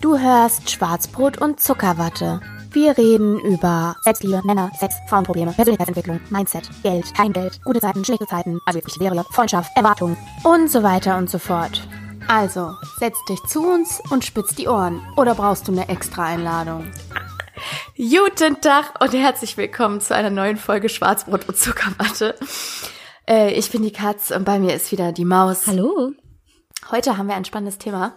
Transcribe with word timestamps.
Du 0.00 0.18
hörst 0.18 0.70
Schwarzbrot 0.70 1.40
und 1.40 1.60
Zuckerwatte. 1.60 2.40
Wir 2.72 2.96
reden 2.98 3.38
über 3.40 3.94
Selbstliebe, 4.02 4.42
Männer, 4.44 4.70
Sex, 4.78 4.94
Frauenprobleme, 5.08 5.52
Persönlichkeitsentwicklung, 5.52 6.20
Mindset, 6.30 6.68
Geld, 6.82 7.14
kein 7.14 7.32
Geld, 7.32 7.60
gute 7.64 7.80
Zeiten, 7.80 8.04
schlechte 8.04 8.26
Zeiten, 8.26 8.58
also 8.66 8.78
wichtige 8.84 9.04
Serie, 9.04 9.24
Freundschaft, 9.30 9.70
Erwartungen 9.76 10.16
und 10.44 10.70
so 10.70 10.82
weiter 10.82 11.16
und 11.16 11.30
so 11.30 11.38
fort. 11.38 11.86
Also, 12.26 12.72
setz 12.98 13.18
dich 13.28 13.40
zu 13.44 13.62
uns 13.62 14.00
und 14.10 14.24
spitz 14.24 14.54
die 14.54 14.68
Ohren. 14.68 15.00
Oder 15.16 15.34
brauchst 15.34 15.68
du 15.68 15.72
eine 15.72 15.88
extra 15.88 16.24
Einladung? 16.24 16.86
Guten 17.96 18.60
Tag 18.60 19.00
und 19.00 19.12
herzlich 19.12 19.56
willkommen 19.56 20.00
zu 20.00 20.14
einer 20.14 20.30
neuen 20.30 20.56
Folge 20.56 20.88
Schwarzbrot 20.88 21.48
und 21.48 21.56
Zuckerwatte. 21.56 22.34
Äh, 23.28 23.52
ich 23.52 23.70
bin 23.70 23.82
die 23.82 23.92
Katz 23.92 24.30
und 24.30 24.44
bei 24.44 24.58
mir 24.58 24.74
ist 24.74 24.90
wieder 24.90 25.12
die 25.12 25.24
Maus. 25.24 25.66
Hallo. 25.66 26.12
Heute 26.90 27.16
haben 27.16 27.28
wir 27.28 27.36
ein 27.36 27.44
spannendes 27.44 27.78
Thema. 27.78 28.14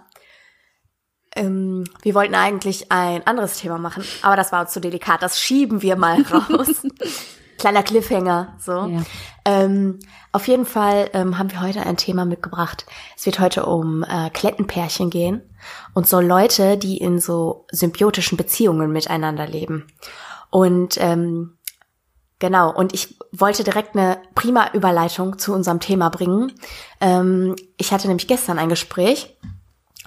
Ähm, 1.35 1.83
wir 2.01 2.15
wollten 2.15 2.35
eigentlich 2.35 2.91
ein 2.91 3.25
anderes 3.25 3.59
Thema 3.59 3.77
machen, 3.77 4.03
aber 4.21 4.35
das 4.35 4.51
war 4.51 4.61
uns 4.61 4.71
zu 4.71 4.81
delikat. 4.81 5.21
Das 5.21 5.39
schieben 5.39 5.81
wir 5.81 5.95
mal 5.95 6.21
raus. 6.31 6.83
Kleiner 7.57 7.83
Cliffhanger, 7.83 8.55
so. 8.59 8.71
Ja. 8.71 9.01
Ähm, 9.45 9.99
auf 10.31 10.47
jeden 10.47 10.65
Fall 10.65 11.09
ähm, 11.13 11.37
haben 11.37 11.51
wir 11.51 11.61
heute 11.61 11.85
ein 11.85 11.97
Thema 11.97 12.25
mitgebracht. 12.25 12.85
Es 13.15 13.25
wird 13.25 13.39
heute 13.39 13.65
um 13.65 14.03
äh, 14.03 14.29
Klettenpärchen 14.31 15.09
gehen 15.09 15.41
und 15.93 16.07
so 16.07 16.19
Leute, 16.19 16.77
die 16.77 16.97
in 16.97 17.19
so 17.19 17.67
symbiotischen 17.71 18.37
Beziehungen 18.37 18.91
miteinander 18.91 19.47
leben. 19.47 19.87
Und 20.49 20.97
ähm, 20.99 21.57
genau, 22.43 22.73
und 22.73 22.93
ich 22.93 23.17
wollte 23.31 23.63
direkt 23.63 23.95
eine 23.95 24.17
prima 24.35 24.71
Überleitung 24.73 25.39
zu 25.39 25.53
unserem 25.53 25.79
Thema 25.79 26.09
bringen. 26.09 26.51
Ähm, 26.99 27.55
ich 27.77 27.93
hatte 27.93 28.07
nämlich 28.07 28.27
gestern 28.27 28.59
ein 28.59 28.67
Gespräch 28.67 29.37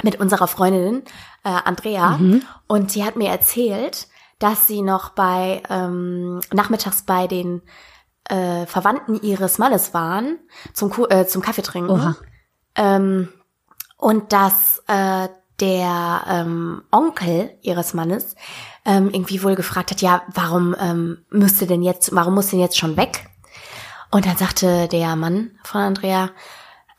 mit 0.02 0.20
unserer 0.20 0.46
Freundin 0.46 1.02
äh, 1.44 1.48
Andrea 1.48 2.20
und 2.66 2.90
sie 2.90 3.06
hat 3.06 3.16
mir 3.16 3.30
erzählt, 3.30 4.08
dass 4.38 4.66
sie 4.66 4.82
noch 4.82 5.12
bei 5.12 5.62
ähm, 5.70 6.42
nachmittags 6.52 7.04
bei 7.04 7.26
den 7.26 7.62
äh, 8.28 8.66
Verwandten 8.66 9.18
ihres 9.22 9.56
Mannes 9.56 9.94
waren 9.94 10.38
zum 10.74 10.90
Ku 10.90 11.06
äh, 11.06 11.26
zum 11.26 11.40
Kaffee 11.40 11.62
trinken. 11.62 12.16
Ähm, 12.74 13.30
und 13.96 14.34
dass 14.34 14.82
äh, 14.88 15.28
der 15.58 16.24
ähm, 16.28 16.82
Onkel 16.90 17.56
ihres 17.62 17.94
Mannes 17.94 18.36
ähm, 18.86 19.10
irgendwie 19.10 19.42
wohl 19.42 19.56
gefragt 19.56 19.90
hat, 19.90 20.00
ja, 20.00 20.22
warum 20.28 20.74
ähm, 20.78 21.24
müsste 21.28 21.66
denn 21.66 21.82
jetzt, 21.82 22.14
warum 22.14 22.34
muss 22.34 22.48
denn 22.48 22.60
jetzt 22.60 22.78
schon 22.78 22.96
weg? 22.96 23.28
Und 24.10 24.24
dann 24.24 24.36
sagte 24.36 24.88
der 24.88 25.16
Mann 25.16 25.50
von 25.64 25.80
Andrea, 25.80 26.30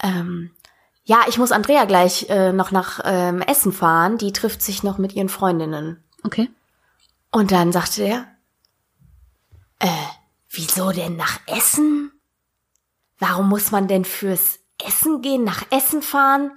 ähm, 0.04 0.52
ja, 1.06 1.22
ich 1.30 1.38
muss 1.38 1.54
Andrea 1.54 1.86
gleich 1.86 2.30
äh, 2.30 2.52
noch 2.52 2.72
nach 2.72 3.00
ähm, 3.06 3.42
Essen 3.42 3.72
fahren, 3.72 4.18
die 4.18 4.34
trifft 4.34 4.62
sich 4.62 4.84
noch 4.84 4.98
mit 4.98 5.14
ihren 5.14 5.30
Freundinnen. 5.30 6.04
Okay. 6.24 6.50
Und 7.32 7.52
dann 7.52 7.72
sagte 7.72 8.04
er, 8.04 8.28
äh, 9.80 9.88
wieso 10.50 10.92
denn 10.92 11.16
nach 11.16 11.40
Essen? 11.48 12.12
Warum 13.20 13.48
muss 13.48 13.72
man 13.72 13.88
denn 13.88 14.04
fürs 14.04 14.60
Essen 14.86 15.22
gehen, 15.22 15.46
nach 15.46 15.64
Essen 15.72 16.02
fahren? 16.02 16.52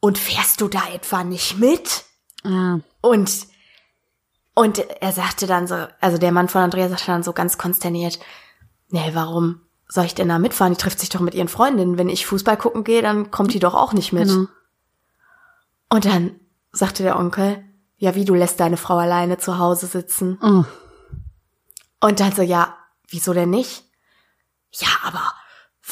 Und 0.00 0.18
fährst 0.18 0.60
du 0.60 0.66
da 0.66 0.82
etwa 0.92 1.22
nicht 1.22 1.58
mit? 1.58 2.04
Ah, 2.44 2.80
Und, 3.00 3.46
und 4.54 4.78
er 4.78 5.12
sagte 5.12 5.46
dann 5.46 5.66
so, 5.66 5.86
also 6.00 6.18
der 6.18 6.32
Mann 6.32 6.48
von 6.48 6.60
Andrea 6.62 6.88
sagte 6.88 7.06
dann 7.06 7.22
so 7.22 7.32
ganz 7.32 7.58
konsterniert, 7.58 8.18
nee, 8.88 9.10
warum 9.14 9.60
soll 9.88 10.04
ich 10.04 10.14
denn 10.14 10.28
da 10.28 10.38
mitfahren? 10.38 10.72
Die 10.72 10.78
trifft 10.78 11.00
sich 11.00 11.08
doch 11.08 11.20
mit 11.20 11.34
ihren 11.34 11.48
Freundinnen. 11.48 11.98
Wenn 11.98 12.08
ich 12.08 12.26
Fußball 12.26 12.56
gucken 12.56 12.84
gehe, 12.84 13.02
dann 13.02 13.30
kommt 13.30 13.52
die 13.54 13.58
doch 13.60 13.74
auch 13.74 13.92
nicht 13.92 14.12
mit. 14.12 14.28
genau. 14.28 14.46
Und 15.90 16.04
dann 16.06 16.40
sagte 16.72 17.02
der 17.02 17.18
Onkel, 17.18 17.62
ja, 17.98 18.14
wie 18.14 18.24
du 18.24 18.34
lässt 18.34 18.58
deine 18.60 18.76
Frau 18.78 18.96
alleine 18.96 19.38
zu 19.38 19.58
Hause 19.58 19.86
sitzen. 19.86 20.38
Oh, 20.42 20.64
Und 22.00 22.20
dann 22.20 22.32
so, 22.32 22.42
ja, 22.42 22.76
wieso 23.08 23.32
denn 23.34 23.50
nicht? 23.50 23.84
Ja, 24.72 24.88
aber 25.04 25.20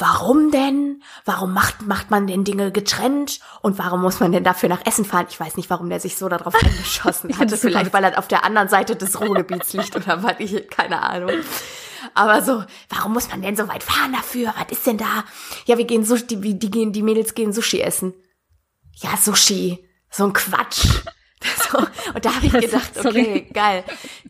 warum 0.01 0.51
denn? 0.51 1.01
Warum 1.23 1.53
macht, 1.53 1.83
macht 1.83 2.11
man 2.11 2.27
denn 2.27 2.43
Dinge 2.43 2.71
getrennt? 2.71 3.39
Und 3.61 3.77
warum 3.77 4.01
muss 4.01 4.19
man 4.19 4.31
denn 4.31 4.43
dafür 4.43 4.67
nach 4.67 4.85
Essen 4.85 5.05
fahren? 5.05 5.27
Ich 5.29 5.39
weiß 5.39 5.55
nicht, 5.55 5.69
warum 5.69 5.89
der 5.89 5.99
sich 5.99 6.17
so 6.17 6.27
darauf 6.27 6.53
find 6.57 7.39
hatte. 7.39 7.57
Vielleicht, 7.57 7.93
weil 7.93 8.03
er 8.03 8.17
auf 8.17 8.27
der 8.27 8.43
anderen 8.43 8.67
Seite 8.67 8.95
des 8.95 9.19
Ruhrgebiets 9.21 9.73
liegt 9.73 9.95
oder 9.95 10.23
was 10.23 10.35
ich, 10.39 10.67
keine 10.69 11.01
Ahnung. 11.01 11.31
Aber 12.15 12.41
so, 12.41 12.63
warum 12.89 13.13
muss 13.13 13.29
man 13.29 13.41
denn 13.41 13.55
so 13.55 13.67
weit 13.67 13.83
fahren 13.83 14.11
dafür? 14.11 14.53
Was 14.57 14.71
ist 14.71 14.87
denn 14.87 14.97
da? 14.97 15.23
Ja, 15.65 15.77
wir 15.77 15.85
gehen 15.85 16.03
Sushi, 16.03 16.25
die, 16.27 16.57
die 16.57 16.71
gehen, 16.71 16.91
die 16.91 17.03
Mädels 17.03 17.35
gehen 17.35 17.53
Sushi 17.53 17.81
essen. 17.81 18.13
Ja, 18.95 19.15
Sushi. 19.17 19.87
So 20.09 20.25
ein 20.25 20.33
Quatsch. 20.33 20.87
So, 21.71 21.77
und 22.13 22.25
da 22.25 22.35
habe 22.35 22.45
ich 22.45 22.51
gedacht, 22.71 22.91
okay, 22.97 23.47
geil. 23.53 23.83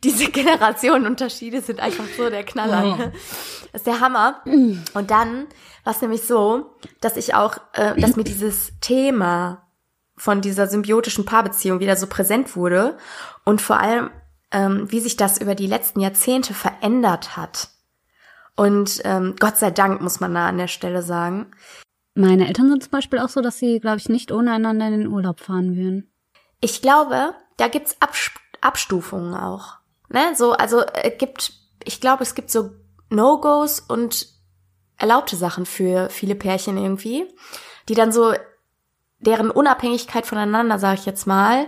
Diese 0.04 0.30
Generationenunterschiede 0.30 1.62
sind 1.62 1.80
einfach 1.80 2.06
so 2.16 2.30
der 2.30 2.44
Knaller. 2.44 2.84
Oh. 2.86 2.96
Ne? 2.96 3.12
Das 3.72 3.82
ist 3.82 3.88
der 3.88 4.00
Hammer. 4.00 4.42
Und 4.46 5.12
dann 5.12 5.48
war 5.84 5.94
es 5.94 6.02
nämlich 6.02 6.24
so, 6.24 6.78
dass 7.00 7.18
ich 7.18 7.34
auch, 7.34 7.58
äh, 7.74 8.00
dass 8.00 8.16
mir 8.16 8.24
dieses 8.24 8.74
Thema 8.82 9.68
von 10.16 10.42
dieser 10.42 10.68
symbiotischen 10.68 11.26
Paarbeziehung 11.26 11.80
wieder 11.80 11.96
so 11.96 12.06
präsent 12.06 12.56
wurde 12.56 12.98
und 13.44 13.62
vor 13.62 13.80
allem, 13.80 14.12
ähm, 14.52 14.92
wie 14.92 15.00
sich 15.00 15.18
das 15.18 15.40
über 15.40 15.56
die 15.56 15.68
letzten 15.68 16.00
Jahrzehnte 16.00 16.54
verändert 16.54 17.36
hat. 17.38 17.70
Und 18.56 19.02
ähm, 19.06 19.36
Gott 19.40 19.58
sei 19.58 19.72
Dank 19.72 20.02
muss 20.02 20.20
man 20.20 20.34
da 20.34 20.48
an 20.48 20.58
der 20.58 20.68
Stelle 20.68 21.02
sagen. 21.02 21.48
meine 22.14 22.48
Eltern 22.48 22.70
sind 22.70 22.84
zum 22.84 22.92
Beispiel 22.92 23.20
auch 23.20 23.30
so, 23.30 23.42
dass 23.42 23.58
sie, 23.58 23.80
glaube 23.80 23.98
ich, 23.98 24.10
nicht 24.10 24.32
ohne 24.32 24.52
einander 24.52 24.88
in 24.88 25.00
den 25.00 25.08
Urlaub 25.08 25.40
fahren 25.40 25.76
würden. 25.76 26.11
Ich 26.62 26.82
glaube, 26.82 27.36
da 27.58 27.68
gibt's 27.68 27.98
Abs 28.00 28.32
Abstufungen 28.62 29.34
auch. 29.34 29.78
Ne? 30.10 30.36
So, 30.36 30.54
also 30.54 30.84
äh, 30.94 31.10
gibt, 31.10 31.54
ich 31.84 32.00
glaube, 32.00 32.22
es 32.24 32.36
gibt 32.36 32.52
so 32.52 32.72
No-Gos 33.10 33.80
und 33.80 34.28
erlaubte 34.98 35.36
Sachen 35.36 35.66
für 35.66 36.10
viele 36.10 36.36
Pärchen 36.36 36.78
irgendwie, 36.78 37.28
die 37.90 37.96
dann 37.96 38.12
so 38.12 38.34
deren 39.18 39.50
Unabhängigkeit 39.50 40.28
voneinander, 40.28 40.78
sage 40.78 41.00
ich 41.00 41.06
jetzt 41.08 41.26
mal, 41.26 41.68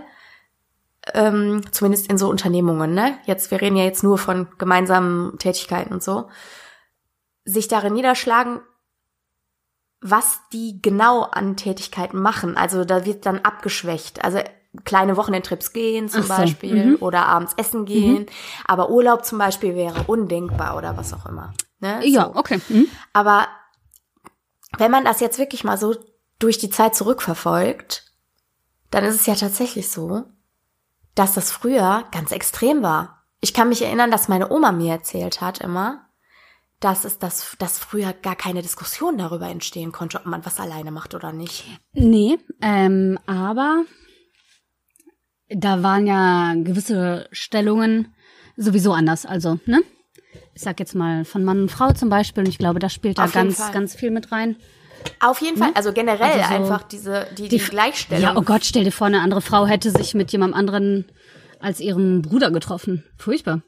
ähm, 1.12 1.62
zumindest 1.72 2.08
in 2.08 2.16
so 2.16 2.28
Unternehmungen, 2.28 2.94
ne? 2.94 3.18
Jetzt, 3.26 3.50
wir 3.50 3.60
reden 3.60 3.76
ja 3.76 3.84
jetzt 3.84 4.02
nur 4.02 4.18
von 4.18 4.48
gemeinsamen 4.56 5.38
Tätigkeiten 5.38 5.92
und 5.92 6.02
so, 6.02 6.28
sich 7.44 7.68
darin 7.68 7.92
niederschlagen, 7.92 8.60
was 10.00 10.40
die 10.52 10.80
genau 10.80 11.22
an 11.22 11.56
Tätigkeiten 11.56 12.20
machen. 12.20 12.56
Also 12.56 12.84
da 12.84 13.04
wird 13.04 13.26
dann 13.26 13.40
abgeschwächt. 13.40 14.24
Also 14.24 14.40
kleine 14.84 15.16
Wochenendtrips 15.16 15.72
gehen 15.72 16.08
zum 16.08 16.22
so, 16.22 16.28
Beispiel 16.28 16.86
mhm. 16.86 16.96
oder 17.00 17.26
abends 17.26 17.54
essen 17.56 17.84
gehen. 17.84 18.26
Aber 18.66 18.90
Urlaub 18.90 19.24
zum 19.24 19.38
Beispiel 19.38 19.74
wäre 19.74 20.04
undenkbar 20.06 20.76
oder 20.76 20.96
was 20.96 21.12
auch 21.12 21.26
immer. 21.26 21.54
Ne? 21.80 22.00
Ja, 22.06 22.30
So. 22.32 22.38
okay. 22.38 22.60
Mhm. 22.68 22.88
Aber 23.12 23.46
wenn 24.78 24.90
man 24.90 25.04
das 25.04 25.20
jetzt 25.20 25.38
wirklich 25.38 25.64
mal 25.64 25.78
so 25.78 25.94
durch 26.38 26.58
die 26.58 26.70
Zeit 26.70 26.94
zurückverfolgt, 26.94 28.04
dann 28.90 29.04
ist 29.04 29.14
es 29.14 29.26
ja 29.26 29.34
tatsächlich 29.34 29.90
so, 29.90 30.24
dass 31.14 31.34
das 31.34 31.50
früher 31.50 32.04
ganz 32.10 32.32
extrem 32.32 32.82
war. 32.82 33.24
Ich 33.40 33.54
kann 33.54 33.68
mich 33.68 33.82
erinnern, 33.82 34.10
dass 34.10 34.28
meine 34.28 34.50
Oma 34.50 34.72
mir 34.72 34.92
erzählt 34.92 35.40
hat 35.40 35.58
immer, 35.58 36.06
dass 36.80 37.04
es 37.04 37.18
das, 37.18 37.56
dass 37.58 37.78
früher 37.78 38.12
gar 38.12 38.36
keine 38.36 38.62
Diskussion 38.62 39.16
darüber 39.16 39.48
entstehen 39.48 39.92
konnte, 39.92 40.18
ob 40.18 40.26
man 40.26 40.44
was 40.44 40.60
alleine 40.60 40.90
macht 40.90 41.14
oder 41.14 41.32
nicht. 41.32 41.64
Nee, 41.92 42.38
ähm, 42.60 43.18
aber 43.26 43.84
da 45.48 45.82
waren 45.82 46.06
ja 46.06 46.54
gewisse 46.56 47.28
Stellungen 47.32 48.14
sowieso 48.56 48.92
anders. 48.92 49.26
Also, 49.26 49.58
ne? 49.66 49.82
Ich 50.54 50.62
sag 50.62 50.78
jetzt 50.80 50.94
mal 50.94 51.24
von 51.24 51.44
Mann 51.44 51.62
und 51.62 51.70
Frau 51.70 51.92
zum 51.92 52.08
Beispiel. 52.08 52.42
Und 52.44 52.48
ich 52.48 52.58
glaube, 52.58 52.78
das 52.78 52.92
spielt 52.92 53.18
da 53.18 53.24
Auf 53.24 53.32
ganz, 53.32 53.72
ganz 53.72 53.94
viel 53.94 54.10
mit 54.10 54.30
rein. 54.32 54.56
Auf 55.20 55.40
jeden 55.42 55.58
Fall, 55.58 55.70
also 55.74 55.92
generell 55.92 56.22
Also 56.40 56.48
so 56.48 56.54
einfach 56.54 56.82
diese, 56.84 57.26
die, 57.36 57.48
die, 57.48 57.58
Die- 57.58 57.64
Gleichstellung. 57.64 58.22
Ja, 58.22 58.36
oh 58.36 58.42
Gott, 58.42 58.64
stell 58.64 58.84
dir 58.84 58.92
vor, 58.92 59.06
eine 59.06 59.20
andere 59.20 59.42
Frau 59.42 59.66
hätte 59.66 59.90
sich 59.90 60.14
mit 60.14 60.32
jemandem 60.32 60.58
anderen 60.58 61.04
als 61.60 61.80
ihrem 61.80 62.22
Bruder 62.22 62.50
getroffen. 62.50 63.04
Furchtbar. 63.18 63.62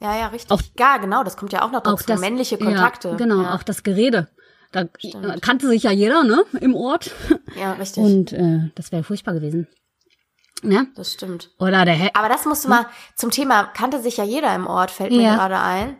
ja, 0.00 0.18
ja, 0.18 0.26
richtig. 0.28 0.50
Auch- 0.50 0.62
ja, 0.78 0.96
genau, 0.96 1.22
das 1.22 1.36
kommt 1.36 1.52
ja 1.52 1.62
auch 1.62 1.70
noch 1.70 1.82
dazu. 1.82 1.94
Auch 1.96 2.02
das 2.02 2.20
Männliche 2.20 2.58
Kontakte. 2.58 3.10
Ja, 3.10 3.14
genau, 3.16 3.42
ja, 3.42 3.54
auch 3.54 3.62
das 3.62 3.82
Gerede. 3.84 4.28
Da 4.72 4.86
Stimmt. 4.98 5.40
kannte 5.42 5.68
sich 5.68 5.84
ja 5.84 5.92
jeder, 5.92 6.24
ne, 6.24 6.42
im 6.60 6.74
Ort. 6.74 7.12
ja 7.58 7.72
richtig. 7.74 8.02
Und 8.02 8.32
äh, 8.32 8.70
das 8.74 8.90
wäre 8.92 9.04
furchtbar 9.04 9.34
gewesen. 9.34 9.68
Ne? 10.62 10.88
das 10.96 11.12
stimmt. 11.12 11.50
Oder 11.58 11.84
der 11.84 11.94
He 11.94 12.10
Aber 12.14 12.28
das 12.28 12.44
musst 12.44 12.64
du 12.64 12.68
mal 12.68 12.86
zum 13.14 13.30
Thema, 13.30 13.64
kannte 13.64 14.00
sich 14.02 14.16
ja 14.16 14.24
jeder 14.24 14.54
im 14.54 14.66
Ort, 14.66 14.90
fällt 14.90 15.12
mir 15.12 15.22
Ja. 15.22 15.34
gerade 15.36 15.58
ein. 15.58 15.96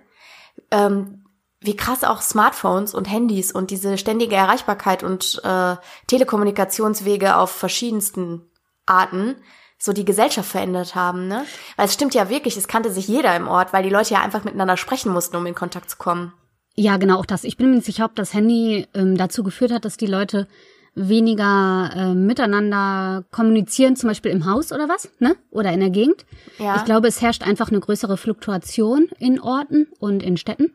Ähm, 0.70 1.25
wie 1.60 1.76
krass 1.76 2.05
auch 2.05 2.20
Smartphones 2.22 2.94
und 2.94 3.06
Handys 3.06 3.50
und 3.52 3.70
diese 3.70 3.99
ständige 3.99 4.37
Erreichbarkeit 4.37 5.02
und 5.02 5.40
äh, 5.44 5.76
Telekommunikationswege 6.06 7.37
auf 7.37 7.50
verschiedensten 7.50 8.43
Arten 8.87 9.37
so 9.81 9.93
die 9.93 10.05
Gesellschaft 10.05 10.49
verändert 10.50 10.94
haben, 10.94 11.28
ne? 11.28 11.44
Weil 11.76 11.87
es 11.87 11.94
stimmt 11.94 12.14
ja 12.14 12.28
wirklich, 12.28 12.56
es 12.56 12.66
kannte 12.69 12.90
sich 12.90 13.06
jeder 13.06 13.34
im 13.37 13.46
Ort, 13.46 13.72
weil 13.72 13.84
die 13.84 13.90
Leute 13.90 14.14
ja 14.14 14.20
einfach 14.22 14.43
miteinander 14.44 14.76
sprechen 14.76 15.12
mussten, 15.12 15.37
um 15.37 15.46
in 15.46 15.54
Kontakt 15.54 15.88
zu 15.90 15.96
kommen. 15.99 16.32
Ja, 16.75 16.96
genau, 16.96 17.19
auch 17.19 17.26
das. 17.26 17.44
Ich 17.44 17.56
bin 17.56 17.70
mir 17.70 17.76
nicht 17.76 17.87
sicher, 17.87 18.04
ob 18.04 18.14
das 18.16 18.34
Handy 18.34 18.87
ähm, 18.94 19.16
dazu 19.16 19.43
geführt 19.44 19.70
hat, 19.72 19.84
dass 19.84 19.96
die 19.96 20.06
Leute 20.06 20.49
weniger 20.94 21.90
äh, 21.94 22.14
miteinander 22.14 23.25
kommunizieren, 23.31 23.96
zum 23.96 24.08
Beispiel 24.08 24.31
im 24.32 24.46
Haus 24.46 24.73
oder 24.73 24.88
was, 24.88 25.11
ne? 25.19 25.37
Oder 25.50 25.73
in 25.73 25.81
der 25.81 25.90
Gegend. 25.90 26.25
Ja. 26.58 26.76
Ich 26.76 26.85
glaube, 26.85 27.08
es 27.08 27.20
herrscht 27.23 27.43
einfach 27.46 27.70
eine 27.70 27.81
größere 27.81 28.17
Fluktuation 28.17 29.08
in 29.19 29.40
Orten 29.40 29.87
und 30.00 30.23
in 30.23 30.37
Städten. 30.37 30.73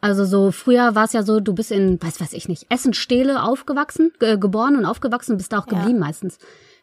Also 0.00 0.24
so 0.24 0.50
früher 0.50 0.94
war 0.94 1.04
es 1.04 1.12
ja 1.12 1.22
so, 1.22 1.38
du 1.40 1.52
bist 1.54 1.70
in, 1.70 2.02
weiß 2.02 2.20
weiß 2.20 2.32
ich 2.32 2.48
nicht, 2.48 2.66
Essen-Stehle 2.70 3.42
aufgewachsen, 3.42 4.12
ge 4.18 4.36
geboren 4.36 4.76
und 4.76 4.84
aufgewachsen, 4.84 5.36
bist 5.36 5.52
da 5.52 5.58
auch 5.60 5.66
Ja. 5.68 5.78
geblieben 5.78 6.00
meistens. 6.00 6.38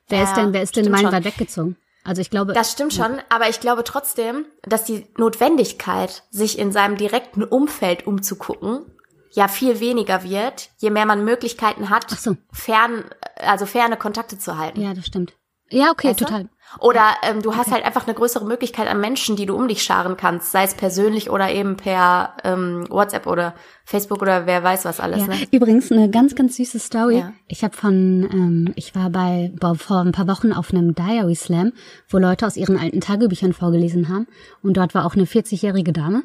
Wer 0.07 0.19
Ja, 0.19 0.23
ist 0.23 0.37
denn, 0.37 0.53
wer 0.53 0.63
ist 0.63 0.75
denn 0.75 0.89
meilenweit 0.89 1.25
weggezogen? 1.25 1.75
Also 2.05 2.21
ich 2.21 2.29
glaube, 2.29 2.53
Das 2.53 2.71
stimmt 2.71 2.93
schon, 2.93 3.17
aber 3.29 3.49
ich 3.49 3.59
glaube 3.59 3.83
trotzdem, 3.83 4.45
dass 4.63 4.85
die 4.85 5.05
Notwendigkeit, 5.17 6.23
sich 6.31 6.57
in 6.57 6.71
seinem 6.71 6.95
direkten 6.95 7.43
Umfeld 7.43 8.07
umzugucken, 8.07 8.85
ja 9.31 9.47
viel 9.47 9.79
weniger 9.79 10.23
wird, 10.23 10.69
je 10.77 10.89
mehr 10.89 11.05
man 11.05 11.23
Möglichkeiten 11.23 11.89
hat, 11.89 12.09
so. 12.09 12.35
fern, 12.51 13.05
also 13.35 13.65
ferne 13.65 13.97
Kontakte 13.97 14.37
zu 14.37 14.57
halten. 14.57 14.81
ja, 14.81 14.93
das 14.93 15.05
stimmt. 15.05 15.33
Ja, 15.71 15.91
okay, 15.91 16.09
Weißt 16.09 16.21
du? 16.21 16.25
total. 16.25 16.49
Oder 16.79 17.15
ähm, 17.23 17.41
du 17.41 17.55
hast 17.55 17.71
halt 17.71 17.83
einfach 17.83 18.05
eine 18.05 18.15
größere 18.15 18.45
Möglichkeit 18.45 18.87
an 18.87 18.99
Menschen, 18.99 19.35
die 19.35 19.47
du 19.47 19.55
um 19.55 19.67
dich 19.67 19.81
scharen 19.81 20.17
kannst, 20.17 20.51
sei 20.51 20.63
es 20.63 20.75
persönlich 20.75 21.29
oder 21.31 21.51
eben 21.51 21.77
per 21.77 22.35
ähm, 22.43 22.85
WhatsApp 22.89 23.25
oder 23.25 23.55
Facebook 23.85 24.21
oder 24.21 24.45
wer 24.45 24.63
weiß 24.63 24.85
was 24.85 24.99
alles. 24.99 25.21
Ja. 25.21 25.27
Ne? 25.27 25.35
Übrigens 25.51 25.91
eine 25.91 26.09
ganz, 26.09 26.35
ganz 26.35 26.57
süße 26.57 26.77
Story. 26.77 27.19
Ja. 27.19 27.33
Ich 27.47 27.63
habe 27.63 27.75
von, 27.75 28.29
ähm, 28.31 28.73
ich 28.75 28.95
war 28.95 29.09
bei 29.09 29.51
boah, 29.59 29.75
vor 29.75 29.99
ein 30.01 30.11
paar 30.11 30.27
Wochen 30.27 30.53
auf 30.53 30.71
einem 30.71 30.93
Diary 30.93 31.35
Slam, 31.35 31.73
wo 32.07 32.19
Leute 32.19 32.45
aus 32.45 32.55
ihren 32.55 32.77
alten 32.77 33.01
Tagebüchern 33.01 33.53
vorgelesen 33.53 34.09
haben. 34.09 34.27
Und 34.61 34.77
dort 34.77 34.93
war 34.93 35.05
auch 35.05 35.15
eine 35.15 35.25
40-jährige 35.25 35.91
Dame. 35.93 36.23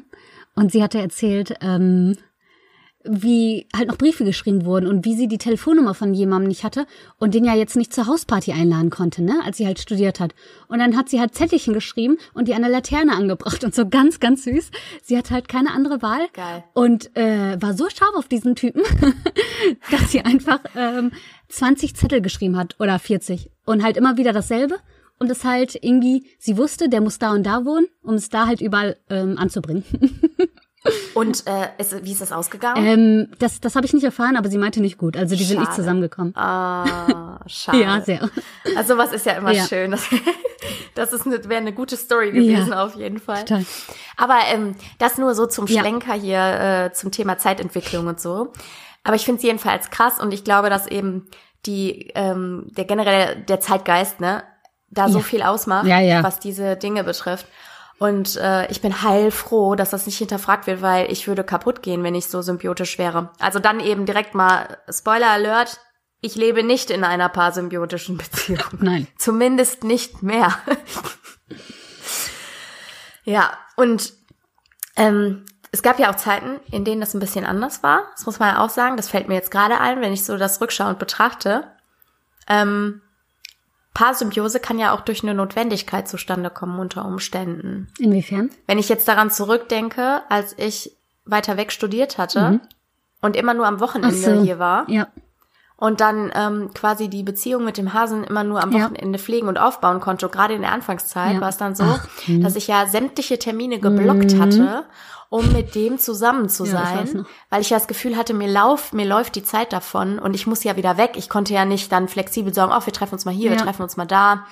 Und 0.53 0.71
sie 0.71 0.83
hatte 0.83 0.99
erzählt, 0.99 1.55
ähm, 1.61 2.15
wie 3.07 3.67
halt 3.75 3.87
noch 3.87 3.97
Briefe 3.97 4.25
geschrieben 4.25 4.65
wurden 4.65 4.87
und 4.87 5.05
wie 5.05 5.15
sie 5.15 5.27
die 5.27 5.37
Telefonnummer 5.37 5.93
von 5.93 6.13
jemandem 6.13 6.49
nicht 6.49 6.63
hatte 6.63 6.85
und 7.19 7.33
den 7.33 7.45
ja 7.45 7.55
jetzt 7.55 7.75
nicht 7.75 7.93
zur 7.93 8.07
Hausparty 8.07 8.51
einladen 8.51 8.89
konnte, 8.89 9.23
ne, 9.23 9.39
als 9.43 9.57
sie 9.57 9.65
halt 9.65 9.79
studiert 9.79 10.19
hat. 10.19 10.33
Und 10.67 10.79
dann 10.79 10.97
hat 10.97 11.09
sie 11.09 11.19
halt 11.19 11.35
Zettelchen 11.35 11.73
geschrieben 11.73 12.17
und 12.33 12.47
die 12.47 12.53
an 12.53 12.61
der 12.61 12.71
Laterne 12.71 13.13
angebracht 13.13 13.63
und 13.63 13.75
so 13.75 13.87
ganz, 13.87 14.19
ganz 14.19 14.43
süß. 14.43 14.71
Sie 15.03 15.17
hat 15.17 15.31
halt 15.31 15.47
keine 15.47 15.71
andere 15.71 16.01
Wahl. 16.01 16.27
Geil. 16.33 16.63
Und 16.73 17.15
äh, 17.15 17.61
war 17.61 17.73
so 17.73 17.89
scharf 17.89 18.15
auf 18.15 18.27
diesen 18.27 18.55
Typen, 18.55 18.81
dass 19.91 20.11
sie 20.11 20.21
einfach 20.21 20.59
ähm, 20.75 21.11
20 21.49 21.95
Zettel 21.95 22.21
geschrieben 22.21 22.57
hat 22.57 22.75
oder 22.79 22.97
40 22.99 23.51
und 23.65 23.83
halt 23.83 23.97
immer 23.97 24.17
wieder 24.17 24.33
dasselbe. 24.33 24.75
Und 25.17 25.31
es 25.31 25.45
halt 25.45 25.75
irgendwie, 25.81 26.25
sie 26.39 26.57
wusste, 26.57 26.89
der 26.89 26.99
muss 26.99 27.19
da 27.19 27.31
und 27.31 27.43
da 27.43 27.63
wohnen, 27.63 27.87
um 28.03 28.15
es 28.15 28.27
da 28.27 28.47
halt 28.47 28.59
überall 28.59 28.97
ähm, 29.09 29.37
anzubringen. 29.37 29.85
Und 31.15 31.47
äh, 31.47 31.69
ist, 31.77 32.03
wie 32.03 32.11
ist 32.11 32.21
das 32.21 32.31
ausgegangen? 32.31 32.85
ähm, 32.85 33.31
das 33.39 33.59
das 33.61 33.75
habe 33.75 33.85
ich 33.85 33.93
nicht 33.93 34.03
erfahren, 34.03 34.35
aber 34.37 34.49
sie 34.49 34.57
meinte 34.57 34.81
nicht 34.81 34.97
gut. 34.97 35.17
Also 35.17 35.35
die 35.35 35.43
sind 35.43 35.57
nicht 35.59 35.67
Schade. 35.69 35.75
zusammengekommen. 35.81 36.35
Ah, 36.35 37.39
schade. 37.47 37.81
Ja, 37.81 38.01
sehr. 38.01 38.29
Also 38.75 38.97
was 38.97 39.11
ist 39.13 39.25
ja 39.25 39.33
immer 39.33 39.51
Ja. 39.51 39.65
schön. 39.65 39.91
Das, 39.91 40.05
das 40.95 41.13
ist 41.13 41.25
eine, 41.25 41.43
wäre 41.45 41.61
eine 41.61 41.73
gute 41.73 41.97
Story 41.97 42.31
gewesen 42.31 42.73
auf 42.73 42.95
jeden 42.95 43.19
Fall. 43.19 43.45
Total. 43.45 43.65
Aber 44.17 44.37
ähm, 44.53 44.75
das 44.99 45.17
nur 45.17 45.33
so 45.35 45.45
zum 45.45 45.67
Ja. 45.67 45.81
Schlenker 45.81 46.13
hier 46.13 46.85
äh, 46.87 46.93
zum 46.93 47.11
Thema 47.11 47.37
Zeitentwicklung 47.37 48.07
und 48.07 48.19
so. 48.19 48.51
Aber 49.03 49.15
ich 49.15 49.25
finde 49.25 49.37
es 49.37 49.43
jedenfalls 49.43 49.89
krass 49.91 50.19
und 50.19 50.33
ich 50.33 50.43
glaube, 50.43 50.69
dass 50.69 50.87
eben 50.87 51.27
die 51.65 52.11
ähm, 52.15 52.67
der 52.77 52.85
generell 52.85 53.35
der 53.47 53.59
Zeitgeist 53.59 54.19
ne 54.19 54.43
da 54.91 55.09
so 55.09 55.17
Ja. 55.19 55.23
viel 55.23 55.41
ausmacht, 55.43 55.87
Ja, 55.87 55.99
ja. 55.99 56.23
was 56.23 56.39
diese 56.39 56.75
Dinge 56.77 57.03
betrifft. 57.03 57.47
Und 57.97 58.35
äh, 58.35 58.69
ich 58.69 58.81
bin 58.81 59.03
heilfroh, 59.03 59.75
dass 59.75 59.91
das 59.91 60.05
nicht 60.05 60.17
hinterfragt 60.17 60.67
wird, 60.67 60.81
weil 60.81 61.11
ich 61.11 61.27
würde 61.27 61.43
kaputt 61.43 61.81
gehen, 61.81 62.03
wenn 62.03 62.15
ich 62.15 62.27
so 62.27 62.41
symbiotisch 62.41 62.97
wäre. 62.97 63.31
Also 63.39 63.59
dann 63.59 63.79
eben 63.79 64.05
direkt 64.05 64.35
mal 64.35 64.77
Spoiler 64.89 65.29
Alert. 65.29 65.79
Ich 66.19 66.35
lebe 66.35 66.63
nicht 66.63 66.89
in 66.89 67.03
einer 67.03 67.29
parsymbiotischen 67.29 68.17
Beziehung. 68.19 68.79
Nein. 68.79 69.07
Zumindest 69.17 69.83
nicht 69.83 70.23
mehr. 70.23 70.57
ja, 73.23 73.53
und 73.77 74.13
ähm, 74.97 75.45
es 75.71 75.81
gab 75.81 75.99
ja 75.99 76.09
auch 76.11 76.15
Zeiten, 76.15 76.59
in 76.71 76.83
denen 76.85 77.01
das 77.01 77.13
ein 77.13 77.19
bisschen 77.19 77.45
anders 77.45 77.83
war. 77.83 78.03
Das 78.15 78.25
muss 78.25 78.39
man 78.39 78.55
ja 78.55 78.63
auch 78.63 78.69
sagen. 78.69 78.97
Das 78.97 79.09
fällt 79.09 79.27
mir 79.27 79.35
jetzt 79.35 79.51
gerade 79.51 79.79
ein, 79.79 80.01
wenn 80.01 80.13
ich 80.13 80.25
so 80.25 80.37
das 80.37 80.59
rückschauend 80.59 80.99
betrachte. 80.99 81.69
Ähm, 82.47 83.01
Paarsymbiose 83.95 84.59
kann 84.59 84.77
ja 84.77 84.93
auch 84.93 85.01
durch 85.01 85.23
eine 85.23 85.33
Notwendigkeit 85.33 86.07
zustande 86.07 86.51
kommen 86.51 86.77
unter 86.79 87.05
Umständen. 87.05 87.87
Inwiefern? 87.97 88.51
Wenn 88.67 88.77
ich 88.77 88.89
jetzt 88.89 89.07
daran 89.07 89.31
zurückdenke, 89.31 90.21
als 90.29 90.53
ich 90.59 90.95
weiter 91.25 91.57
weg 91.57 91.71
studiert 91.71 92.19
hatte 92.19 92.59
und 93.21 93.35
immer 93.35 93.55
nur 93.55 93.65
am 93.65 93.79
Wochenende 93.79 94.15
Mhm. 94.15 94.35
So. 94.37 94.43
hier 94.43 94.59
war 94.59 94.87
Ja. 94.89 95.07
und 95.77 96.01
dann 96.01 96.31
ähm, 96.35 96.69
quasi 96.75 97.07
die 97.09 97.23
Beziehung 97.23 97.65
mit 97.65 97.77
dem 97.77 97.93
Hasen 97.93 98.23
immer 98.25 98.43
nur 98.43 98.61
am 98.61 98.71
Ja. 98.73 98.83
Wochenende 98.83 99.17
pflegen 99.17 99.47
und 99.47 99.57
aufbauen 99.57 100.01
konnte. 100.01 100.29
Gerade 100.29 100.53
in 100.53 100.61
der 100.61 100.71
Anfangszeit 100.73 101.33
Ja. 101.35 101.41
war 101.41 101.49
es 101.49 101.57
dann 101.57 101.73
so, 101.73 101.83
Ach, 101.85 102.07
dass 102.41 102.55
ich 102.55 102.67
ja 102.67 102.85
sämtliche 102.87 103.39
Termine 103.39 103.79
geblockt 103.79 104.37
hatte, 104.39 104.83
um 105.29 105.51
mit 105.53 105.75
dem 105.75 105.97
zusammen 105.97 106.49
zu 106.49 106.65
Ja, 106.65 107.01
ich 107.03 107.09
sein, 107.11 107.21
noch. 107.21 107.25
weil 107.49 107.61
ich 107.61 107.69
ja 107.69 107.77
das 107.77 107.87
Gefühl 107.87 108.15
hatte, 108.17 108.33
mir 108.33 108.47
lauf, 108.47 108.93
mir 108.93 109.05
läuft 109.05 109.35
die 109.35 109.43
Zeit 109.43 109.73
davon 109.73 110.19
und 110.19 110.33
ich 110.33 110.47
muss 110.47 110.63
ja 110.63 110.75
wieder 110.75 110.97
weg. 110.97 111.13
Ich 111.15 111.29
konnte 111.29 111.53
ja 111.53 111.65
nicht 111.65 111.91
dann 111.91 112.07
flexibel 112.07 112.53
sagen, 112.53 112.71
oh, 112.75 112.85
wir 112.85 112.93
treffen 112.93 113.13
uns 113.15 113.25
mal 113.25 113.33
hier, 113.33 113.49
wir 113.51 113.57
Ja. 113.57 113.63
treffen 113.63 113.83
uns 113.83 113.97
mal 113.97 114.05
da, 114.05 114.45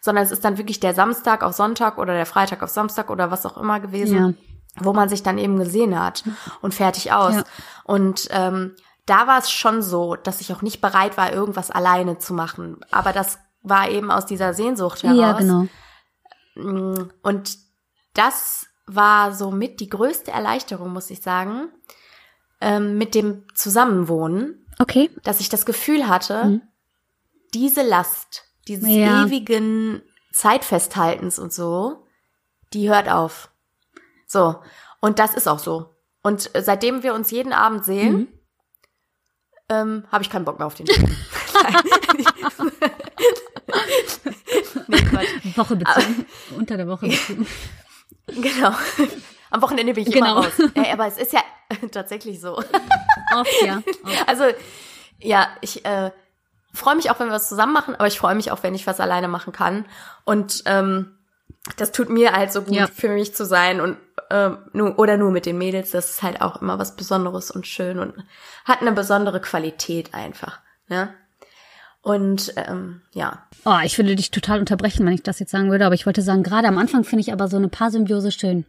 sondern 0.00 0.24
es 0.24 0.30
ist 0.30 0.44
dann 0.44 0.58
wirklich 0.58 0.80
der 0.80 0.94
Samstag 0.94 1.42
auf 1.42 1.54
Sonntag 1.54 1.98
oder 1.98 2.12
der 2.14 2.26
Freitag 2.26 2.62
auf 2.62 2.70
Samstag 2.70 3.10
oder 3.10 3.30
was 3.30 3.44
auch 3.46 3.56
immer 3.56 3.80
gewesen 3.80 4.16
Ja. 4.16 4.32
wo 4.84 4.92
man 4.92 5.08
sich 5.08 5.22
dann 5.24 5.38
eben 5.38 5.58
gesehen 5.58 5.98
hat 6.00 6.22
und 6.60 6.72
fertig 6.72 7.12
aus. 7.12 7.34
Ja. 7.34 7.44
Und 7.84 8.28
ähm, 8.30 8.76
da 9.06 9.26
war 9.26 9.38
es 9.38 9.50
schon 9.50 9.82
so, 9.82 10.14
dass 10.14 10.40
ich 10.40 10.52
auch 10.52 10.62
nicht 10.62 10.80
bereit 10.80 11.16
war, 11.16 11.32
irgendwas 11.32 11.70
alleine 11.72 12.18
zu 12.18 12.32
machen. 12.34 12.78
Aber 12.92 13.12
das 13.12 13.38
war 13.62 13.88
eben 13.90 14.10
aus 14.12 14.24
dieser 14.26 14.54
Sehnsucht 14.54 15.02
heraus. 15.02 15.18
Ja, 15.18 15.32
genau. 15.32 15.66
Und 17.22 17.58
das 18.14 18.66
war 18.88 19.32
somit 19.32 19.80
die 19.80 19.88
größte 19.88 20.30
Erleichterung, 20.30 20.92
muss 20.92 21.10
ich 21.10 21.22
sagen, 21.22 21.68
ähm, 22.60 22.98
mit 22.98 23.14
dem 23.14 23.44
Zusammenwohnen, 23.54 24.66
Okay. 24.80 25.10
dass 25.22 25.40
ich 25.40 25.48
das 25.48 25.64
Gefühl 25.66 26.08
hatte, 26.08 26.60
diese 27.54 27.82
Last, 27.82 28.44
dieses 28.66 28.84
Mhm. 28.88 28.98
Ja. 28.98 29.26
ewigen 29.26 30.02
Zeitfesthaltens 30.32 31.38
und 31.38 31.52
so, 31.52 32.06
die 32.72 32.88
hört 32.90 33.08
auf. 33.08 33.50
So. 34.26 34.60
Und 35.00 35.18
das 35.18 35.34
ist 35.34 35.46
auch 35.48 35.58
so. 35.58 35.94
Und 36.22 36.54
äh, 36.54 36.62
seitdem 36.62 37.02
wir 37.02 37.14
uns 37.14 37.30
jeden 37.30 37.52
Abend 37.52 37.84
sehen, 37.84 38.16
Mhm. 38.16 38.28
ähm, 39.68 40.04
habe 40.10 40.22
ich 40.24 40.30
keinen 40.30 40.44
Bock 40.44 40.58
mehr 40.58 40.66
auf 40.66 40.74
den 40.74 40.86
Typen. 40.86 41.16
nee. 44.88 45.56
Woche 45.56 45.76
bezogen. 45.76 46.26
Unter 46.56 46.76
der 46.76 46.88
Woche 46.88 47.08
bezogen. 47.08 47.46
Genau. 48.28 48.72
Am 49.50 49.62
Wochenende 49.62 49.94
bin 49.94 50.06
ich 50.06 50.12
Genau. 50.12 50.32
immer 50.32 50.44
raus. 50.46 50.52
Ey, 50.74 50.92
aber 50.92 51.06
es 51.06 51.16
ist 51.18 51.32
ja 51.32 51.40
tatsächlich 51.92 52.40
so. 52.40 52.56
Oft, 52.56 53.62
ja. 53.64 53.82
Oft. 54.04 54.28
Also, 54.28 54.44
ja, 55.18 55.48
ich 55.60 55.84
äh, 55.84 56.10
freue 56.72 56.96
mich 56.96 57.10
auch, 57.10 57.18
wenn 57.20 57.28
wir 57.28 57.34
was 57.34 57.48
zusammen 57.48 57.72
machen, 57.72 57.94
aber 57.94 58.06
ich 58.06 58.18
freue 58.18 58.34
mich 58.34 58.50
auch, 58.50 58.62
wenn 58.62 58.74
ich 58.74 58.86
was 58.86 59.00
alleine 59.00 59.28
machen 59.28 59.52
kann. 59.52 59.86
Und 60.24 60.62
ähm, 60.66 61.16
das 61.76 61.92
tut 61.92 62.08
mir 62.10 62.32
halt 62.32 62.52
so 62.52 62.62
gut, 62.62 62.74
Ja. 62.74 62.86
für 62.86 63.08
mich 63.08 63.34
zu 63.34 63.44
sein 63.44 63.80
und 63.80 63.96
ähm, 64.30 64.58
nur, 64.72 64.98
oder 64.98 65.16
nur 65.16 65.30
mit 65.30 65.46
den 65.46 65.56
Mädels. 65.58 65.90
Das 65.92 66.10
ist 66.10 66.22
halt 66.22 66.42
auch 66.42 66.60
immer 66.60 66.78
was 66.78 66.96
Besonderes 66.96 67.50
und 67.50 67.66
schön 67.66 67.98
und 67.98 68.14
hat 68.66 68.80
eine 68.82 68.92
besondere 68.92 69.40
Qualität 69.40 70.12
einfach. 70.14 70.60
Ne? 70.88 71.14
Und 72.08 72.54
ähm, 72.56 73.02
ja, 73.12 73.42
Oh, 73.64 73.76
ich 73.84 73.98
würde 73.98 74.16
dich 74.16 74.30
total 74.30 74.60
unterbrechen, 74.60 75.04
wenn 75.04 75.12
ich 75.12 75.22
das 75.22 75.38
jetzt 75.40 75.50
sagen 75.50 75.70
würde, 75.70 75.84
aber 75.84 75.94
ich 75.94 76.06
wollte 76.06 76.22
sagen, 76.22 76.42
gerade 76.42 76.68
am 76.68 76.78
Anfang 76.78 77.04
finde 77.04 77.20
ich 77.20 77.32
aber 77.32 77.48
so 77.48 77.56
eine 77.58 77.68
Paarsymbiose 77.68 78.32
schön. 78.32 78.64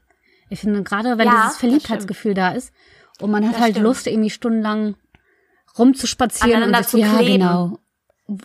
Ich 0.50 0.60
finde 0.60 0.84
gerade, 0.84 1.18
wenn 1.18 1.28
Ja, 1.28 1.44
dieses 1.44 1.58
Verliebtheitsgefühl 1.58 2.34
da 2.34 2.50
ist 2.52 2.74
und 3.22 3.32
man 3.32 3.46
hat 3.48 3.54
Das 3.56 3.62
halt 3.62 3.72
stimmt. 3.76 3.86
Lust, 3.86 4.08
irgendwie 4.08 4.30
stundenlang 4.30 4.96
rumzuspazieren 5.78 6.64
Aneinander 6.64 6.80
und 6.80 6.90
zu 6.90 6.98
sich, 6.98 7.06
ja, 7.06 7.18
kleben. 7.18 7.40
genau. 7.40 7.78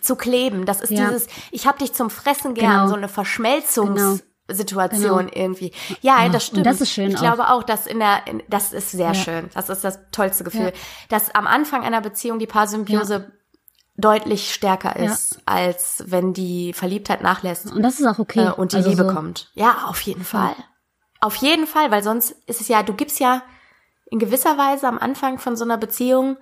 zu 0.01 0.15
kleben. 0.15 0.65
Das 0.65 0.81
ist 0.81 0.91
Ja. 0.91 1.07
dieses, 1.09 1.27
ich 1.51 1.67
hab 1.67 1.77
dich 1.79 1.93
zum 1.93 2.09
Fressen 2.09 2.53
gern, 2.53 2.71
Genau. 2.71 2.87
so 2.87 2.95
eine 2.95 3.07
Verschmelzungssituation 3.07 5.27
Genau. 5.27 5.31
irgendwie. 5.33 5.71
Ja, 6.01 6.23
Ja, 6.23 6.29
das 6.29 6.43
und 6.45 6.51
stimmt. 6.51 6.65
das 6.65 6.81
ist 6.81 6.91
schön 6.91 7.09
Ich 7.09 7.17
auch. 7.17 7.21
glaube 7.21 7.49
auch, 7.49 7.63
dass 7.63 7.85
in 7.87 7.99
der, 7.99 8.25
in, 8.27 8.41
das 8.49 8.73
ist 8.73 8.91
sehr 8.91 9.07
Ja. 9.07 9.13
schön. 9.13 9.49
Das 9.53 9.69
ist 9.69 9.83
das 9.83 9.99
tollste 10.11 10.43
Gefühl. 10.43 10.67
Ja. 10.67 10.71
Dass 11.09 11.33
am 11.35 11.47
Anfang 11.47 11.83
einer 11.83 12.01
Beziehung 12.01 12.39
die 12.39 12.47
Paarsymbiose 12.47 13.31
deutlich 13.97 14.53
stärker 14.53 14.95
ist, 14.97 15.39
als 15.45 16.03
wenn 16.07 16.33
die 16.33 16.73
Verliebtheit 16.73 17.21
nachlässt 17.21 17.71
Und 17.71 17.81
das 17.81 17.99
ist 17.99 18.05
auch 18.05 18.19
okay. 18.19 18.47
äh, 18.47 18.51
und 18.51 18.73
die 18.73 18.77
Also 18.77 18.89
Liebe 18.89 19.07
so, 19.07 19.13
kommt. 19.13 19.49
Ja, 19.53 19.85
auf 19.87 20.01
jeden 20.01 20.25
Fall. 20.25 20.53
Auf 21.21 21.35
jeden 21.37 21.65
Fall, 21.65 21.91
weil 21.91 22.03
sonst 22.03 22.31
ist 22.45 22.59
es 22.61 22.67
ja, 22.67 22.83
du 22.83 22.93
gibst 22.93 23.19
ja 23.19 23.41
in 24.11 24.19
gewisser 24.19 24.57
Weise 24.57 24.87
am 24.87 24.99
Anfang 24.99 25.39
von 25.39 25.55
so 25.55 25.63
einer 25.63 25.77
Beziehung, 25.77 26.37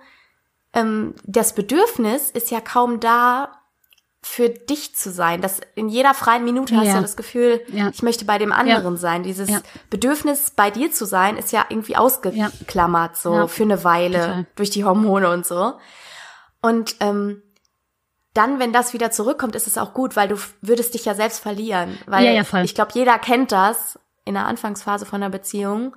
ähm, 0.72 1.14
das 1.24 1.54
Bedürfnis 1.54 2.30
ist 2.30 2.50
ja 2.50 2.60
kaum 2.60 2.98
da, 3.00 3.60
für 4.26 4.48
dich 4.48 4.96
zu 4.96 5.10
sein. 5.12 5.42
Das 5.42 5.60
in 5.74 5.90
jeder 5.90 6.14
freien 6.14 6.44
Minute 6.44 6.74
hast 6.78 6.86
Ja. 6.88 6.94
du 6.96 7.02
das 7.02 7.14
Gefühl, 7.16 7.60
Ja. 7.68 7.90
ich 7.92 8.02
möchte 8.02 8.24
bei 8.24 8.38
dem 8.38 8.52
anderen 8.52 8.96
sein. 8.96 9.22
Dieses 9.22 9.50
Ja. 9.50 9.60
Bedürfnis, 9.90 10.50
bei 10.50 10.70
dir 10.70 10.90
zu 10.90 11.04
sein, 11.04 11.36
ist 11.36 11.52
ja 11.52 11.66
irgendwie 11.68 11.94
ausgeklammert, 11.96 13.16
so 13.18 13.34
Ja. 13.34 13.46
für 13.46 13.64
eine 13.64 13.84
Weile 13.84 14.18
Total. 14.20 14.46
durch 14.56 14.70
die 14.70 14.84
Hormone 14.84 15.30
und 15.30 15.44
so. 15.46 15.74
Und 16.62 16.96
ähm, 17.00 17.42
dann, 18.34 18.58
wenn 18.58 18.72
das 18.72 18.92
wieder 18.92 19.10
zurückkommt, 19.10 19.54
ist 19.56 19.66
es 19.66 19.78
auch 19.78 19.94
gut, 19.94 20.16
weil 20.16 20.28
du 20.28 20.36
würdest 20.60 20.94
dich 20.94 21.04
ja 21.04 21.14
selbst 21.14 21.40
verlieren. 21.40 21.96
Weil 22.06 22.24
Ja, 22.24 22.32
ja, 22.32 22.44
voll. 22.44 22.64
ich 22.64 22.74
glaube, 22.74 22.90
jeder 22.94 23.18
kennt 23.18 23.52
das 23.52 23.98
in 24.24 24.34
der 24.34 24.46
Anfangsphase 24.46 25.06
von 25.06 25.22
einer 25.22 25.30
Beziehung. 25.30 25.94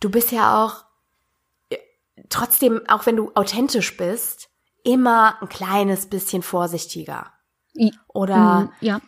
Du 0.00 0.10
bist 0.10 0.30
ja 0.32 0.64
auch 0.64 0.84
äh, 1.70 1.76
trotzdem, 2.28 2.80
auch 2.88 3.06
wenn 3.06 3.16
du 3.16 3.32
authentisch 3.34 3.96
bist, 3.96 4.48
immer 4.84 5.40
ein 5.42 5.48
kleines 5.48 6.06
bisschen 6.06 6.42
vorsichtiger. 6.42 7.32
Oder, 8.08 8.36
Mm, 8.36 8.72
ja, 8.80 9.00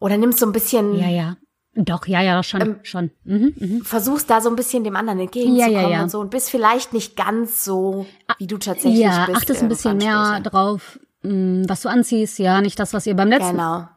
oder 0.00 0.16
nimmst 0.16 0.38
so 0.38 0.46
ein 0.46 0.52
bisschen, 0.52 0.94
ja, 0.98 1.08
ja. 1.08 1.36
Doch, 1.74 2.04
ja, 2.06 2.20
ja, 2.20 2.42
schon, 2.42 2.60
Ähm, 2.60 2.80
schon. 2.82 3.10
Mhm, 3.22 3.54
mhm. 3.56 3.84
versuchst 3.84 4.28
da 4.28 4.40
so 4.40 4.50
ein 4.50 4.56
bisschen 4.56 4.82
dem 4.82 4.96
anderen 4.96 5.20
entgegenzukommen 5.20 5.72
Ja, 5.72 5.82
ja, 5.82 5.88
ja. 5.88 6.02
und 6.02 6.10
so 6.10 6.18
und 6.18 6.30
bist 6.30 6.50
vielleicht 6.50 6.92
nicht 6.92 7.16
ganz 7.16 7.64
so, 7.64 8.06
wie 8.38 8.48
du 8.48 8.58
tatsächlich 8.58 8.98
Ja, 9.00 9.26
bist. 9.26 9.38
achtest 9.38 9.62
ein 9.62 9.68
bisschen 9.68 9.96
mehr 9.98 10.40
drauf, 10.40 10.98
mh, 10.98 11.06
was 11.22 11.82
du 11.82 11.88
anziehst, 11.88 12.38
ja, 12.38 12.60
nicht 12.60 12.78
das, 12.78 12.94
was 12.94 13.06
ihr 13.06 13.14
beim 13.14 13.28
letzten, 13.28 13.52
Genau. 13.56 13.88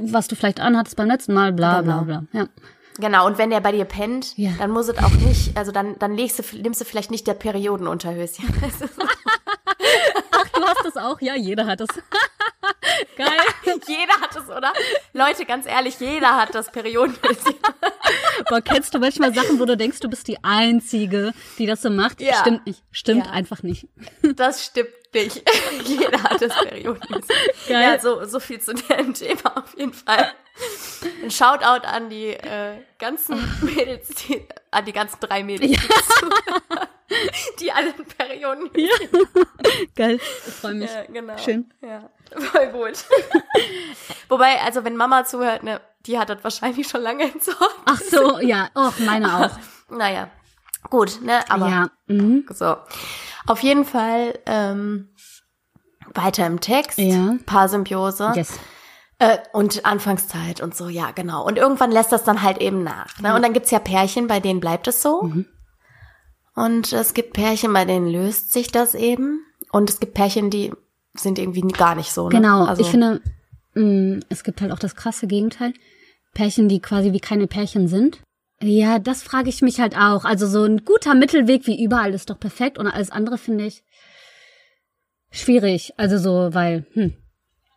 was 0.00 0.26
du 0.28 0.34
vielleicht 0.36 0.60
anhattest 0.60 0.96
beim 0.96 1.06
letzten 1.08 1.32
Mal, 1.34 1.52
bla, 1.52 1.80
Genau. 1.82 2.02
bla, 2.02 2.22
bla. 2.32 2.40
Ja. 2.40 2.48
Genau, 2.98 3.26
und 3.26 3.38
wenn 3.38 3.50
der 3.50 3.60
bei 3.60 3.72
dir 3.72 3.84
pennt, 3.84 4.36
Ja. 4.36 4.52
dann 4.58 4.70
muss 4.70 4.88
es 4.88 4.98
auch 4.98 5.10
nicht, 5.26 5.56
also 5.56 5.72
dann, 5.72 5.96
dann 5.98 6.14
legst 6.16 6.38
du, 6.38 6.42
nimmst 6.60 6.80
du 6.80 6.84
vielleicht 6.84 7.10
nicht 7.10 7.26
der 7.26 7.34
Periodenunterhöschen. 7.34 8.44
Hast 10.84 10.96
das 10.96 11.02
auch? 11.02 11.20
Ja, 11.20 11.34
jeder 11.34 11.66
hat 11.66 11.80
es. 11.80 11.88
Geil. 13.16 13.28
jeder 13.86 14.20
hat 14.20 14.36
es, 14.36 14.48
oder? 14.48 14.72
Leute, 15.12 15.44
ganz 15.46 15.66
ehrlich, 15.66 15.98
jeder 15.98 16.36
hat 16.36 16.54
das 16.54 16.70
Periodenhöschen. 16.70 17.54
Aber 18.46 18.60
kennst 18.60 18.94
du 18.94 18.98
manchmal 18.98 19.32
Sachen, 19.34 19.58
wo 19.58 19.64
du 19.64 19.76
denkst, 19.76 20.00
du 20.00 20.08
bist 20.08 20.28
die 20.28 20.42
Einzige, 20.42 21.32
die 21.58 21.66
das 21.66 21.82
so 21.82 21.90
macht? 21.90 22.20
Ja. 22.20 22.34
Stimmt 22.36 22.66
nicht. 22.66 22.82
Stimmt 22.90 23.26
Ja. 23.26 23.32
einfach 23.32 23.62
nicht. 23.62 23.86
Das 24.36 24.64
stimmt 24.64 24.90
nicht. 25.14 25.42
jeder 25.84 26.22
hat 26.22 26.42
das 26.42 26.54
Periodenhöschen. 26.64 27.24
Geil. 27.68 27.82
Ja, 27.94 27.98
so, 28.00 28.24
so 28.26 28.40
viel 28.40 28.60
zu 28.60 28.74
dem 28.74 29.14
Thema 29.14 29.56
auf 29.56 29.76
jeden 29.78 29.94
Fall. 29.94 30.32
Ein 31.22 31.30
Shoutout 31.30 31.86
an 31.86 32.10
die 32.10 32.28
äh, 32.28 32.76
ganzen 32.98 33.36
Mädels, 33.62 34.08
die, 34.08 34.46
an 34.70 34.84
die 34.84 34.92
ganzen 34.92 35.18
drei 35.20 35.42
Mädels, 35.42 35.72
zuhören, 36.18 36.88
die 37.60 37.70
alle 37.72 37.88
ein 37.94 38.04
Periodenhöschen 38.16 39.08
Geil. 39.96 40.16
Ich 40.46 40.52
freue 40.54 40.74
mich. 40.74 40.90
Ja, 40.90 41.04
genau. 41.04 41.36
Schön. 41.38 41.72
Ja, 41.80 42.08
voll 42.36 42.66
gut. 42.68 43.04
Wobei, 44.28 44.60
also 44.62 44.84
wenn 44.84 44.96
Mama 44.96 45.24
zuhört, 45.24 45.62
ne, 45.62 45.80
die 46.06 46.18
hat 46.18 46.28
das 46.30 46.42
wahrscheinlich 46.42 46.88
schon 46.88 47.02
lange 47.02 47.24
entsorgt. 47.24 47.76
Ach 47.84 48.00
so, 48.00 48.38
ja. 48.40 48.68
Och, 48.74 48.98
meine 49.00 49.34
auch. 49.46 49.94
Naja, 49.94 50.28
gut, 50.90 51.20
ne, 51.22 51.40
aber 51.50 51.68
ja. 51.68 51.90
Mhm. 52.06 52.46
so. 52.50 52.76
Auf 53.46 53.60
jeden 53.60 53.84
Fall 53.84 54.38
ähm, 54.46 55.10
weiter 56.14 56.46
im 56.46 56.60
Text, 56.60 56.98
Ja. 56.98 57.36
Paarsymbiose 57.44 58.32
Yes. 58.34 58.58
äh, 59.18 59.38
und 59.52 59.84
Anfangszeit 59.84 60.60
und 60.62 60.74
so, 60.74 60.88
ja, 60.88 61.10
genau. 61.10 61.44
Und 61.44 61.58
irgendwann 61.58 61.90
lässt 61.92 62.12
das 62.12 62.24
dann 62.24 62.42
halt 62.42 62.58
eben 62.58 62.82
nach. 62.82 63.18
Ne? 63.20 63.34
Und 63.34 63.42
dann 63.42 63.52
gibt's 63.52 63.70
ja 63.70 63.78
Pärchen, 63.78 64.26
bei 64.26 64.40
denen 64.40 64.60
bleibt 64.60 64.88
es 64.88 65.02
so. 65.02 65.22
Mhm. 65.22 65.46
Und 66.54 66.92
es 66.92 67.14
gibt 67.14 67.32
Pärchen, 67.32 67.72
bei 67.72 67.84
denen 67.84 68.08
löst 68.08 68.52
sich 68.52 68.70
das 68.70 68.94
eben. 68.94 69.44
Und 69.72 69.90
es 69.90 70.00
gibt 70.00 70.14
Pärchen, 70.14 70.50
die 70.50 70.72
sind 71.14 71.38
irgendwie 71.38 71.62
gar 71.62 71.94
nicht 71.94 72.12
so. 72.12 72.28
Ne? 72.28 72.36
Genau. 72.36 72.64
Also, 72.64 72.82
ich 72.82 72.88
finde, 72.88 73.20
mh, 73.74 74.20
es 74.28 74.44
gibt 74.44 74.60
halt 74.60 74.72
auch 74.72 74.78
das 74.78 74.94
krasse 74.94 75.26
Gegenteil. 75.26 75.74
Pärchen, 76.32 76.68
die 76.68 76.80
quasi 76.80 77.12
wie 77.12 77.20
keine 77.20 77.46
Pärchen 77.46 77.88
sind. 77.88 78.20
Ja, 78.60 78.98
das 78.98 79.22
frage 79.22 79.48
ich 79.48 79.62
mich 79.62 79.80
halt 79.80 79.96
auch. 79.96 80.24
Also 80.24 80.46
so 80.46 80.64
ein 80.64 80.84
guter 80.84 81.14
Mittelweg 81.14 81.66
wie 81.66 81.82
überall 81.82 82.14
ist 82.14 82.30
doch 82.30 82.38
perfekt 82.38 82.78
und 82.78 82.86
alles 82.86 83.10
andere 83.10 83.36
finde 83.38 83.66
ich 83.66 83.82
schwierig. 85.30 85.92
Also 85.96 86.18
so, 86.18 86.54
weil, 86.54 86.86
hm, 86.92 87.14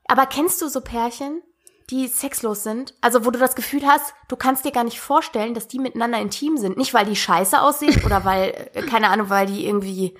Aber 0.05 0.25
kennst 0.27 0.61
du 0.61 0.69
so 0.69 0.81
Pärchen, 0.81 1.41
die 1.89 2.07
sexlos 2.07 2.63
sind? 2.63 2.93
Also 3.01 3.25
wo 3.25 3.31
du 3.31 3.39
das 3.39 3.55
Gefühl 3.55 3.85
hast, 3.87 4.13
du 4.27 4.35
kannst 4.35 4.65
dir 4.65 4.71
gar 4.71 4.83
nicht 4.83 4.99
vorstellen, 4.99 5.53
dass 5.53 5.67
die 5.67 5.79
miteinander 5.79 6.19
intim 6.19 6.57
sind. 6.57 6.75
Nicht, 6.77 6.93
weil 6.93 7.05
die 7.05 7.15
scheiße 7.15 7.61
aussehen 7.61 8.01
oder 8.05 8.25
weil, 8.25 8.69
äh, 8.73 8.81
keine 8.83 9.09
Ahnung, 9.09 9.29
weil 9.29 9.47
die 9.47 9.65
irgendwie 9.65 10.17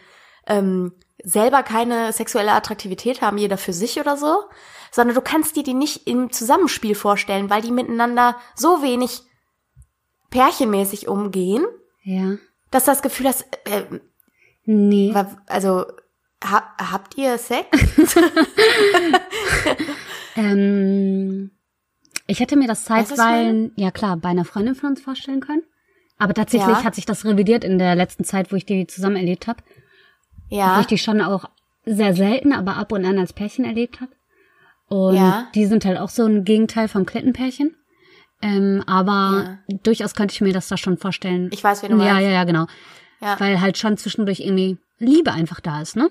ähm, 0.48 0.94
selber 1.24 1.64
keine 1.64 2.14
sexuelle 2.14 2.52
Attraktivität 2.54 3.22
haben, 3.22 3.38
jeder 3.38 3.58
für 3.58 3.74
sich 3.74 4.00
oder 4.00 4.16
so. 4.18 4.44
Sondern 4.92 5.16
du 5.16 5.22
kannst 5.22 5.56
dir 5.58 5.64
die 5.64 5.74
nicht 5.74 6.08
im 6.08 6.32
Zusammenspiel 6.32 6.96
vorstellen, 6.96 7.50
weil 7.50 7.62
die 7.62 7.72
miteinander 7.72 8.38
so 8.56 8.82
wenig 8.82 9.22
pärchenmäßig 10.30 11.08
umgehen, 11.10 11.66
ja. 12.04 12.38
dass 12.72 12.86
du 12.86 12.92
das 12.92 13.02
Gefühl 13.02 13.28
hast, 13.28 13.46
äh, 13.66 13.84
Nee. 14.66 15.14
wa- 15.14 15.38
also 15.48 15.86
ha 16.44 16.64
habt 16.92 17.18
ihr 17.18 17.38
Sex? 17.38 17.68
Ähm, 20.36 21.50
ich 22.28 22.40
hätte 22.40 22.56
mir 22.58 22.68
das 22.68 22.86
zeitweilen, 22.86 23.72
ja 23.76 23.92
klar, 23.92 24.18
bei 24.18 24.30
einer 24.30 24.46
Freundin 24.46 24.76
von 24.76 24.90
uns 24.92 25.02
vorstellen 25.02 25.40
können. 25.40 25.64
Aber 26.20 26.34
tatsächlich 26.34 26.78
Ja. 26.78 26.84
hat 26.84 26.96
sich 26.96 27.06
das 27.06 27.26
revidiert 27.26 27.64
in 27.64 27.78
der 27.78 27.96
letzten 27.96 28.24
Zeit, 28.24 28.52
wo 28.52 28.56
ich 28.56 28.66
die 28.66 28.88
zusammen 28.88 29.16
erlebt 29.18 29.48
habe. 29.48 29.62
Wo 30.50 30.56
Ja. 30.58 30.80
ich 30.80 30.88
die 30.88 30.98
schon 30.98 31.22
auch 31.22 31.46
sehr 31.86 32.14
selten, 32.14 32.54
aber 32.54 32.76
ab 32.78 32.92
und 32.92 33.06
an 33.06 33.18
als 33.20 33.34
Pärchen 33.34 33.66
erlebt 33.66 34.02
habe. 34.02 34.12
Und 34.88 35.16
Ja. 35.16 35.48
die 35.56 35.66
sind 35.66 35.86
halt 35.86 35.98
auch 36.00 36.10
so 36.10 36.26
ein 36.26 36.44
Gegenteil 36.44 36.88
vom 36.88 37.06
Klettenpärchen. 37.06 37.76
Ähm, 38.42 38.84
aber 38.88 39.60
durchaus 39.84 40.14
könnte 40.16 40.34
ich 40.34 40.42
mir 40.42 40.54
das 40.54 40.68
da 40.68 40.78
schon 40.78 40.98
vorstellen. 40.98 41.50
Ich 41.52 41.64
weiß, 41.64 41.82
wen 41.84 41.92
du 41.92 41.98
Ja, 41.98 42.14
meinst. 42.14 42.22
ja, 42.28 42.32
ja, 42.34 42.44
genau. 42.44 42.68
Ja. 43.20 43.40
Weil 43.40 43.60
halt 43.62 43.78
schon 43.78 43.98
zwischendurch 43.98 44.40
irgendwie 44.42 44.78
Liebe 45.00 45.32
einfach 45.32 45.60
da 45.60 45.82
ist, 45.82 45.96
ne? 45.96 46.10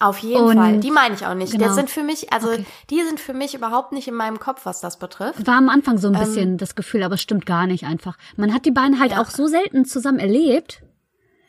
Auf 0.00 0.18
jeden 0.18 0.42
Und- 0.42 0.56
Fall. 0.56 0.80
Die 0.80 0.90
meine 0.90 1.14
ich 1.14 1.24
auch 1.24 1.34
nicht. 1.34 1.52
genau. 1.52 1.66
Das 1.66 1.76
sind 1.76 1.88
für 1.88 2.02
mich, 2.02 2.32
also 2.32 2.48
Okay. 2.50 2.66
die 2.90 3.02
sind 3.04 3.20
für 3.20 3.32
mich 3.32 3.54
überhaupt 3.54 3.92
nicht 3.92 4.08
in 4.08 4.14
meinem 4.14 4.40
Kopf, 4.40 4.66
was 4.66 4.80
das 4.80 4.98
betrifft. 4.98 5.46
War 5.46 5.56
am 5.56 5.68
Anfang 5.68 5.94
Ähm. 5.94 6.00
so 6.00 6.08
ein 6.08 6.18
bisschen 6.18 6.58
das 6.58 6.74
Gefühl, 6.74 7.02
aber 7.04 7.14
es 7.14 7.22
stimmt 7.22 7.46
gar 7.46 7.66
nicht 7.66 7.84
einfach. 7.84 8.18
Man 8.36 8.52
hat 8.52 8.64
die 8.66 8.72
beiden 8.72 8.98
halt 8.98 9.12
Ja. 9.12 9.20
auch 9.22 9.30
so 9.30 9.46
selten 9.46 9.84
zusammen 9.84 10.18
erlebt, 10.18 10.82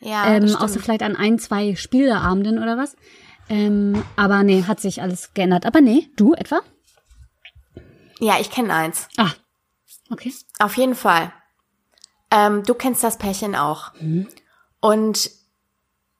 Ja, 0.00 0.26
ähm, 0.28 0.54
außer 0.56 0.78
vielleicht 0.78 1.02
an 1.02 1.16
ein, 1.16 1.38
zwei 1.40 1.74
Spieleabenden 1.74 2.62
oder 2.62 2.78
was. 2.78 2.96
Ähm, 3.48 4.04
aber 4.16 4.42
nee, 4.44 4.62
hat 4.64 4.80
sich 4.80 5.02
alles 5.02 5.34
geändert. 5.34 5.66
Aber 5.66 5.80
nee, 5.80 6.08
du 6.16 6.34
etwa? 6.34 6.60
Ja, 8.20 8.38
ich 8.40 8.50
kenne 8.50 8.72
eins. 8.72 9.08
Ah, 9.16 9.30
okay. 10.10 10.32
Auf 10.58 10.76
jeden 10.76 10.94
Fall. 10.94 11.32
Ähm, 12.30 12.62
du 12.64 12.74
kennst 12.74 13.04
das 13.04 13.18
Pärchen 13.18 13.54
auch. 13.54 13.92
Mhm. 14.00 14.26
Und 14.80 15.30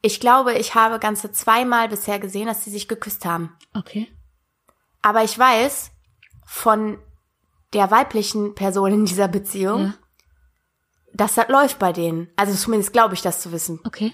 ich 0.06 0.20
glaube, 0.20 0.54
ich 0.54 0.74
habe 0.76 0.98
ganze 1.00 1.32
zweimal 1.32 1.88
bisher 1.88 2.18
gesehen, 2.20 2.46
dass 2.46 2.62
sie 2.64 2.70
sich 2.70 2.86
geküsst 2.86 3.24
haben. 3.24 3.52
Okay. 3.74 4.08
Aber 5.02 5.24
ich 5.24 5.36
weiß 5.38 5.90
von 6.46 6.98
der 7.72 7.90
weiblichen 7.90 8.54
Person 8.54 8.92
in 8.92 9.04
dieser 9.04 9.26
Beziehung, 9.28 9.86
Ja. 9.86 9.94
dass 11.12 11.34
das 11.34 11.48
läuft 11.48 11.78
bei 11.80 11.92
denen. 11.92 12.28
Also 12.36 12.54
zumindest 12.54 12.92
glaube 12.92 13.14
ich 13.14 13.22
das 13.22 13.40
zu 13.40 13.50
wissen. 13.52 13.80
Okay. 13.84 14.12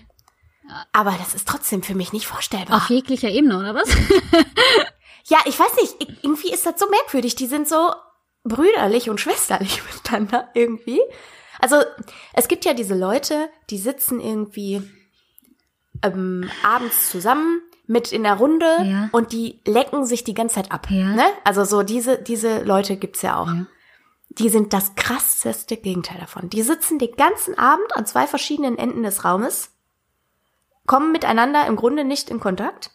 Aber 0.93 1.13
das 1.19 1.35
ist 1.35 1.47
trotzdem 1.47 1.83
für 1.83 1.95
mich 1.95 2.13
nicht 2.15 2.27
vorstellbar. 2.27 2.79
Auf 2.79 2.89
jeglicher 2.89 3.29
Ebene, 3.29 3.59
oder 3.59 3.75
was? 3.75 3.89
Ja, 5.27 5.39
ich 5.45 5.57
weiß 5.57 5.77
nicht, 5.81 6.25
irgendwie 6.25 6.53
ist 6.53 6.67
das 6.67 6.81
so 6.81 6.89
merkwürdig. 6.91 7.37
Die 7.37 7.47
sind 7.47 7.69
so 7.69 7.93
brüderlich 8.43 9.09
und 9.09 9.21
schwesterlich 9.21 9.81
miteinander 9.95 10.49
irgendwie. 10.53 11.01
Also 11.61 11.77
es 12.33 12.49
gibt 12.49 12.65
ja 12.65 12.75
diese 12.75 12.97
Leute, 12.99 13.49
die 13.71 13.79
sitzen 13.79 14.19
irgendwie 14.19 14.83
ähm, 16.03 16.49
abends 16.65 17.11
zusammen 17.11 17.61
mit 17.87 18.13
in 18.13 18.23
der 18.23 18.35
Runde 18.35 18.67
Ja. 18.85 19.09
und 19.13 19.33
die 19.33 19.61
lecken 19.67 20.05
sich 20.07 20.25
die 20.25 20.35
ganze 20.35 20.57
Zeit 20.57 20.73
ab. 20.73 20.89
Ja. 20.91 21.09
Ne? 21.15 21.25
Also 21.45 21.65
so 21.65 21.83
diese, 21.83 22.19
diese 22.19 22.63
Leute 22.63 22.97
gibt's 22.97 23.23
ja 23.23 23.37
auch. 23.39 23.49
Ja. 23.49 23.67
Die 24.39 24.49
sind 24.49 24.73
das 24.73 24.95
krasseste 24.95 25.77
Gegenteil 25.77 26.19
davon. 26.19 26.49
Die 26.49 26.63
sitzen 26.63 26.99
den 26.99 27.15
ganzen 27.17 27.59
Abend 27.59 27.95
an 27.95 28.07
zwei 28.07 28.27
verschiedenen 28.27 28.79
Enden 28.79 29.03
des 29.03 29.25
Raumes, 29.25 29.71
kommen 30.87 31.13
miteinander 31.13 31.67
im 31.67 31.77
Grunde 31.77 32.05
nicht 32.05 32.31
in 32.31 32.41
Kontakt. 32.41 32.91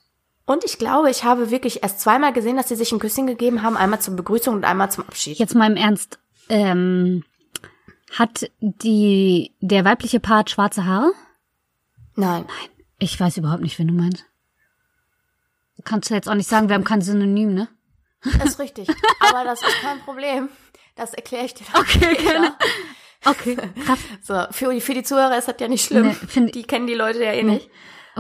Und 0.46 0.64
ich 0.64 0.78
glaube, 0.80 1.10
ich 1.12 1.26
habe 1.26 1.52
wirklich 1.52 1.84
erst 1.84 2.00
zweimal 2.00 2.32
gesehen, 2.34 2.56
dass 2.56 2.70
sie 2.70 2.76
sich 2.76 2.92
ein 2.92 3.00
Küsschen 3.00 3.28
gegeben 3.28 3.62
haben, 3.62 3.78
einmal 3.78 4.00
zur 4.02 4.16
Begrüßung 4.16 4.56
und 4.56 4.64
einmal 4.66 4.90
zum 4.90 5.04
Abschied. 5.04 5.38
Jetzt 5.38 5.56
mal 5.56 5.70
im 5.70 5.78
Ernst. 5.78 6.20
Ähm, 6.50 7.24
hat 8.18 8.50
die, 8.62 9.52
der 9.60 9.84
weibliche 9.84 10.22
Part 10.22 10.50
schwarze 10.50 10.86
Haare? 10.86 11.12
Nein. 12.16 12.46
Ich 13.00 13.20
weiß 13.20 13.38
überhaupt 13.38 13.62
nicht, 13.62 13.78
wen 13.80 13.88
du 13.88 13.94
meinst. 13.94 14.26
Kannst 15.84 16.10
du 16.10 16.14
jetzt 16.16 16.28
auch 16.28 16.34
nicht 16.36 16.50
sagen, 16.50 16.68
wir 16.70 16.76
haben 16.76 16.84
kein 16.84 17.02
Synonym, 17.02 17.54
ne? 17.54 17.68
Ist 18.44 18.60
richtig. 18.60 18.90
Aber 19.20 19.44
das 19.44 19.62
ist 19.62 19.82
kein 19.82 20.00
Problem. 20.02 20.50
Das 20.96 21.14
erkläre 21.14 21.46
ich 21.46 21.54
dir 21.54 21.66
dann 21.72 21.82
Okay, 21.82 22.00
später. 22.16 22.24
gerne. 22.24 22.56
Okay, 23.26 23.58
krass. 23.86 24.00
So, 24.24 24.46
für, 24.52 24.74
die- 24.74 24.82
für 24.82 24.94
die 24.96 25.04
Zuhörer 25.04 25.38
ist 25.38 25.48
das 25.48 25.56
ja 25.60 25.68
nicht 25.68 25.86
schlimm. 25.86 26.16
Nee, 26.36 26.52
die 26.52 26.64
kennen 26.64 26.88
die 26.88 26.96
Leute 26.96 27.24
ja 27.24 27.32
eh 27.34 27.44
nicht. 27.44 27.70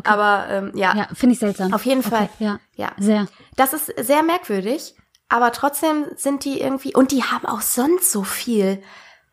Aber 0.03 0.45
ähm, 0.49 0.71
ja, 0.75 0.95
Ja, 0.95 1.07
finde 1.13 1.33
ich 1.33 1.39
seltsam. 1.39 1.73
auf 1.73 1.83
jeden 1.85 2.03
Fall. 2.03 2.29
Okay, 2.35 2.43
ja. 2.45 2.59
Ja. 2.75 2.91
Sehr. 2.99 3.27
Das 3.55 3.73
ist 3.73 3.87
sehr 3.97 4.21
merkwürdig, 4.21 4.93
aber 5.27 5.51
trotzdem 5.51 6.05
sind 6.15 6.45
die 6.45 6.61
irgendwie, 6.61 6.93
und 6.93 7.11
die 7.11 7.23
haben 7.23 7.45
auch 7.47 7.61
sonst 7.61 8.11
so 8.11 8.21
viel, 8.23 8.83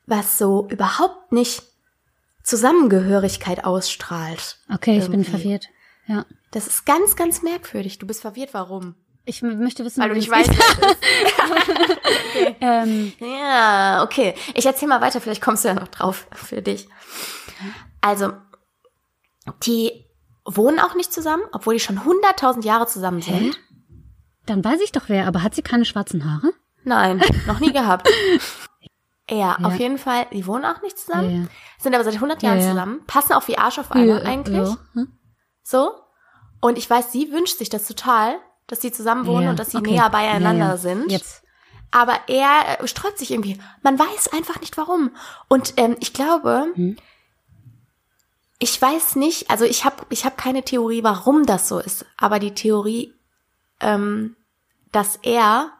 was 0.06 0.38
so 0.38 0.66
überhaupt 0.70 1.32
nicht 1.32 1.62
Zusammengehörigkeit 2.44 3.64
ausstrahlt. 3.64 4.58
Okay, 4.72 4.98
ich 4.98 5.08
bin 5.10 5.24
verwirrt. 5.24 5.68
Ja. 6.06 6.24
Das 6.52 6.66
ist 6.66 6.86
ganz, 6.86 7.16
ganz 7.16 7.42
merkwürdig. 7.42 7.98
Du 7.98 8.06
bist 8.06 8.20
verwirrt, 8.20 8.50
warum? 8.52 8.94
Ich 9.24 9.40
möchte 9.42 9.84
wissen, 9.84 10.02
Weil 10.02 10.10
du 10.10 10.14
nicht 10.16 10.30
weißt, 10.30 10.50
okay. 12.36 12.56
Ähm, 12.60 13.12
Ja, 13.18 14.02
okay. 14.04 14.34
Ich 14.54 14.66
erzähl 14.66 14.86
mal 14.86 15.00
weiter, 15.00 15.20
vielleicht 15.20 15.40
kommst 15.42 15.64
du 15.64 15.68
ja 15.68 15.74
noch 15.74 15.88
drauf 15.88 16.26
für 16.34 16.60
dich. 16.60 16.88
Also, 18.02 18.32
die 19.64 20.04
wohnen 20.44 20.78
auch 20.78 20.94
nicht 20.94 21.12
zusammen, 21.12 21.42
obwohl 21.52 21.74
die 21.74 21.80
schon 21.80 21.98
100.000 22.00 22.64
Jahre 22.64 22.86
zusammen 22.86 23.22
sind. 23.22 23.58
dann 24.44 24.62
weiß 24.62 24.80
ich 24.82 24.92
doch 24.92 25.08
wer, 25.08 25.26
aber 25.26 25.42
hat 25.42 25.54
sie 25.54 25.62
keine 25.62 25.86
schwarzen 25.86 26.30
Haare? 26.30 26.52
Nein, 26.82 27.22
noch 27.46 27.60
nie 27.60 27.72
gehabt. 27.72 28.10
Ja, 29.31 29.37
Ja. 29.37 29.59
auf 29.62 29.78
jeden 29.78 29.99
Fall, 29.99 30.26
die 30.33 30.47
wohnen 30.47 30.64
auch 30.64 30.83
nicht 30.83 30.99
zusammen, 30.99 31.43
Ja, 31.45 31.49
sind 31.83 31.95
aber 31.95 32.04
seit 32.04 32.14
100 32.21 32.43
Jahren 32.43 32.59
Ja, 32.59 32.64
ja. 32.64 32.71
zusammen, 32.71 33.02
passen 33.07 33.33
auch 33.33 33.49
wie 33.49 33.57
Arsch 33.59 33.78
auf 33.78 33.90
Eimer 33.93 34.23
eigentlich. 34.23 34.69
Hm? 34.93 35.19
So. 35.62 35.93
Und 36.61 36.78
ich 36.78 36.88
weiß, 36.88 37.12
sie 37.12 37.33
wünscht 37.33 37.59
sich 37.59 37.69
das 37.71 37.87
total, 37.87 38.37
dass 38.66 38.81
sie 38.81 38.93
zusammen 38.93 39.26
wohnen 39.26 39.49
und 39.49 39.59
dass 39.59 39.71
sie 39.71 39.78
okay. 39.78 39.93
näher 39.93 40.09
beieinander 40.11 40.76
sind. 40.78 41.11
Jetzt. 41.11 41.43
Aber 41.90 42.19
er 42.28 42.81
äh, 42.81 42.88
sträubt 42.88 43.19
sich 43.19 43.31
irgendwie. 43.31 43.61
Man 43.83 43.99
weiß 43.99 44.33
einfach 44.33 44.61
nicht 44.61 44.76
warum. 44.76 45.11
Und 45.49 45.75
ähm, 45.76 45.97
ich 46.00 46.12
glaube, 46.12 46.66
Hm. 46.75 46.97
ich 48.59 48.81
weiß 48.81 49.16
nicht, 49.16 49.50
also 49.50 49.64
ich 49.64 49.85
habe 49.85 50.04
ich 50.11 50.25
hab 50.25 50.37
keine 50.38 50.62
Theorie, 50.62 51.02
warum 51.02 51.45
das 51.47 51.69
so 51.69 51.78
ist. 51.78 52.07
Aber 52.16 52.38
die 52.38 52.54
Theorie, 52.54 53.14
ähm, 53.81 54.37
dass 54.93 55.16
er 55.23 55.71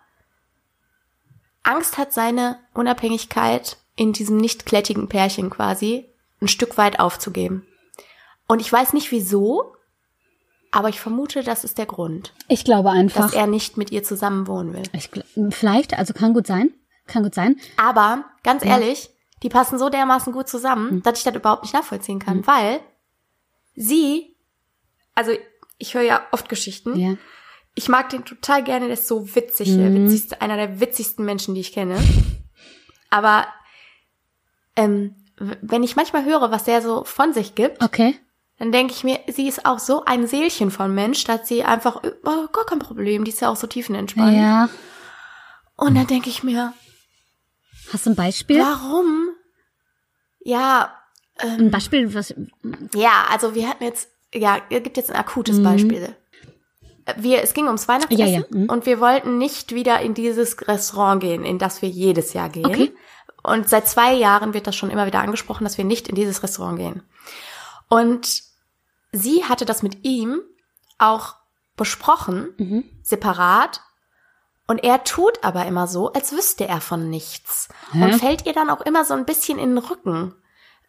Angst 1.65 1.99
hat, 1.99 2.13
seine 2.13 2.59
Unabhängigkeit 2.75 3.79
in 3.97 4.13
diesem 4.13 4.37
nicht 4.37 4.67
klettigen 4.67 5.09
Pärchen 5.09 5.51
quasi 5.51 6.09
ein 6.41 6.49
Stück 6.49 6.77
weit 6.79 7.01
aufzugeben. 7.01 7.67
Und 8.47 8.61
ich 8.61 8.71
weiß 8.73 8.93
nicht 8.93 9.11
wieso, 9.11 9.75
aber 10.71 10.89
ich 10.89 11.01
vermute, 11.01 11.43
das 11.43 11.65
ist 11.65 11.79
der 11.79 11.87
Grund, 11.87 12.33
Ich 12.49 12.65
glaube 12.65 12.91
einfach. 12.91 13.23
dass 13.23 13.33
er 13.35 13.47
nicht 13.47 13.77
mit 13.77 13.91
ihr 13.93 14.03
zusammen 14.03 14.47
wohnen 14.47 14.73
will. 14.75 14.83
ich, 14.93 15.11
vielleicht, 15.51 15.97
also 15.97 16.13
kann 16.13 16.35
gut 16.35 16.47
sein. 16.47 16.73
Kann 17.07 17.23
gut 17.23 17.35
sein. 17.35 17.57
Aber 17.77 18.25
ganz 18.43 18.65
ehrlich, 18.65 19.11
die 19.43 19.49
passen 19.51 19.79
so 19.79 19.89
dermaßen 19.91 20.33
gut 20.33 20.49
zusammen, 20.49 20.91
Hm. 20.91 21.03
dass 21.03 21.19
ich 21.19 21.25
das 21.25 21.35
überhaupt 21.35 21.63
nicht 21.63 21.75
nachvollziehen 21.75 22.19
kann, 22.19 22.47
weil 22.47 22.81
sie, 23.75 24.35
also 25.15 25.33
ich 25.79 25.95
höre 25.95 26.03
ja 26.03 26.23
oft 26.33 26.49
Geschichten. 26.49 26.97
Ja. 26.99 27.15
Ich 27.75 27.89
mag 27.89 28.09
den 28.11 28.25
total 28.25 28.63
gerne, 28.63 28.87
der 28.87 28.95
ist 28.95 29.09
so 29.09 29.35
witzig, 29.35 29.69
Mhm. 29.71 30.05
witzigste, 30.05 30.41
einer 30.41 30.57
der 30.57 30.81
witzigsten 30.81 31.25
Menschen, 31.25 31.55
die 31.55 31.61
ich 31.61 31.73
kenne. 31.73 31.97
Aber 33.11 33.47
ähm, 34.77 35.15
wenn 35.37 35.83
ich 35.83 35.97
manchmal 35.97 36.25
höre, 36.25 36.51
was 36.51 36.65
der 36.65 36.83
so 36.83 37.05
von 37.05 37.33
sich 37.33 37.55
gibt, 37.55 37.83
Okay. 37.83 38.19
dann 38.59 38.71
denke 38.73 38.93
ich 38.93 39.03
mir, 39.05 39.19
sie 39.27 39.49
ist 39.49 39.67
auch 39.67 39.79
so 39.81 40.05
ein 40.05 40.27
Seelchen 40.29 40.71
von 40.71 40.95
Mensch, 40.95 41.25
dass 41.25 41.49
sie 41.49 41.65
einfach, 41.65 42.01
oh, 42.05 42.47
gar 42.53 42.65
kein 42.67 42.79
Problem, 42.79 43.25
die 43.25 43.31
ist 43.33 43.41
ja 43.41 43.49
auch 43.51 43.57
so 43.57 43.67
tiefenentspannt. 43.67 44.37
Ja. 44.37 44.69
Und 45.77 45.97
dann 45.97 46.07
denke 46.07 46.29
ich 46.31 46.43
mir, 46.45 46.73
Hast 47.93 48.07
du 48.07 48.11
ein 48.11 48.17
Beispiel? 48.17 48.61
warum? 48.61 49.31
Ja, 50.45 50.95
Ein 51.39 51.71
Beispiel, 51.73 52.15
was. 52.15 52.33
Ja, 52.95 53.25
also 53.31 53.55
wir 53.57 53.69
hatten 53.69 53.83
jetzt, 53.85 54.09
ja, 54.33 54.59
es 54.71 54.83
gibt 54.85 54.97
jetzt 54.97 55.11
ein 55.11 55.17
akutes 55.17 55.61
Beispiel. 55.63 56.15
Wir, 57.17 57.43
es 57.43 57.53
ging 57.55 57.67
ums 57.67 57.87
Weihnachtsessen 57.89 58.27
Mhm. 58.27 58.33
Ja, 58.33 58.41
ja, 58.41 58.59
mhm. 58.65 58.71
und 58.71 58.87
wir 58.87 59.01
wollten 59.01 59.39
nicht 59.39 59.75
wieder 59.75 60.01
in 60.01 60.15
dieses 60.15 60.67
Restaurant 60.67 61.21
gehen, 61.21 61.45
in 61.45 61.59
das 61.59 61.83
wir 61.83 61.89
jedes 61.89 62.33
Jahr 62.33 62.49
gehen. 62.49 62.67
Okay. 62.67 62.95
Und 63.43 63.69
seit 63.69 63.87
zwei 63.87 64.15
Jahren 64.15 64.55
wird 64.55 64.67
das 64.67 64.75
schon 64.75 64.91
immer 64.91 65.07
wieder 65.07 65.21
angesprochen, 65.21 65.65
dass 65.65 65.77
wir 65.77 65.85
nicht 65.85 66.09
in 66.09 66.15
dieses 66.15 66.43
Restaurant 66.43 66.79
gehen. 66.79 67.03
Und 67.89 68.43
sie 69.13 69.45
hatte 69.45 69.65
das 69.67 69.83
mit 69.83 70.05
ihm 70.05 70.41
auch 70.99 71.35
besprochen, 71.77 72.55
Mhm. 72.57 72.85
separat. 73.03 73.83
Und 74.67 74.83
er 74.83 75.05
tut 75.05 75.45
aber 75.45 75.67
immer 75.67 75.87
so, 75.87 76.11
als 76.13 76.33
wüsste 76.33 76.67
er 76.67 76.81
von 76.81 77.11
nichts. 77.11 77.69
Hä? 77.93 78.03
Und 78.05 78.15
fällt 78.15 78.47
ihr 78.47 78.55
dann 78.55 78.71
auch 78.71 78.81
immer 78.81 79.05
so 79.05 79.13
ein 79.13 79.27
bisschen 79.27 79.59
in 79.59 79.71
den 79.75 79.79
Rücken. 79.79 80.35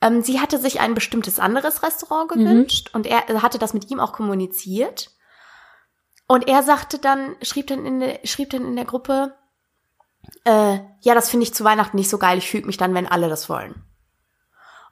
Ähm, 0.02 0.22
sie 0.22 0.40
hatte 0.40 0.60
sich 0.60 0.80
ein 0.80 0.94
bestimmtes 0.94 1.40
anderes 1.40 1.84
Restaurant 1.84 2.30
gewünscht 2.30 2.92
und 2.94 3.06
er 3.06 3.42
hatte 3.42 3.60
das 3.60 3.74
mit 3.74 3.92
ihm 3.92 4.00
auch 4.00 4.14
kommuniziert. 4.14 5.12
Und 6.28 6.48
er 6.48 6.64
sagte 6.64 6.98
dann, 7.00 7.36
schrieb 7.42 7.68
dann 7.68 7.86
in 7.86 8.00
der, 8.00 8.20
schrieb 8.24 8.50
dann 8.50 8.66
in 8.66 8.76
der 8.76 8.86
Gruppe, 8.86 9.36
äh, 10.44 10.80
ja, 11.02 11.14
das 11.14 11.30
finde 11.30 11.44
ich 11.44 11.54
zu 11.54 11.64
Weihnachten 11.64 11.98
nicht 11.98 12.10
so 12.10 12.18
geil, 12.18 12.38
ich 12.40 12.50
füge 12.50 12.66
mich 12.66 12.78
dann, 12.78 12.94
wenn 12.94 13.08
alle 13.08 13.30
das 13.30 13.48
wollen. 13.50 13.84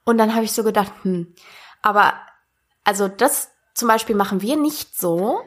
Und 0.06 0.17
dann 0.17 0.36
habe 0.36 0.43
ich 0.46 0.52
so 0.52 0.63
gedacht, 0.63 0.91
hm, 1.04 1.34
aber 1.82 2.13
also 2.84 3.08
das 3.08 3.50
zum 3.74 3.88
Beispiel 3.88 4.15
machen 4.15 4.41
wir 4.41 4.58
nicht 4.58 5.00
so. 5.00 5.41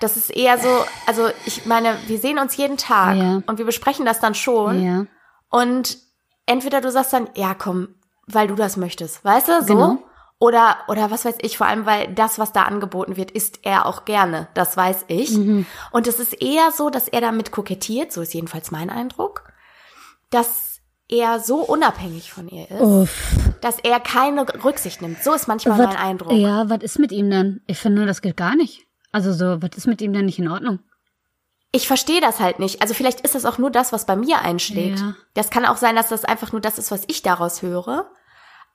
Das 0.00 0.16
ist 0.16 0.30
eher 0.30 0.58
so, 0.58 0.68
also 1.06 1.28
ich 1.44 1.66
meine, 1.66 1.98
wir 2.06 2.18
sehen 2.18 2.38
uns 2.38 2.56
jeden 2.56 2.76
Tag 2.76 3.16
Ja. 3.16 3.42
und 3.46 3.58
wir 3.58 3.64
besprechen 3.66 4.06
das 4.06 4.20
dann 4.20 4.34
schon. 4.34 4.82
Ja. 4.82 5.06
Und 5.50 5.98
entweder 6.46 6.80
du 6.80 6.90
sagst 6.90 7.12
dann, 7.12 7.28
ja, 7.34 7.52
komm, 7.54 7.94
weil 8.26 8.46
du 8.46 8.54
das 8.54 8.76
möchtest, 8.76 9.24
weißt 9.24 9.48
du, 9.48 9.60
so. 9.62 9.66
Genau. 9.74 10.02
Oder, 10.40 10.78
oder 10.86 11.10
was 11.10 11.24
weiß 11.24 11.36
ich, 11.40 11.58
vor 11.58 11.66
allem, 11.66 11.84
weil 11.84 12.14
das, 12.14 12.38
was 12.38 12.52
da 12.52 12.62
angeboten 12.62 13.16
wird, 13.16 13.32
isst 13.32 13.60
er 13.64 13.86
auch 13.86 14.04
gerne. 14.04 14.46
Das 14.54 14.76
weiß 14.76 15.06
ich. 15.08 15.30
Mhm. 15.36 15.66
Und 15.90 16.06
es 16.06 16.20
ist 16.20 16.40
eher 16.40 16.70
so, 16.70 16.90
dass 16.90 17.08
er 17.08 17.20
damit 17.20 17.50
kokettiert, 17.50 18.12
so 18.12 18.22
ist 18.22 18.34
jedenfalls 18.34 18.70
mein 18.70 18.88
Eindruck, 18.88 19.52
dass 20.30 20.80
er 21.08 21.40
so 21.40 21.56
unabhängig 21.56 22.32
von 22.32 22.48
ihr 22.48 22.70
ist, 22.70 22.80
Uff. 22.80 23.28
dass 23.62 23.78
er 23.80 23.98
keine 23.98 24.46
Rücksicht 24.62 25.02
nimmt. 25.02 25.24
So 25.24 25.32
ist 25.32 25.48
manchmal 25.48 25.78
mein 25.78 25.96
Eindruck. 25.96 26.32
Ja, 26.32 26.68
was 26.68 26.82
ist 26.82 26.98
mit 26.98 27.10
ihm 27.10 27.30
denn? 27.30 27.62
Ich 27.66 27.78
finde 27.78 27.98
nur, 27.98 28.06
das 28.06 28.22
geht 28.22 28.36
gar 28.36 28.54
nicht. 28.54 28.86
Also 29.10 29.32
so, 29.32 29.60
was 29.62 29.70
ist 29.76 29.86
mit 29.86 30.00
ihm 30.02 30.12
denn 30.12 30.26
nicht 30.26 30.38
in 30.38 30.48
Ordnung? 30.48 30.80
Ich 31.72 31.86
verstehe 31.86 32.20
das 32.20 32.40
halt 32.40 32.60
nicht. 32.60 32.80
Also 32.80 32.94
vielleicht 32.94 33.22
ist 33.22 33.34
das 33.34 33.44
auch 33.44 33.58
nur 33.58 33.70
das, 33.70 33.92
was 33.92 34.06
bei 34.06 34.16
mir 34.16 34.40
einschlägt. 34.40 35.00
Ja. 35.00 35.14
Das 35.34 35.50
kann 35.50 35.64
auch 35.64 35.76
sein, 35.76 35.96
dass 35.96 36.08
das 36.08 36.24
einfach 36.24 36.52
nur 36.52 36.60
das 36.60 36.78
ist, 36.78 36.90
was 36.90 37.02
ich 37.08 37.22
daraus 37.22 37.62
höre. 37.62 38.10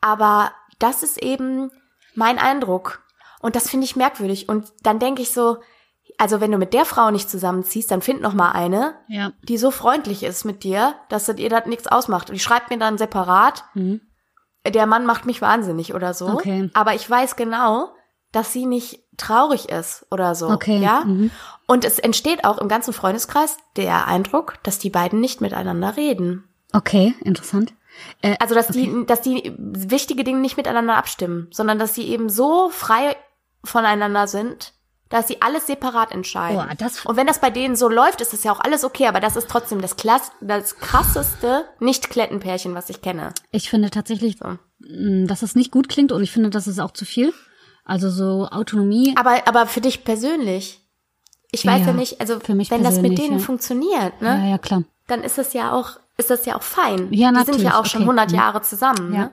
Aber 0.01 0.51
das 0.79 1.03
ist 1.03 1.21
eben 1.21 1.71
mein 2.15 2.37
Eindruck. 2.39 3.01
Und 3.41 3.55
das 3.55 3.69
finde 3.69 3.85
ich 3.85 3.95
merkwürdig. 3.95 4.47
Und 4.49 4.71
dann 4.83 4.99
denke 4.99 5.21
ich 5.21 5.31
so, 5.31 5.57
also 6.17 6.39
wenn 6.41 6.51
du 6.51 6.57
mit 6.57 6.73
der 6.73 6.85
Frau 6.85 7.11
nicht 7.11 7.29
zusammenziehst, 7.29 7.89
dann 7.91 8.01
find 8.01 8.21
noch 8.21 8.33
mal 8.33 8.51
eine, 8.51 8.95
Ja. 9.07 9.31
die 9.43 9.57
so 9.57 9.71
freundlich 9.71 10.23
ist 10.23 10.45
mit 10.45 10.63
dir, 10.63 10.95
dass 11.09 11.25
das 11.25 11.37
ihr 11.37 11.49
das 11.49 11.65
nichts 11.65 11.87
ausmacht. 11.87 12.29
Und 12.29 12.35
die 12.35 12.39
schreibt 12.39 12.69
mir 12.69 12.77
dann 12.77 12.97
separat, 12.97 13.63
Mhm. 13.73 14.01
der 14.67 14.85
Mann 14.85 15.05
macht 15.05 15.25
mich 15.25 15.41
wahnsinnig 15.41 15.93
oder 15.93 16.13
so. 16.13 16.27
Okay. 16.27 16.69
Aber 16.73 16.93
ich 16.93 17.09
weiß 17.09 17.35
genau, 17.35 17.89
dass 18.31 18.53
sie 18.53 18.65
nicht 18.65 18.99
traurig 19.17 19.69
ist 19.69 20.05
oder 20.09 20.35
so. 20.35 20.49
Okay. 20.49 20.77
Ja. 20.79 21.03
Mhm. 21.05 21.31
Und 21.67 21.83
es 21.85 21.99
entsteht 21.99 22.45
auch 22.45 22.57
im 22.59 22.67
ganzen 22.67 22.93
Freundeskreis 22.93 23.57
der 23.75 24.07
Eindruck, 24.07 24.55
dass 24.63 24.79
die 24.79 24.89
beiden 24.89 25.19
nicht 25.19 25.41
miteinander 25.41 25.97
reden. 25.97 26.47
Okay, 26.73 27.13
interessant. 27.21 27.73
Äh, 28.21 28.35
Also 28.39 28.55
dass 28.55 28.67
die, 28.67 29.05
dass 29.05 29.21
die 29.21 29.53
wichtige 29.57 30.23
Dinge 30.23 30.39
nicht 30.39 30.57
miteinander 30.57 30.95
abstimmen, 30.95 31.47
sondern 31.51 31.79
dass 31.79 31.93
sie 31.95 32.03
eben 32.07 32.29
so 32.29 32.69
frei 32.69 33.15
voneinander 33.63 34.27
sind, 34.27 34.73
dass 35.09 35.27
sie 35.27 35.41
alles 35.41 35.67
separat 35.67 36.11
entscheiden. 36.11 36.57
Boah, 36.57 36.75
das- 36.75 37.05
Und 37.05 37.15
wenn 37.17 37.27
das 37.27 37.39
bei 37.39 37.51
denen 37.51 37.75
so 37.75 37.87
läuft, 37.87 38.19
ist 38.19 38.33
es 38.33 38.43
ja 38.43 38.51
auch 38.51 38.59
alles 38.59 38.83
okay, 38.83 39.05
aber 39.07 39.19
das 39.19 39.35
ist 39.35 39.47
trotzdem 39.47 39.79
das, 39.81 39.95
Klass 39.95 40.31
das 40.41 40.77
krasseste 40.79 41.65
Nicht-Klettenpärchen, 41.79 42.73
was 42.73 42.89
ich 42.89 43.01
kenne. 43.01 43.31
ich 43.51 43.69
finde 43.69 43.89
tatsächlich, 43.91 44.37
So. 44.39 44.57
dass 45.27 45.43
es 45.43 45.55
nicht 45.55 45.71
gut 45.71 45.87
klingt 45.87 46.11
und 46.11 46.23
ich 46.23 46.31
finde, 46.31 46.49
das 46.49 46.65
ist 46.67 46.79
auch 46.79 46.91
zu 46.91 47.05
viel. 47.05 47.31
Also 47.85 48.09
so 48.09 48.47
Autonomie. 48.49 49.13
Aber, 49.17 49.45
aber 49.47 49.67
für 49.67 49.81
dich 49.81 50.03
persönlich. 50.03 50.79
Ich 51.51 51.65
weiß 51.65 51.81
ja, 51.81 51.87
Ja, 51.87 51.93
nicht, 51.93 52.19
also 52.19 52.39
für 52.39 52.55
mich 52.55 52.71
wenn 52.71 52.81
das 52.83 52.99
mit 52.99 53.17
denen 53.19 53.33
ja. 53.37 53.39
funktioniert, 53.39 54.19
ne? 54.21 54.29
Ja, 54.29 54.45
ja, 54.51 54.57
klar. 54.57 54.83
dann 55.07 55.21
ist 55.23 55.37
es 55.37 55.53
ja 55.53 55.73
auch, 55.73 55.99
ist 56.17 56.29
das 56.29 56.45
ja 56.45 56.55
auch 56.55 56.61
fein. 56.63 57.11
Ja, 57.11 57.29
Die 57.31 57.35
sind 57.37 57.47
natürlich, 57.47 57.61
ja 57.63 57.79
auch 57.79 57.85
schon 57.85 58.01
okay. 58.03 58.09
100 58.09 58.31
Mhm. 58.31 58.35
Jahre 58.37 58.61
zusammen. 58.61 59.13
Ja. 59.13 59.19
Ne? 59.25 59.31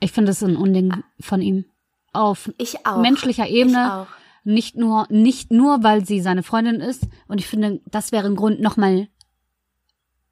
Ich 0.00 0.12
finde 0.12 0.30
es 0.32 0.42
ein 0.42 0.56
Unding 0.56 1.02
von 1.20 1.42
ihm. 1.42 1.64
Auf 2.12 2.50
Ich 2.58 2.76
menschlicher 2.96 3.46
Ich 3.46 3.52
Ebene. 3.54 3.92
auch. 4.02 4.06
Nicht 4.44 4.76
nur, 4.76 5.06
nicht 5.10 5.50
nur, 5.50 5.82
weil 5.82 6.06
sie 6.06 6.20
seine 6.20 6.42
Freundin 6.42 6.76
ist. 6.80 7.06
Und 7.26 7.38
ich 7.38 7.46
finde, 7.46 7.80
das 7.86 8.12
wäre 8.12 8.26
ein 8.26 8.36
Grund, 8.36 8.60
nochmal 8.60 9.08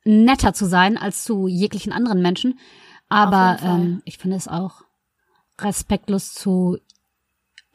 netter 0.05 0.55
zu 0.55 0.65
sein 0.67 0.97
als 0.97 1.25
zu 1.25 1.49
jeglichen 1.49 1.93
anderen 1.93 2.23
Menschen. 2.23 2.59
Aber 3.09 3.59
ähm, 3.63 4.03
ich 4.05 4.19
finde 4.19 4.37
es 4.37 4.49
auch 4.49 4.83
respektlos 5.61 6.33
zu 6.33 6.79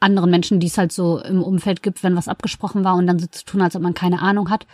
anderen 0.00 0.30
Menschen, 0.30 0.58
die 0.58 0.66
es 0.66 0.78
halt 0.78 0.90
so 0.92 1.18
im 1.20 1.42
Umfeld 1.44 1.82
gibt, 1.82 2.02
wenn 2.02 2.16
was 2.16 2.26
abgesprochen 2.28 2.82
war 2.84 2.96
und 2.96 3.06
dann 3.06 3.18
so 3.20 3.26
zu 3.26 3.44
tun, 3.44 3.62
als 3.62 3.76
ob 3.76 3.82
man 3.82 3.94
keine 3.94 4.20
Ahnung 4.20 4.50
hat. 4.50 4.66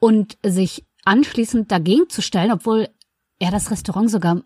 Und 0.00 0.36
sich 0.44 0.84
anschließend 1.08 1.72
dagegen 1.72 2.08
zu 2.08 2.22
stellen, 2.22 2.52
obwohl 2.52 2.88
er 3.38 3.50
das 3.50 3.70
Restaurant 3.70 4.10
sogar 4.10 4.42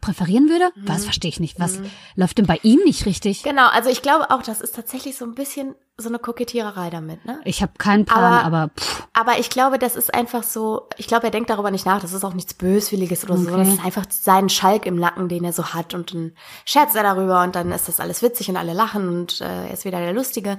präferieren 0.00 0.48
würde? 0.48 0.70
Mhm. 0.74 0.88
Was 0.88 1.04
verstehe 1.04 1.28
ich 1.28 1.40
nicht. 1.40 1.58
Was 1.58 1.80
läuft 2.14 2.38
denn 2.38 2.46
bei 2.46 2.58
ihm 2.62 2.80
nicht 2.84 3.06
richtig? 3.06 3.42
Genau, 3.42 3.68
also 3.68 3.90
ich 3.90 4.02
glaube 4.02 4.30
auch, 4.30 4.42
das 4.42 4.60
ist 4.60 4.74
tatsächlich 4.74 5.16
so 5.16 5.24
ein 5.24 5.34
bisschen 5.34 5.74
so 6.00 6.08
eine 6.08 6.20
Kokettiererei 6.20 6.90
damit, 6.90 7.24
ne? 7.24 7.40
Ich 7.44 7.60
habe 7.60 7.72
keinen 7.76 8.04
Plan, 8.04 8.22
Aber- 8.22 8.44
aber, 8.44 8.70
pff, 8.78 9.08
Aber 9.14 9.40
ich 9.40 9.50
glaube, 9.50 9.80
das 9.80 9.96
ist 9.96 10.14
einfach 10.14 10.44
so, 10.44 10.88
ich 10.96 11.08
glaube, 11.08 11.24
er 11.24 11.30
denkt 11.32 11.50
darüber 11.50 11.72
nicht 11.72 11.86
nach, 11.86 12.00
das 12.00 12.12
ist 12.12 12.22
auch 12.24 12.34
nichts 12.34 12.54
Böswilliges 12.54 13.24
oder 13.24 13.36
so, 13.36 13.48
Okay. 13.48 13.58
das 13.64 13.68
ist 13.74 13.84
einfach 13.84 14.04
sein 14.08 14.48
Schalk 14.48 14.86
im 14.86 14.94
Nacken, 14.94 15.28
den 15.28 15.42
er 15.42 15.52
so 15.52 15.74
hat 15.74 15.94
und 15.94 16.14
dann 16.14 16.32
scherzt 16.64 16.94
er 16.94 17.02
darüber 17.02 17.42
und 17.42 17.56
dann 17.56 17.72
ist 17.72 17.88
das 17.88 17.98
alles 17.98 18.22
witzig 18.22 18.48
und 18.48 18.56
alle 18.56 18.74
lachen 18.74 19.08
und 19.08 19.40
äh, 19.40 19.66
er 19.66 19.72
ist 19.72 19.84
wieder 19.84 19.98
der 19.98 20.12
Lustige. 20.12 20.58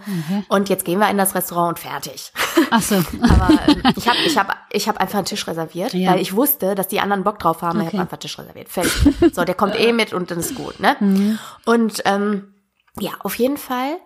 Und 0.49 0.67
jetzt 0.67 0.84
gehen 0.84 0.99
wir 0.99 1.10
in 1.10 1.17
das 1.17 1.34
Restaurant 1.36 1.69
und 1.69 1.80
fertig. 1.80 2.34
ach 2.71 2.82
so. 2.82 2.95
Aber 2.95 3.49
ähm, 3.67 3.82
ich 3.95 4.10
habe 4.10 4.17
ich 4.25 4.38
hab, 4.38 4.58
ich 4.73 4.89
hab 4.89 4.97
einfach 4.97 5.19
einen 5.19 5.25
Tisch 5.25 5.47
reserviert, 5.47 5.93
Ja. 5.93 6.12
weil 6.12 6.19
ich 6.19 6.36
wusste, 6.36 6.75
dass 6.75 6.89
die 6.89 6.99
anderen 6.99 7.23
Bock 7.23 7.39
drauf 7.39 7.62
haben. 7.62 7.80
Ich 7.80 7.88
Okay. 7.88 7.97
habe 7.97 8.02
einfach 8.04 8.13
einen 8.17 8.21
Tisch 8.21 8.38
reserviert. 8.38 8.67
Fertig. 8.67 8.91
So, 9.34 9.45
der 9.45 9.56
kommt 9.56 9.80
eh 9.80 9.93
mit 9.93 10.12
und 10.12 10.32
dann 10.32 10.39
ist 10.39 10.56
gut, 10.56 10.82
ne? 10.82 10.97
Mhm. 10.99 11.39
Und 11.65 12.02
ähm, 12.04 12.56
ja, 12.99 13.12
auf 13.21 13.36
jeden 13.36 13.56
Fall 13.58 13.97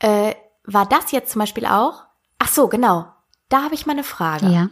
äh, 0.00 0.34
war 0.64 0.86
das 0.86 1.12
jetzt 1.12 1.32
zum 1.32 1.40
Beispiel 1.40 1.66
auch. 1.66 2.04
Ach 2.38 2.48
so, 2.48 2.68
genau. 2.68 3.06
Da 3.48 3.62
habe 3.64 3.74
ich 3.74 3.86
mal 3.86 3.92
eine 3.92 4.04
Frage. 4.04 4.46
Ja. 4.48 4.70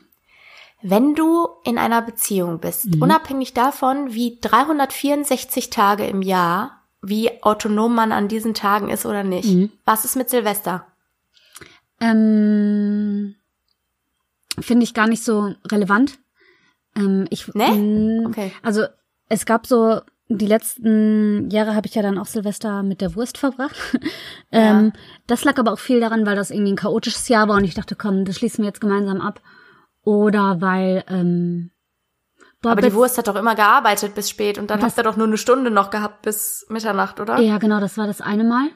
Wenn 0.83 1.15
du 1.15 1.47
in 1.65 1.77
einer 1.79 2.01
Beziehung 2.01 2.59
bist, 2.59 2.87
Mhm. 2.95 3.03
unabhängig 3.03 3.53
davon, 3.53 4.13
wie 4.15 4.39
364 4.41 5.69
Tage 5.71 6.07
im 6.07 6.23
Jahr, 6.23 6.81
wie 7.03 7.43
autonom 7.43 7.95
man 7.95 8.13
an 8.13 8.29
diesen 8.29 8.55
Tagen 8.55 8.89
ist 8.89 9.05
oder 9.07 9.23
nicht, 9.25 9.49
Mhm. 9.49 9.71
was 9.85 10.05
ist 10.05 10.17
mit 10.17 10.31
Silvester? 10.31 10.87
Ähm, 12.01 13.35
Finde 14.59 14.85
ich 14.85 14.95
gar 14.95 15.07
nicht 15.07 15.23
so 15.25 15.55
relevant. 15.71 16.19
Ähm, 16.97 17.27
ich, 17.31 17.47
Ne? 17.55 17.69
Mm, 17.69 18.27
Okay. 18.27 18.53
Also 18.63 18.85
es 19.29 19.47
gab 19.47 19.67
so, 19.67 20.01
die 20.39 20.47
letzten 20.47 21.51
Jahre 21.51 21.75
habe 21.75 21.89
ich 21.89 21.95
ja 21.97 22.03
dann 22.03 22.17
auch 22.17 22.27
Silvester 22.27 22.85
mit 22.85 23.01
der 23.01 23.17
Wurst 23.17 23.37
verbracht. 23.37 23.77
ähm, 24.53 24.93
das 25.27 25.45
lag 25.45 25.59
aber 25.59 25.73
auch 25.73 25.79
viel 25.79 26.01
daran, 26.01 26.25
weil 26.25 26.37
das 26.37 26.53
irgendwie 26.53 26.73
ein 26.73 26.77
chaotisches 26.77 27.27
Jahr 27.29 27.49
war 27.49 27.57
und 27.57 27.65
ich 27.65 27.75
dachte, 27.75 27.97
komm, 27.97 28.25
das 28.25 28.37
schließen 28.37 28.63
wir 28.63 28.69
jetzt 28.69 28.81
gemeinsam 28.81 29.21
ab. 29.21 29.41
Oder 30.05 30.61
weil, 30.61 31.05
ähm, 31.09 31.73
boah, 32.63 32.73
Aber 32.73 32.81
die 32.81 32.95
Wurst 32.95 33.19
hat 33.19 33.27
doch 33.27 33.35
immer 33.35 33.57
gearbeitet 33.57 34.15
bis 34.15 34.31
spät 34.31 34.57
und 34.57 34.71
dann 34.71 34.83
hast 34.83 34.97
du 34.97 35.03
doch 35.03 35.17
nur 35.17 35.27
eine 35.27 35.37
Stunde 35.37 35.71
noch 35.71 35.91
gehabt 35.91 36.23
bis 36.23 36.65
Mitternacht, 36.69 37.19
oder? 37.19 37.41
Ja, 37.41 37.59
genau, 37.59 37.81
das 37.81 37.99
war 37.99 38.07
das 38.07 38.21
eine 38.21 38.45
Mal. 38.45 38.69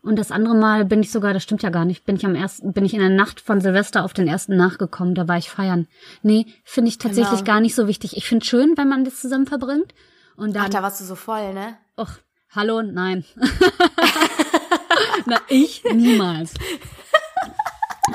Und 0.00 0.16
das 0.18 0.30
andere 0.30 0.54
Mal 0.54 0.84
bin 0.84 1.00
ich 1.00 1.10
sogar, 1.10 1.32
das 1.32 1.42
stimmt 1.42 1.62
ja 1.62 1.70
gar 1.70 1.86
nicht, 1.86 2.04
bin 2.04 2.14
ich 2.16 2.26
am 2.26 2.34
ersten, 2.34 2.72
bin 2.72 2.84
ich 2.84 2.94
in 2.94 3.00
der 3.00 3.08
Nacht 3.08 3.40
von 3.40 3.60
Silvester 3.60 4.04
auf 4.04 4.12
den 4.12 4.28
ersten 4.28 4.54
nachgekommen, 4.54 5.14
da 5.14 5.26
war 5.26 5.38
ich 5.38 5.48
feiern. 5.50 5.88
Nee, 6.22 6.46
finde 6.62 6.90
ich 6.90 6.98
tatsächlich 6.98 7.40
Genau. 7.40 7.52
gar 7.52 7.60
nicht 7.60 7.74
so 7.74 7.88
wichtig. 7.88 8.16
Ich 8.16 8.26
finde 8.26 8.44
schön, 8.44 8.74
wenn 8.76 8.88
man 8.88 9.04
das 9.04 9.20
zusammen 9.20 9.46
verbringt. 9.46 9.92
Und 10.36 10.56
Ach, 10.56 10.62
dann, 10.62 10.70
da 10.70 10.82
warst 10.82 11.00
du 11.00 11.04
so 11.04 11.14
voll, 11.14 11.52
ne? 11.54 11.76
ach, 11.96 12.18
hallo, 12.50 12.82
nein. 12.82 13.24
Na, 15.26 15.40
ich 15.48 15.84
niemals. 15.84 16.54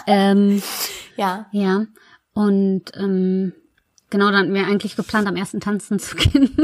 ähm, 0.07 0.61
Ja. 1.15 1.47
ja. 1.51 1.85
Und 2.33 2.83
ähm, 2.95 3.53
genau, 4.09 4.25
dann 4.27 4.37
hatten 4.37 4.53
wir 4.53 4.65
eigentlich 4.65 4.95
geplant, 4.95 5.27
am 5.27 5.35
ersten 5.35 5.59
tanzen 5.59 5.99
zu 5.99 6.15
gehen. 6.15 6.55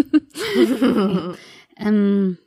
ähm, 1.78 2.38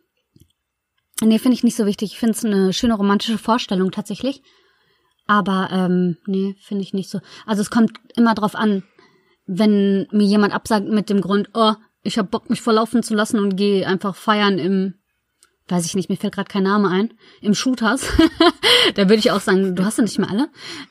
nee, 1.20 1.38
finde 1.38 1.54
ich 1.54 1.64
nicht 1.64 1.76
so 1.76 1.86
wichtig. 1.86 2.12
Ich 2.12 2.18
finde 2.18 2.34
es 2.34 2.44
eine 2.44 2.72
schöne 2.72 2.94
romantische 2.94 3.38
Vorstellung 3.38 3.90
tatsächlich. 3.90 4.42
Aber 5.26 5.68
ähm, 5.72 6.16
nee, 6.26 6.56
finde 6.60 6.82
ich 6.82 6.94
nicht 6.94 7.10
so. 7.10 7.20
Also 7.44 7.60
es 7.60 7.70
kommt 7.70 7.92
immer 8.16 8.34
drauf 8.34 8.54
an, 8.54 8.82
wenn 9.46 10.06
mir 10.10 10.26
jemand 10.26 10.54
absagt 10.54 10.86
mit 10.88 11.10
dem 11.10 11.20
Grund, 11.20 11.50
oh, 11.54 11.74
ich 12.02 12.18
hab 12.18 12.30
Bock, 12.30 12.50
mich 12.50 12.62
verlaufen 12.62 13.02
zu 13.02 13.14
lassen 13.14 13.38
und 13.38 13.56
gehe 13.56 13.86
einfach 13.86 14.14
feiern 14.14 14.58
im, 14.58 14.94
weiß 15.68 15.84
ich 15.84 15.94
nicht, 15.94 16.08
mir 16.08 16.16
fällt 16.16 16.34
gerade 16.34 16.48
kein 16.48 16.62
Name 16.62 16.88
ein, 16.88 17.14
im 17.40 17.54
Shooters. 17.54 18.06
da 18.94 19.02
würde 19.02 19.16
ich 19.16 19.30
auch 19.30 19.40
sagen, 19.40 19.74
du 19.74 19.84
hast 19.84 19.98
ja 19.98 20.04
nicht 20.04 20.18
mehr 20.18 20.30
alle. 20.30 20.48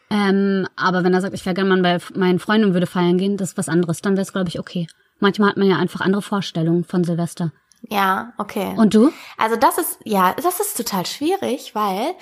Ähm, 0.09 0.67
aber 0.75 1.03
wenn 1.03 1.13
er 1.13 1.21
sagt, 1.21 1.33
ich 1.33 1.45
wäre 1.45 1.55
gerne 1.55 1.75
mal 1.75 1.81
bei 1.81 2.03
meinen 2.15 2.39
Freunden 2.39 2.67
und 2.67 2.73
würde 2.73 2.87
feiern 2.87 3.17
gehen, 3.17 3.37
das 3.37 3.51
ist 3.51 3.57
was 3.57 3.69
anderes, 3.69 4.01
dann 4.01 4.13
wäre 4.13 4.23
es, 4.23 4.33
glaube 4.33 4.49
ich, 4.49 4.59
okay. 4.59 4.87
Manchmal 5.19 5.49
hat 5.49 5.57
man 5.57 5.67
ja 5.67 5.77
einfach 5.77 6.01
andere 6.01 6.21
Vorstellungen 6.21 6.83
von 6.83 7.03
Silvester. 7.03 7.51
Ja, 7.89 8.33
okay. 8.37 8.73
Und 8.77 8.93
du? 8.93 9.11
Also 9.37 9.55
das 9.55 9.77
ist, 9.77 9.99
ja, 10.03 10.33
das 10.33 10.59
ist 10.59 10.77
total 10.77 11.05
schwierig, 11.05 11.73
weil 11.73 12.13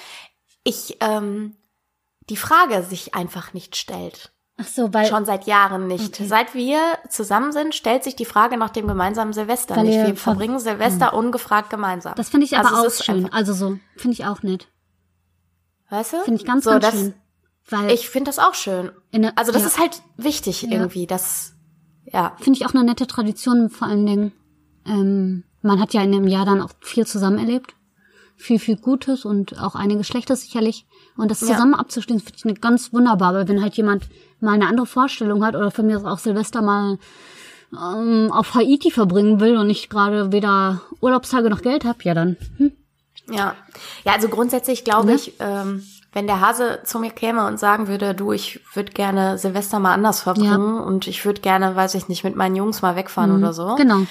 ich 0.63 0.97
ähm, 1.01 1.55
die 2.29 2.37
Frage 2.37 2.83
sich 2.83 3.13
einfach 3.13 3.53
nicht 3.53 3.75
stellt. 3.75 4.31
Ach 4.57 4.65
so, 4.67 4.93
weil 4.93 5.05
Schon 5.07 5.25
seit 5.25 5.47
Jahren 5.47 5.87
nicht. 5.87 6.13
Okay. 6.13 6.27
Seit 6.27 6.53
wir 6.53 6.79
zusammen 7.09 7.51
sind, 7.51 7.75
stellt 7.75 8.03
sich 8.05 8.15
die 8.15 8.23
Frage 8.23 8.55
nach 8.57 8.69
dem 8.69 8.87
gemeinsamen 8.87 9.33
Silvester 9.33 9.75
Weil 9.75 9.83
nicht. 9.83 9.95
Wir 9.97 10.05
ver- 10.07 10.15
verbringen 10.15 10.59
Silvester 10.59 11.13
ungefragt 11.13 11.69
gemeinsam. 11.69 12.15
das 12.15 12.29
finde 12.29 12.45
ich 12.45 12.57
aber 12.57 12.73
Also 12.73 12.87
auch 12.87 13.03
schön. 13.03 13.31
Also 13.33 13.53
so, 13.53 13.77
finde 13.97 14.13
ich 14.13 14.25
auch 14.25 14.43
nett. 14.43 14.67
Weißt 15.89 16.13
du? 16.13 16.17
Finde 16.23 16.39
ich 16.39 16.45
ganz, 16.47 16.63
so, 16.63 16.69
ganz 16.71 16.83
das, 16.85 16.93
schön. 16.95 17.13
Weil 17.69 17.91
Ich 17.91 18.09
finde 18.09 18.29
das 18.29 18.39
auch 18.39 18.53
schön. 18.53 18.91
der- 19.13 19.37
Also 19.37 19.51
das 19.51 19.63
ja. 19.63 19.67
ist 19.67 19.79
halt 19.79 20.01
wichtig 20.17 20.63
irgendwie, 20.71 21.05
dass, 21.07 21.53
ja. 22.05 22.35
Finde 22.39 22.57
ich 22.59 22.65
auch 22.65 22.73
eine 22.73 22.83
nette 22.83 23.07
Tradition, 23.07 23.69
vor 23.69 23.87
allen 23.87 24.05
Dingen. 24.05 24.31
Ähm, 24.85 25.43
man 25.61 25.79
hat 25.81 25.93
ja 25.93 26.01
in 26.01 26.11
dem 26.11 26.27
Jahr 26.27 26.45
dann 26.45 26.61
auch 26.61 26.71
viel 26.79 27.05
zusammen 27.05 27.39
erlebt. 27.39 27.75
Viel, 28.37 28.59
viel 28.59 28.77
Gutes 28.77 29.25
und 29.25 29.59
auch 29.59 29.75
einige 29.75 30.03
Schlechtes 30.03 30.41
sicherlich. 30.41 30.85
Und 31.17 31.31
das 31.31 31.41
Ja. 31.41 31.47
zusammen 31.47 31.73
abzuschließen, 31.75 32.21
finde 32.21 32.37
ich 32.37 32.45
eine 32.45 32.53
ganz 32.55 32.91
wunderbar. 32.93 33.29
Aber 33.29 33.47
wenn 33.47 33.61
halt 33.61 33.75
jemand 33.75 34.05
mal 34.41 34.53
eine 34.53 34.67
andere 34.67 34.85
Vorstellung 34.85 35.45
hat 35.45 35.55
oder 35.55 35.71
von 35.71 35.85
mir 35.85 36.03
auch 36.05 36.19
Silvester 36.19 36.61
mal 36.61 36.97
ähm, 37.73 38.31
auf 38.31 38.53
Haiti 38.53 38.91
verbringen 38.91 39.39
will 39.39 39.57
und 39.57 39.69
ich 39.69 39.89
gerade 39.89 40.31
weder 40.31 40.81
Urlaubstage 41.01 41.49
noch 41.49 41.61
Geld 41.61 41.83
habe, 41.85 41.99
ja 42.03 42.13
dann. 42.13 42.37
Hm? 42.57 42.71
Ja, 43.31 43.55
ja, 44.03 44.13
also 44.13 44.27
grundsätzlich 44.29 44.83
glaube 44.83 45.07
Ne? 45.07 45.15
ich, 45.15 45.33
ähm, 45.39 45.83
wenn 46.13 46.27
der 46.27 46.41
Hase 46.41 46.79
zu 46.85 46.99
mir 46.99 47.09
käme 47.09 47.45
und 47.47 47.59
sagen 47.59 47.87
würde, 47.87 48.13
du, 48.13 48.31
ich 48.31 48.61
würde 48.75 48.91
gerne 48.91 49.37
Silvester 49.37 49.79
mal 49.79 49.93
anders 49.93 50.21
verbringen 50.21 50.79
und 50.79 51.07
ich 51.07 51.25
würde 51.25 51.41
gerne, 51.41 51.75
weiß 51.75 51.95
ich 51.95 52.07
nicht, 52.07 52.23
mit 52.23 52.35
meinen 52.35 52.55
Jungs 52.55 52.81
mal 52.81 52.95
wegfahren 52.95 53.35
oder 53.35 53.51
so. 53.51 53.75
Genau. 53.75 54.01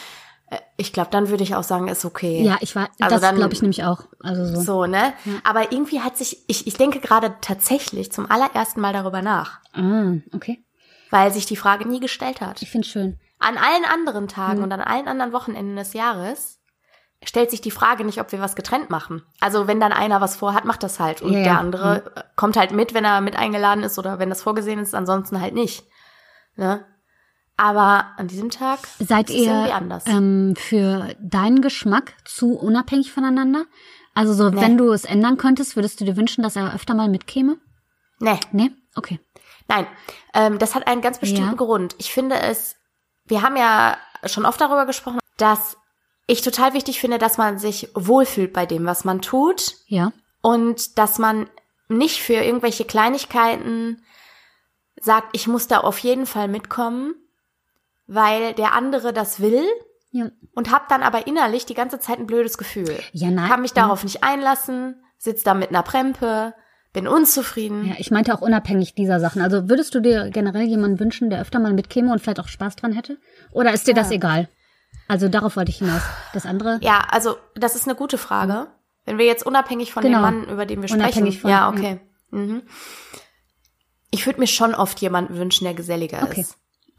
Äh, 0.54 0.60
Ich 0.76 0.92
glaube, 0.92 1.10
dann 1.10 1.28
würde 1.28 1.42
ich 1.42 1.54
auch 1.54 1.62
sagen, 1.62 1.88
ist 1.88 2.04
okay. 2.04 2.42
Ja, 2.42 2.56
ich 2.60 2.74
war, 2.76 2.88
Also 3.00 3.18
das 3.18 3.34
glaube 3.34 3.52
ich 3.54 3.62
nämlich 3.62 3.84
auch. 3.84 4.04
Also 4.20 4.44
so. 4.44 4.60
So, 4.60 4.86
ne? 4.86 5.12
Aber 5.44 5.72
irgendwie 5.72 6.00
hat 6.00 6.16
sich, 6.16 6.44
ich, 6.48 6.66
ich 6.66 6.74
denke 6.74 7.00
gerade 7.00 7.34
tatsächlich 7.40 8.10
zum 8.12 8.30
allerersten 8.30 8.80
Mal 8.80 8.92
darüber 8.92 9.22
nach, 9.22 9.60
Ah, 9.72 10.14
okay. 10.32 10.64
weil 11.10 11.32
sich 11.32 11.46
die 11.46 11.56
Frage 11.56 11.86
nie 11.88 12.00
gestellt 12.00 12.40
hat. 12.40 12.60
Ich 12.62 12.70
finde 12.70 12.86
schön. 12.88 13.18
An 13.38 13.56
allen 13.58 13.84
anderen 13.84 14.28
Tagen 14.28 14.58
Mhm. 14.58 14.64
und 14.64 14.72
an 14.72 14.80
allen 14.80 15.06
anderen 15.08 15.32
Wochenenden 15.32 15.76
des 15.76 15.92
Jahres 15.92 16.60
stellt 17.26 17.50
sich 17.50 17.60
die 17.62 17.70
Frage 17.70 18.04
nicht, 18.04 18.20
ob 18.20 18.32
wir 18.32 18.40
was 18.40 18.54
getrennt 18.56 18.90
machen. 18.90 19.22
Also 19.40 19.66
wenn 19.66 19.80
dann 19.80 19.92
einer 19.92 20.20
was 20.20 20.36
vorhat, 20.36 20.64
macht 20.66 20.82
das 20.82 21.00
halt. 21.00 21.22
Und 21.22 21.32
Ja, 21.32 21.38
ja. 21.38 21.44
der 21.44 21.58
andere 21.58 22.12
äh, 22.16 22.22
kommt 22.36 22.56
halt 22.56 22.72
mit, 22.72 22.92
wenn 22.94 23.04
er 23.04 23.20
mit 23.22 23.36
eingeladen 23.36 23.82
ist 23.82 23.98
oder 23.98 24.18
wenn 24.18 24.28
das 24.28 24.42
vorgesehen 24.42 24.78
ist, 24.78 24.94
ansonsten 24.94 25.40
halt 25.40 25.54
nicht. 25.54 25.84
Ne? 26.56 26.84
Aber 27.56 28.06
an 28.16 28.26
diesem 28.28 28.50
Tag 28.50 28.80
Seid 28.98 29.30
ist 29.30 29.36
es 29.36 29.42
irgendwie 29.46 29.68
ihr 29.68 29.74
anders. 29.74 30.04
ähm, 30.06 30.54
für 30.56 31.14
deinen 31.20 31.60
Geschmack 31.62 32.14
zu 32.24 32.54
unabhängig 32.58 33.12
voneinander? 33.12 33.66
Also 34.14 34.32
so, 34.32 34.50
Nee. 34.50 34.60
wenn 34.60 34.76
du 34.76 34.90
es 34.92 35.04
ändern 35.04 35.36
könntest, 35.36 35.76
würdest 35.76 36.00
du 36.00 36.04
dir 36.04 36.16
wünschen, 36.16 36.42
dass 36.42 36.56
er 36.56 36.74
öfter 36.74 36.94
mal 36.94 37.08
mitkäme? 37.08 37.58
nee, 38.20 38.38
Nee? 38.52 38.70
Okay. 38.96 39.20
nein. 39.68 39.86
Ähm, 40.34 40.58
das 40.58 40.74
hat 40.74 40.86
einen 40.86 41.00
ganz 41.00 41.18
bestimmten 41.18 41.50
Ja. 41.50 41.54
Grund. 41.56 41.94
Ich 41.98 42.12
finde 42.12 42.36
es, 42.40 42.76
wir 43.26 43.42
haben 43.42 43.56
ja 43.56 43.96
schon 44.24 44.46
oft 44.46 44.60
darüber 44.60 44.86
gesprochen, 44.86 45.18
dass 45.36 45.76
ich 46.26 46.42
total 46.42 46.74
wichtig 46.74 47.00
finde, 47.00 47.18
dass 47.18 47.38
man 47.38 47.58
sich 47.58 47.88
wohlfühlt 47.94 48.52
bei 48.52 48.66
dem, 48.66 48.84
was 48.86 49.04
man 49.04 49.20
tut. 49.20 49.74
Ja. 49.86 50.12
und 50.42 50.98
dass 50.98 51.18
man 51.18 51.48
nicht 51.88 52.20
für 52.22 52.34
irgendwelche 52.34 52.84
Kleinigkeiten 52.84 54.02
sagt, 55.00 55.28
ich 55.32 55.46
muss 55.48 55.66
da 55.68 55.78
auf 55.80 55.98
jeden 55.98 56.26
Fall 56.26 56.48
mitkommen, 56.48 57.14
weil 58.06 58.52
der 58.54 58.72
andere 58.74 59.12
das 59.12 59.40
will 59.40 59.64
Ja. 60.10 60.30
und 60.54 60.70
hab 60.70 60.88
dann 60.88 61.02
aber 61.02 61.26
innerlich 61.26 61.66
die 61.66 61.74
ganze 61.74 61.98
Zeit 62.00 62.18
ein 62.18 62.26
blödes 62.26 62.58
Gefühl. 62.58 62.98
Ja, 63.12 63.30
nein. 63.30 63.48
Kann 63.48 63.62
mich 63.62 63.72
darauf 63.72 64.04
nicht 64.04 64.22
einlassen, 64.24 65.02
sitz 65.18 65.42
da 65.42 65.54
mit 65.54 65.70
einer 65.70 65.82
Prempe, 65.82 66.54
bin 66.92 67.08
unzufrieden. 67.08 67.86
Ja, 67.86 67.94
ich 67.98 68.10
meinte 68.12 68.32
auch 68.34 68.40
unabhängig 68.40 68.94
dieser 68.94 69.18
Sachen. 69.18 69.42
Also 69.42 69.68
würdest 69.68 69.94
du 69.94 70.00
dir 70.00 70.30
generell 70.30 70.62
jemanden 70.66 71.00
wünschen, 71.00 71.28
der 71.30 71.40
öfter 71.40 71.58
mal 71.58 71.72
mitkäme 71.72 72.12
und 72.12 72.20
vielleicht 72.20 72.38
auch 72.40 72.46
Spaß 72.48 72.76
dran 72.76 72.92
hätte? 72.92 73.18
Oder 73.52 73.72
ist 73.72 73.88
dir 73.88 73.94
das 73.94 74.10
egal? 74.12 74.48
Also 75.08 75.28
darauf 75.28 75.56
wollte 75.56 75.70
ich 75.70 75.78
hinaus. 75.78 76.02
Das 76.32 76.46
andere? 76.46 76.78
Ja, 76.82 77.00
also 77.10 77.36
das 77.56 77.74
ist 77.74 77.86
eine 77.88 77.96
gute 77.96 78.16
Frage. 78.16 78.68
Wenn 79.06 79.18
wir 79.18 79.26
jetzt 79.26 79.44
unabhängig 79.44 79.92
von 79.92 80.02
Genau. 80.02 80.18
dem 80.18 80.22
Mann, 80.22 80.44
über 80.48 80.66
den 80.66 80.80
wir 80.82 80.88
sprechen. 80.88 81.30
Von- 81.32 81.50
ja, 81.50 81.68
okay. 81.68 82.00
Mhm. 82.30 82.62
Ich 84.10 84.24
würde 84.26 84.38
mir 84.40 84.46
schon 84.46 84.74
oft 84.74 85.00
jemanden 85.00 85.36
wünschen, 85.36 85.64
der 85.64 85.74
geselliger 85.74 86.22
Okay. 86.22 86.42
ist. 86.42 86.56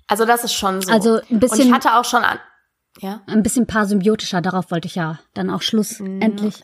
Also 0.08 0.26
das 0.26 0.44
ist 0.44 0.54
schon 0.54 0.82
so. 0.82 0.92
Also 0.92 1.20
ein 1.30 1.40
bisschen- 1.40 1.62
Und 1.62 1.68
ich 1.68 1.74
hatte 1.74 1.96
auch 1.96 2.06
schon 2.06 2.24
an. 2.24 2.40
Ja. 3.00 3.22
Ein 3.28 3.44
bisschen 3.44 3.68
parasymbiotischer, 3.68 4.42
darauf 4.42 4.72
wollte 4.72 4.88
ich 4.88 4.96
ja 4.96 5.20
dann 5.34 5.50
auch 5.50 5.62
schlussendlich 5.62 6.64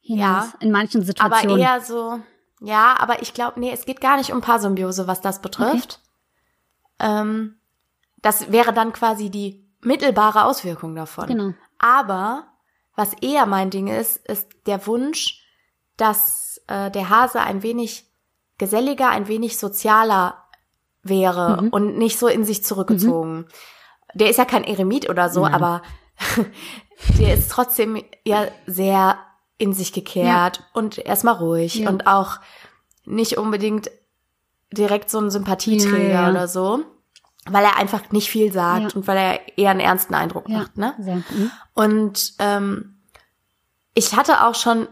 hinaus. 0.00 0.44
Ja. 0.52 0.52
In 0.60 0.70
manchen 0.70 0.98
Aber 1.00 1.06
Situationen. 1.06 1.58
eher 1.58 1.80
so, 1.80 2.20
ja, 2.60 2.94
aber 2.98 3.20
ich 3.22 3.34
glaube, 3.34 3.58
nee, 3.58 3.72
es 3.72 3.84
geht 3.84 4.00
gar 4.00 4.16
nicht 4.16 4.32
um 4.32 4.40
Paarsymbiose, 4.40 5.08
was 5.08 5.20
das 5.20 5.42
betrifft. 5.42 6.00
Ähm, 7.00 7.56
das 8.22 8.50
wäre 8.52 8.72
dann 8.72 8.92
quasi 8.92 9.30
die 9.30 9.66
mittelbare 9.80 10.44
Auswirkung 10.44 10.94
davon. 10.94 11.26
Genau. 11.26 11.52
Aber 11.78 12.46
was 12.94 13.12
eher 13.20 13.46
mein 13.46 13.70
Ding 13.70 13.88
ist, 13.88 14.16
ist 14.28 14.48
der 14.66 14.86
Wunsch, 14.86 15.42
dass 15.96 16.60
äh, 16.68 16.90
der 16.90 17.10
Hase 17.10 17.40
ein 17.40 17.62
wenig 17.62 18.06
geselliger, 18.58 19.10
ein 19.10 19.28
wenig 19.28 19.58
sozialer 19.58 20.44
wäre 21.08 21.62
Mhm. 21.62 21.68
und 21.70 21.98
nicht 21.98 22.18
so 22.18 22.26
in 22.28 22.44
sich 22.44 22.64
zurückgezogen. 22.64 23.46
Der 24.14 24.30
ist 24.30 24.36
ja 24.38 24.44
kein 24.44 24.64
Eremit 24.64 25.08
oder 25.10 25.28
so, 25.28 25.42
Nein. 25.42 25.54
aber 25.54 25.82
der 27.18 27.34
ist 27.34 27.50
trotzdem 27.50 28.02
ja 28.24 28.46
sehr 28.66 29.18
in 29.58 29.72
sich 29.72 29.92
gekehrt 29.92 30.62
und 30.74 30.98
erstmal 30.98 31.34
ruhig 31.34 31.76
Ja. 31.76 31.88
und 31.90 32.06
auch 32.06 32.38
nicht 33.04 33.38
unbedingt 33.38 33.90
direkt 34.72 35.10
so 35.10 35.18
ein 35.18 35.30
Sympathieträger 35.30 35.98
Ja, 35.98 36.08
ja, 36.08 36.22
ja. 36.24 36.30
oder 36.30 36.48
so, 36.48 36.80
weil 37.48 37.64
er 37.64 37.76
einfach 37.76 38.10
nicht 38.10 38.28
viel 38.28 38.52
sagt 38.52 38.92
Ja. 38.92 38.96
und 38.96 39.06
weil 39.06 39.16
er 39.16 39.58
eher 39.58 39.70
einen 39.70 39.80
ernsten 39.80 40.14
Eindruck 40.14 40.48
Ja, 40.48 40.58
macht, 40.58 40.76
ne? 40.76 40.94
sehr. 40.98 41.16
Mhm. 41.16 41.50
Und 41.74 42.34
ähm, 42.38 43.00
ich 43.94 44.14
hatte 44.16 44.44
auch 44.44 44.54
schon 44.54 44.88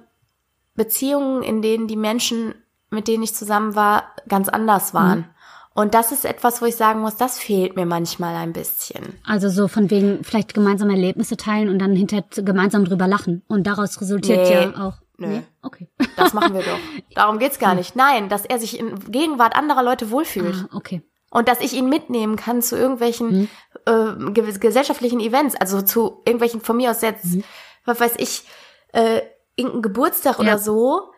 Beziehungen, 0.74 1.42
in 1.42 1.62
denen 1.62 1.86
die 1.88 1.96
Menschen, 1.96 2.54
mit 2.90 3.06
denen 3.08 3.22
ich 3.22 3.34
zusammen 3.34 3.74
war, 3.74 4.04
ganz 4.28 4.48
anders 4.48 4.94
waren. 4.94 5.28
Mhm. 5.74 5.80
Und 5.82 5.94
das 5.94 6.12
ist 6.12 6.24
etwas, 6.24 6.62
wo 6.62 6.66
ich 6.66 6.76
sagen 6.76 7.00
muss, 7.00 7.16
das 7.16 7.38
fehlt 7.38 7.76
mir 7.76 7.86
manchmal 7.86 8.34
ein 8.36 8.52
bisschen. 8.52 9.14
Also 9.24 9.48
so 9.48 9.68
von 9.68 9.90
wegen 9.90 10.22
vielleicht 10.24 10.54
gemeinsame 10.54 10.92
Erlebnisse 10.92 11.36
teilen 11.36 11.68
und 11.68 11.78
dann 11.78 11.94
hinterher 11.96 12.24
gemeinsam 12.36 12.84
drüber 12.84 13.06
lachen. 13.08 13.42
Und 13.48 13.66
daraus 13.66 14.00
resultiert 14.00 14.48
Nee. 14.48 14.54
ja 14.54 14.86
auch. 14.88 14.94
Nö. 15.16 15.26
Nee? 15.28 15.42
Okay. 15.62 15.88
Das 16.16 16.32
machen 16.32 16.54
wir 16.54 16.62
doch. 16.64 16.78
Darum 17.14 17.38
geht's 17.38 17.58
gar 17.58 17.74
nicht. 17.74 17.94
Nein, 17.96 18.28
dass 18.28 18.44
er 18.44 18.58
sich 18.58 18.78
in 18.78 18.98
Gegenwart 19.10 19.54
anderer 19.56 19.82
Leute 19.82 20.10
wohlfühlt. 20.10 20.66
Ah, 20.70 20.76
okay. 20.76 21.02
Und 21.30 21.48
dass 21.48 21.60
ich 21.60 21.72
ihn 21.72 21.88
mitnehmen 21.88 22.36
kann 22.36 22.62
zu 22.62 22.76
irgendwelchen 22.76 23.48
äh, 23.86 24.30
ge 24.32 24.52
gesellschaftlichen 24.58 25.18
Events, 25.18 25.56
also 25.56 25.82
zu 25.82 26.22
irgendwelchen 26.24 26.60
von 26.60 26.76
mir 26.76 26.90
aus 26.92 27.00
jetzt, 27.02 27.38
was 27.84 27.98
weiß 27.98 28.14
ich, 28.18 28.44
äh, 28.92 29.20
irgendein 29.56 29.82
Geburtstag 29.82 30.34
Ja. 30.36 30.40
oder 30.40 30.58
so, 30.58 31.10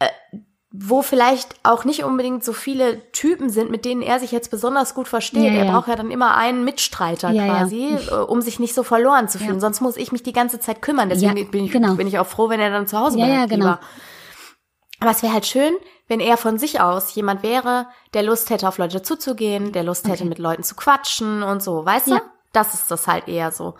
äh, 0.00 0.08
wo 0.76 1.02
vielleicht 1.02 1.54
auch 1.62 1.84
nicht 1.84 2.02
unbedingt 2.02 2.42
so 2.42 2.52
viele 2.52 3.00
Typen 3.12 3.48
sind, 3.48 3.70
mit 3.70 3.84
denen 3.84 4.02
er 4.02 4.18
sich 4.18 4.32
jetzt 4.32 4.50
besonders 4.50 4.92
gut 4.94 5.06
versteht. 5.06 5.44
Ja, 5.44 5.52
er 5.52 5.64
ja. 5.66 5.70
braucht 5.70 5.86
ja 5.86 5.94
dann 5.94 6.10
immer 6.10 6.36
einen 6.36 6.64
Mitstreiter 6.64 7.30
Ja, 7.30 7.46
quasi, 7.46 7.96
äh, 8.10 8.14
um 8.14 8.40
sich 8.42 8.58
nicht 8.58 8.74
so 8.74 8.82
verloren 8.82 9.28
zu 9.28 9.38
fühlen. 9.38 9.60
Sonst 9.60 9.80
muss 9.80 9.96
ich 9.96 10.10
mich 10.10 10.24
die 10.24 10.32
ganze 10.32 10.58
Zeit 10.58 10.82
kümmern. 10.82 11.08
Deswegen 11.10 11.48
bin, 11.52 11.66
ich, 11.66 11.70
genau. 11.70 11.94
bin 11.94 12.08
ich 12.08 12.18
auch 12.18 12.26
froh, 12.26 12.48
wenn 12.48 12.58
er 12.58 12.70
dann 12.70 12.88
zu 12.88 12.98
Hause 12.98 13.18
bleibt. 13.18 13.30
ja, 13.32 13.46
genau. 13.46 13.64
lieber. 13.66 13.80
Aber 14.98 15.10
es 15.12 15.22
wäre 15.22 15.32
halt 15.32 15.46
schön, 15.46 15.72
wenn 16.08 16.18
er 16.18 16.36
von 16.36 16.58
sich 16.58 16.80
aus 16.80 17.14
jemand 17.14 17.44
wäre, 17.44 17.86
der 18.12 18.24
Lust 18.24 18.50
hätte, 18.50 18.66
auf 18.66 18.78
Leute 18.78 19.00
zuzugehen, 19.00 19.70
der 19.70 19.84
Lust 19.84 20.06
hätte, 20.08 20.22
Okay. 20.22 20.28
mit 20.28 20.38
Leuten 20.38 20.64
zu 20.64 20.74
quatschen 20.74 21.44
und 21.44 21.62
so, 21.62 21.84
weißt 21.84 22.08
Ja. 22.08 22.16
du? 22.16 22.22
Das 22.52 22.74
ist 22.74 22.90
das 22.90 23.06
halt 23.06 23.28
eher 23.28 23.52
so. 23.52 23.74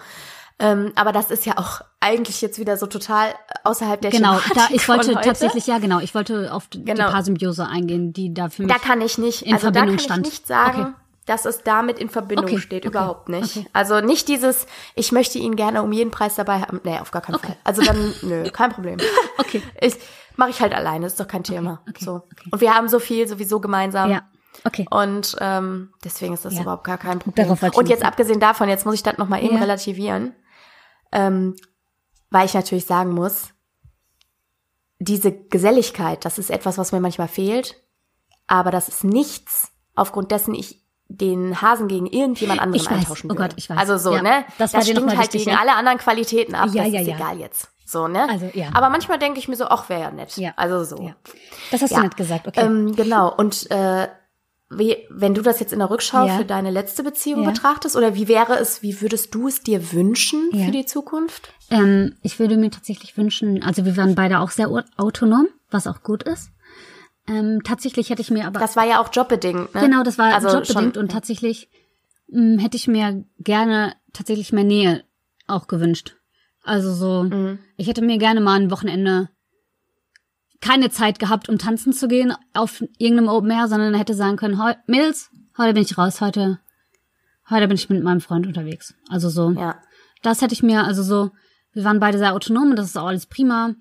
Ähm, 0.61 0.93
aber 0.95 1.11
das 1.11 1.33
ist 1.33 1.45
ja 1.45 1.59
auch 1.59 1.81
eigentlich 2.05 2.43
jetzt 2.43 2.59
wieder 2.59 2.77
so 2.77 2.87
total 2.87 3.35
außerhalb 3.65 4.01
der 4.03 4.11
Genau, 4.11 4.39
da, 4.55 4.69
ich 4.71 4.87
wollte 4.89 5.15
tatsächlich, 5.15 5.67
ja 5.67 5.79
genau, 5.79 6.01
ich 6.01 6.15
wollte 6.15 6.53
auf 6.53 6.69
die 6.69 6.85
Genau. 6.85 7.11
Paarsymbiose 7.11 7.67
eingehen, 7.67 8.13
die 8.13 8.35
da 8.35 8.51
für 8.51 8.63
mich. 8.63 8.73
Da 8.73 8.79
kann 8.79 9.01
ich 9.01 9.17
nicht, 9.17 9.43
in 9.43 9.55
also 9.55 9.69
da 9.69 9.81
kann 9.81 9.89
Verbindung 9.89 9.97
ich 9.97 10.03
stand. 10.05 10.25
nicht 10.27 10.47
sagen, 10.47 10.81
Okay. 10.83 10.93
dass 11.27 11.47
es 11.47 11.63
damit 11.63 11.99
in 11.99 12.11
Verbindung 12.11 12.45
Okay, 12.51 12.59
steht, 12.61 12.83
okay, 12.85 12.89
überhaupt 12.89 13.31
nicht. 13.31 13.65
Also 13.73 14.01
nicht 14.03 14.29
dieses, 14.29 14.67
ich 14.95 15.13
möchte 15.13 15.39
ihn 15.39 15.57
gerne 15.57 15.83
um 15.83 15.93
jeden 15.93 16.11
Preis 16.11 16.35
dabei 16.35 16.61
haben. 16.61 16.81
Nee, 16.85 16.99
auf 16.99 17.11
gar 17.11 17.23
keinen 17.23 17.37
Okay. 17.37 17.47
Fall. 17.47 17.57
Also 17.65 17.81
dann, 17.83 18.15
nö, 18.23 18.51
kein 18.51 18.71
Problem. 18.71 18.99
Okay. 19.39 19.63
Ich 19.81 19.97
mache 20.37 20.51
ich 20.51 20.61
halt 20.61 20.75
alleine, 20.75 21.07
ist 21.07 21.19
doch 21.19 21.27
kein 21.29 21.43
Thema. 21.45 21.81
so. 21.99 22.23
Und 22.51 22.61
wir 22.61 22.75
haben 22.75 22.89
so 22.89 22.99
viel 22.99 23.27
sowieso 23.27 23.61
gemeinsam. 23.61 24.11
ja, 24.11 24.23
okay. 24.65 24.87
Und 24.91 25.37
ähm, 25.41 25.91
deswegen 26.05 26.35
ist 26.35 26.45
das 26.45 26.55
Ja. 26.55 26.63
überhaupt 26.63 26.85
gar 26.85 26.99
kein 26.99 27.19
Problem. 27.19 27.49
Darauf 27.49 27.77
Und 27.77 27.89
jetzt 27.89 28.05
abgesehen 28.05 28.41
davon, 28.41 28.69
jetzt 28.69 28.85
muss 28.85 28.95
ich 28.97 29.03
das 29.03 29.17
nochmal 29.19 29.43
eben 29.43 29.55
Ja. 29.55 29.61
relativieren, 29.63 30.35
ähm, 31.13 31.55
weil 32.35 32.47
ich 32.47 32.55
natürlich 32.55 32.85
sagen 32.85 33.13
muss, 33.13 33.51
diese 34.99 35.31
Geselligkeit, 35.31 36.25
das 36.25 36.37
ist 36.37 36.51
etwas, 36.51 36.79
was 36.79 36.91
mir 36.91 36.99
manchmal 36.99 37.29
fehlt, 37.29 37.77
aber 38.49 38.73
das 38.73 38.89
ist 38.89 39.05
nichts, 39.05 39.71
aufgrund 39.95 40.33
dessen 40.33 40.53
ich 40.53 40.83
den 41.07 41.63
Hasen 41.63 41.87
gegen 41.87 42.07
irgendjemand 42.07 42.61
anderen 42.61 42.83
Ich 42.85 42.91
weiß. 42.91 42.99
eintauschen 42.99 43.31
Oh 43.31 43.35
würde. 43.37 43.51
Gott, 43.51 43.55
ich 43.57 43.71
weiß. 43.71 43.79
Also 43.79 43.99
so, 43.99 44.17
Ja, 44.17 44.23
ne? 44.23 44.45
das 44.59 44.71
stimmt 44.73 44.97
nochmal 45.01 45.19
halt 45.19 45.31
gegen 45.31 45.51
ja? 45.51 45.61
alle 45.61 45.75
anderen 45.77 45.99
Qualitäten 45.99 46.57
ab, 46.57 46.71
Ja, 46.73 46.83
das 46.83 46.93
ja, 46.93 47.01
ist 47.03 47.07
ja. 47.07 47.15
egal 47.17 47.39
jetzt. 47.39 47.69
So, 47.87 48.09
ne? 48.09 48.29
Also, 48.29 48.51
ja. 48.55 48.71
Aber 48.73 48.89
manchmal 48.91 49.21
denke 49.21 49.39
ich 49.39 49.47
mir 49.47 49.55
so, 49.55 49.67
ach, 49.67 49.89
wäre 49.89 50.01
ja 50.01 50.11
nett. 50.11 50.37
Ja. 50.37 50.55
Also 50.57 50.83
so. 50.83 51.01
Ja. 51.05 51.15
Das 51.71 51.83
hast 51.83 51.95
du 51.95 52.01
nicht 52.01 52.17
gesagt, 52.17 52.49
okay. 52.49 52.63
Ähm, 52.63 52.97
genau. 52.97 53.33
Und 53.33 53.71
äh, 53.71 54.09
wie, 54.71 54.97
wenn 55.11 55.35
du 55.35 55.43
das 55.43 55.61
jetzt 55.61 55.73
in 55.73 55.79
der 55.79 55.91
Rückschau 55.91 56.27
Ja. 56.27 56.37
für 56.39 56.45
deine 56.45 56.71
letzte 56.71 57.03
Beziehung 57.03 57.43
Ja. 57.45 57.51
betrachtest, 57.51 57.97
oder 57.97 58.15
wie 58.15 58.29
wäre 58.29 58.59
es, 58.59 58.83
wie 58.83 59.01
würdest 59.01 59.35
du 59.35 59.49
es 59.49 59.61
dir 59.63 59.93
wünschen 59.93 60.49
Ja. 60.53 60.67
für 60.67 60.71
die 60.73 60.87
Zukunft? 60.87 61.51
Ähm, 61.71 62.17
ich 62.23 62.39
würde 62.39 62.57
mir 62.57 62.71
tatsächlich 62.71 63.17
wünschen, 63.17 63.63
also 63.63 63.85
wir 63.85 63.97
waren 63.97 64.15
beide 64.15 64.41
auch 64.41 64.51
sehr 64.51 64.69
autonom, 64.97 65.49
was 65.71 65.87
auch 65.87 66.03
gut 66.03 66.23
ist. 66.25 66.51
Ähm, 67.27 67.61
tatsächlich 67.65 68.11
hätte 68.11 68.21
ich 68.23 68.31
mir 68.31 68.47
aber 68.47 68.61
Das 68.61 68.77
war 68.77 68.87
ja 68.87 69.01
auch 69.01 69.09
jobbedingt, 69.13 69.75
ne? 69.75 69.81
genau, 69.81 70.03
das 70.03 70.19
war 70.19 70.35
Also 70.35 70.49
jobbedingt 70.49 70.95
schon- 70.95 71.03
und 71.03 71.11
tatsächlich 71.11 71.71
mh, 72.29 72.63
hätte 72.63 72.77
ich 72.77 72.87
mir 72.89 73.25
gerne 73.39 73.95
tatsächlich 74.13 74.53
mehr 74.53 74.65
Nähe 74.65 75.05
auch 75.47 75.67
gewünscht. 75.69 76.17
Also 76.63 76.93
so, 76.95 77.25
Mhm. 77.25 77.59
ich 77.77 77.87
hätte 77.89 78.03
mir 78.03 78.19
gerne 78.19 78.41
mal 78.41 78.59
ein 78.61 78.71
Wochenende 78.71 79.29
keine 80.65 80.89
Zeit 80.89 81.19
gehabt, 81.19 81.51
um 81.51 81.59
tanzen 81.59 81.93
zu 81.93 82.09
gehen 82.09 82.35
auf 82.55 82.83
irgendeinem 82.99 83.29
Open 83.29 83.51
Air, 83.51 83.69
sondern 83.69 83.95
hätte 83.95 84.15
sagen 84.15 84.37
können, 84.37 84.63
heu, 84.63 84.73
Mädels, 84.87 85.31
heute 85.59 85.75
bin 85.75 85.83
ich 85.83 85.99
raus, 85.99 86.23
heute, 86.23 86.59
heute 87.51 87.69
bin 87.69 87.77
ich 87.77 87.91
mit 87.91 88.03
meinem 88.03 88.23
Freund 88.23 88.47
unterwegs. 88.47 88.95
Also 89.11 89.29
so. 89.29 89.51
Ja. 89.51 89.77
Das 90.23 90.41
hätte 90.41 90.55
ich 90.55 90.63
mir, 90.63 90.85
also 90.85 91.03
so, 91.03 91.31
wir 91.75 91.85
waren 91.85 92.01
beide 92.01 92.17
sehr 92.17 92.33
autonom 92.33 92.71
und 92.71 92.77
das 92.77 92.87
ist 92.87 92.97
auch 92.97 93.09
alles 93.09 93.27
prima. 93.27 93.75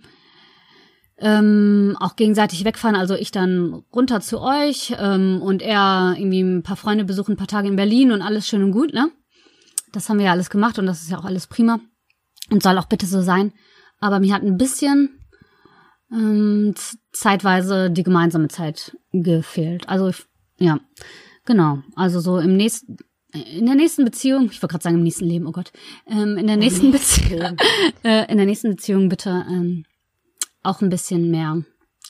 Ähm, 1.17 1.95
auch 2.01 2.17
gegenseitig 2.17 2.65
wegfahren, 2.65 2.97
also 2.97 3.15
ich 3.15 3.31
dann 3.31 3.83
runter 3.93 4.19
zu 4.19 4.41
euch 4.41 4.93
ähm, 4.99 5.41
und 5.41 5.61
er 5.61 6.15
irgendwie 6.17 6.41
ein 6.41 6.63
paar 6.63 6.75
Freunde 6.75 7.05
besuchen, 7.05 7.33
ein 7.33 7.37
paar 7.37 7.47
Tage 7.47 7.69
in 7.69 7.77
Berlin 7.77 8.11
und 8.11 8.21
alles 8.21 8.45
schön 8.45 8.63
und 8.63 8.71
gut, 8.71 8.93
ne? 8.93 9.09
Das 9.93 10.09
haben 10.09 10.17
wir 10.17 10.25
ja 10.25 10.31
alles 10.31 10.49
gemacht 10.49 10.79
und 10.79 10.85
das 10.85 11.01
ist 11.01 11.11
ja 11.11 11.17
auch 11.17 11.25
alles 11.25 11.47
prima 11.47 11.79
und 12.49 12.61
soll 12.61 12.77
auch 12.77 12.87
bitte 12.87 13.05
so 13.05 13.21
sein. 13.21 13.53
Aber 14.01 14.19
mir 14.19 14.33
hat 14.33 14.41
ein 14.41 14.57
bisschen 14.57 15.22
ähm, 16.13 16.73
zeitweise 17.11 17.89
die 17.91 18.03
gemeinsame 18.03 18.47
Zeit 18.47 18.95
gefehlt. 19.11 19.89
Also 19.89 20.09
ich, 20.09 20.25
ja, 20.57 20.79
genau. 21.45 21.79
Also 21.95 22.19
so 22.19 22.37
im 22.39 22.55
nächsten, 22.55 22.97
in 23.33 23.65
der 23.65 23.75
nächsten 23.75 24.05
Beziehung, 24.05 24.45
ich 24.51 24.61
wollte 24.61 24.73
gerade 24.73 24.83
sagen 24.83 24.95
im 24.97 25.03
nächsten 25.03 25.25
Leben, 25.25 25.47
oh 25.47 25.51
Gott, 25.51 25.71
ähm, 26.07 26.37
in 26.37 26.47
der 26.47 26.57
nächsten 26.57 26.91
Beziehung, 26.91 27.57
äh, 28.03 28.29
in 28.31 28.37
der 28.37 28.45
nächsten 28.45 28.69
Beziehung 28.71 29.09
bitte 29.09 29.45
ähm, 29.49 29.85
auch 30.61 30.81
ein 30.81 30.89
bisschen 30.89 31.31
mehr 31.31 31.63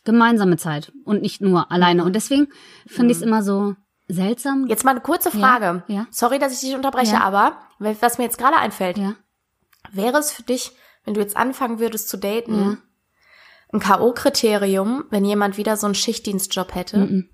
gemeinsame 0.04 0.58
Zeit 0.58 0.92
und 1.06 1.22
nicht 1.22 1.40
nur 1.42 1.72
alleine. 1.72 2.04
Und 2.04 2.14
deswegen 2.16 2.50
finde 2.86 3.12
ich 3.12 3.18
es 3.18 3.24
immer 3.24 3.42
so 3.42 3.76
seltsam. 4.10 4.68
Jetzt 4.68 4.84
mal 4.84 4.92
eine 4.92 5.00
kurze 5.02 5.32
Frage. 5.32 5.84
ja. 5.88 6.08
Sorry, 6.12 6.40
dass 6.40 6.54
ich 6.54 6.60
dich 6.60 6.76
unterbreche, 6.76 7.14
Ja. 7.14 7.22
aber 7.22 7.58
was 7.80 8.18
mir 8.18 8.26
jetzt 8.26 8.38
gerade 8.38 8.58
einfällt, 8.58 8.98
Ja, 8.98 9.16
wäre 9.94 10.18
es 10.18 10.32
für 10.32 10.44
dich, 10.44 10.72
wenn 11.06 11.14
du 11.14 11.22
jetzt 11.22 11.38
anfangen 11.38 11.80
würdest 11.80 12.10
zu 12.10 12.18
daten, 12.18 12.54
Ja. 12.54 12.78
Ein 13.74 13.80
K.O.-Kriterium, 13.80 15.04
wenn 15.10 15.26
jemand 15.26 15.58
wieder 15.58 15.76
so 15.78 15.86
einen 15.88 15.96
Schichtdienstjob 15.96 16.76
hätte? 16.76 16.98
Mhm. 16.98 17.30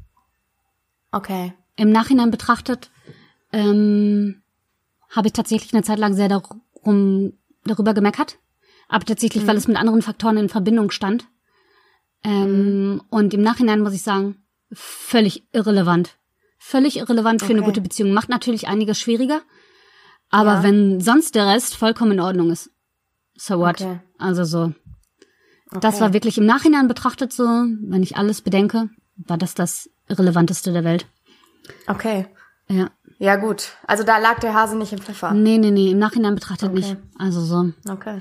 Okay. 1.11 1.53
im 1.75 1.91
Nachhinein 1.91 2.29
betrachtet 2.29 2.91
ähm, 3.51 4.41
habe 5.09 5.27
ich 5.27 5.33
tatsächlich 5.33 5.73
eine 5.73 5.81
Zeit 5.83 5.97
lang 5.97 6.13
sehr 6.13 6.27
darum, 6.29 7.33
darüber 7.65 7.93
gemeckert. 7.95 8.37
Aber 8.87 9.05
tatsächlich, 9.05 9.47
weil 9.47 9.57
es 9.57 9.67
mit 9.67 9.77
anderen 9.77 10.01
Faktoren 10.03 10.37
in 10.37 10.49
Verbindung 10.49 10.91
stand. 10.91 11.25
Ähm, 12.23 13.01
Und 13.09 13.33
im 13.33 13.41
Nachhinein 13.41 13.81
muss 13.81 13.93
ich 13.93 14.03
sagen, 14.03 14.43
völlig 14.71 15.43
irrelevant. 15.51 16.17
Völlig 16.59 16.97
irrelevant 16.97 17.41
für 17.41 17.49
eine 17.51 17.59
Okay. 17.61 17.69
gute 17.69 17.81
Beziehung. 17.81 18.13
Macht 18.13 18.29
natürlich 18.29 18.67
einiges 18.67 18.99
schwieriger. 18.99 19.41
Aber 20.29 20.55
Ja. 20.55 20.63
wenn 20.63 21.01
sonst 21.01 21.33
der 21.35 21.47
Rest 21.47 21.75
vollkommen 21.75 22.11
in 22.13 22.19
Ordnung 22.19 22.51
ist, 22.51 22.69
so 23.35 23.57
what? 23.59 23.81
Okay. 23.81 23.99
Also 24.19 24.43
so. 24.43 24.73
Das 25.71 25.95
Okay. 25.95 26.01
war 26.03 26.13
wirklich 26.13 26.37
im 26.37 26.45
Nachhinein 26.45 26.87
betrachtet 26.87 27.31
so, 27.33 27.43
wenn 27.43 28.01
ich 28.03 28.17
alles 28.17 28.41
bedenke, 28.41 28.89
war 29.17 29.37
das 29.37 29.53
das 29.53 29.89
Irrelevanteste 30.07 30.71
der 30.73 30.83
Welt. 30.83 31.05
Okay. 31.87 32.25
Ja. 32.67 32.89
Ja, 33.19 33.35
gut. 33.35 33.73
Also 33.85 34.03
da 34.03 34.17
lag 34.17 34.39
der 34.39 34.53
Hase 34.53 34.77
nicht 34.77 34.93
im 34.93 34.99
Pfeffer. 34.99 35.31
Nee, 35.33 35.57
nee, 35.57 35.71
nee, 35.71 35.91
im 35.91 35.99
Nachhinein 35.99 36.35
betrachtet 36.35 36.73
nicht. 36.73 36.95
Also 37.17 37.41
so. 37.41 37.71
Okay. 37.91 38.19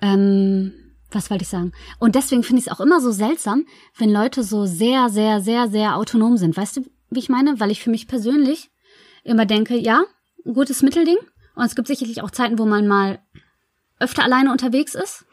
Ähm, 0.00 0.72
was 1.10 1.30
wollte 1.30 1.42
ich 1.42 1.48
sagen? 1.48 1.72
Und 1.98 2.14
deswegen 2.16 2.42
finde 2.42 2.60
ich 2.60 2.66
es 2.66 2.72
auch 2.72 2.80
immer 2.80 3.00
so 3.00 3.12
seltsam, 3.12 3.64
wenn 3.98 4.10
Leute 4.10 4.42
so 4.42 4.66
sehr, 4.66 5.08
sehr, 5.10 5.40
sehr, 5.40 5.68
sehr 5.68 5.96
autonom 5.96 6.36
sind. 6.36 6.56
Weißt 6.56 6.76
du, 6.76 6.82
wie 7.10 7.18
ich 7.20 7.28
meine? 7.28 7.60
Weil 7.60 7.70
ich 7.70 7.82
für 7.82 7.90
mich 7.90 8.08
persönlich 8.08 8.70
immer 9.22 9.46
denke, 9.46 9.76
ja, 9.76 10.02
ein 10.44 10.54
gutes 10.54 10.82
Mittelding. 10.82 11.18
Und 11.54 11.64
es 11.64 11.74
gibt 11.76 11.86
sicherlich 11.86 12.22
auch 12.22 12.30
Zeiten, 12.30 12.58
wo 12.58 12.66
man 12.66 12.88
mal 12.88 13.20
öfter 14.00 14.24
alleine 14.24 14.50
unterwegs 14.50 14.94
ist. 14.94 15.24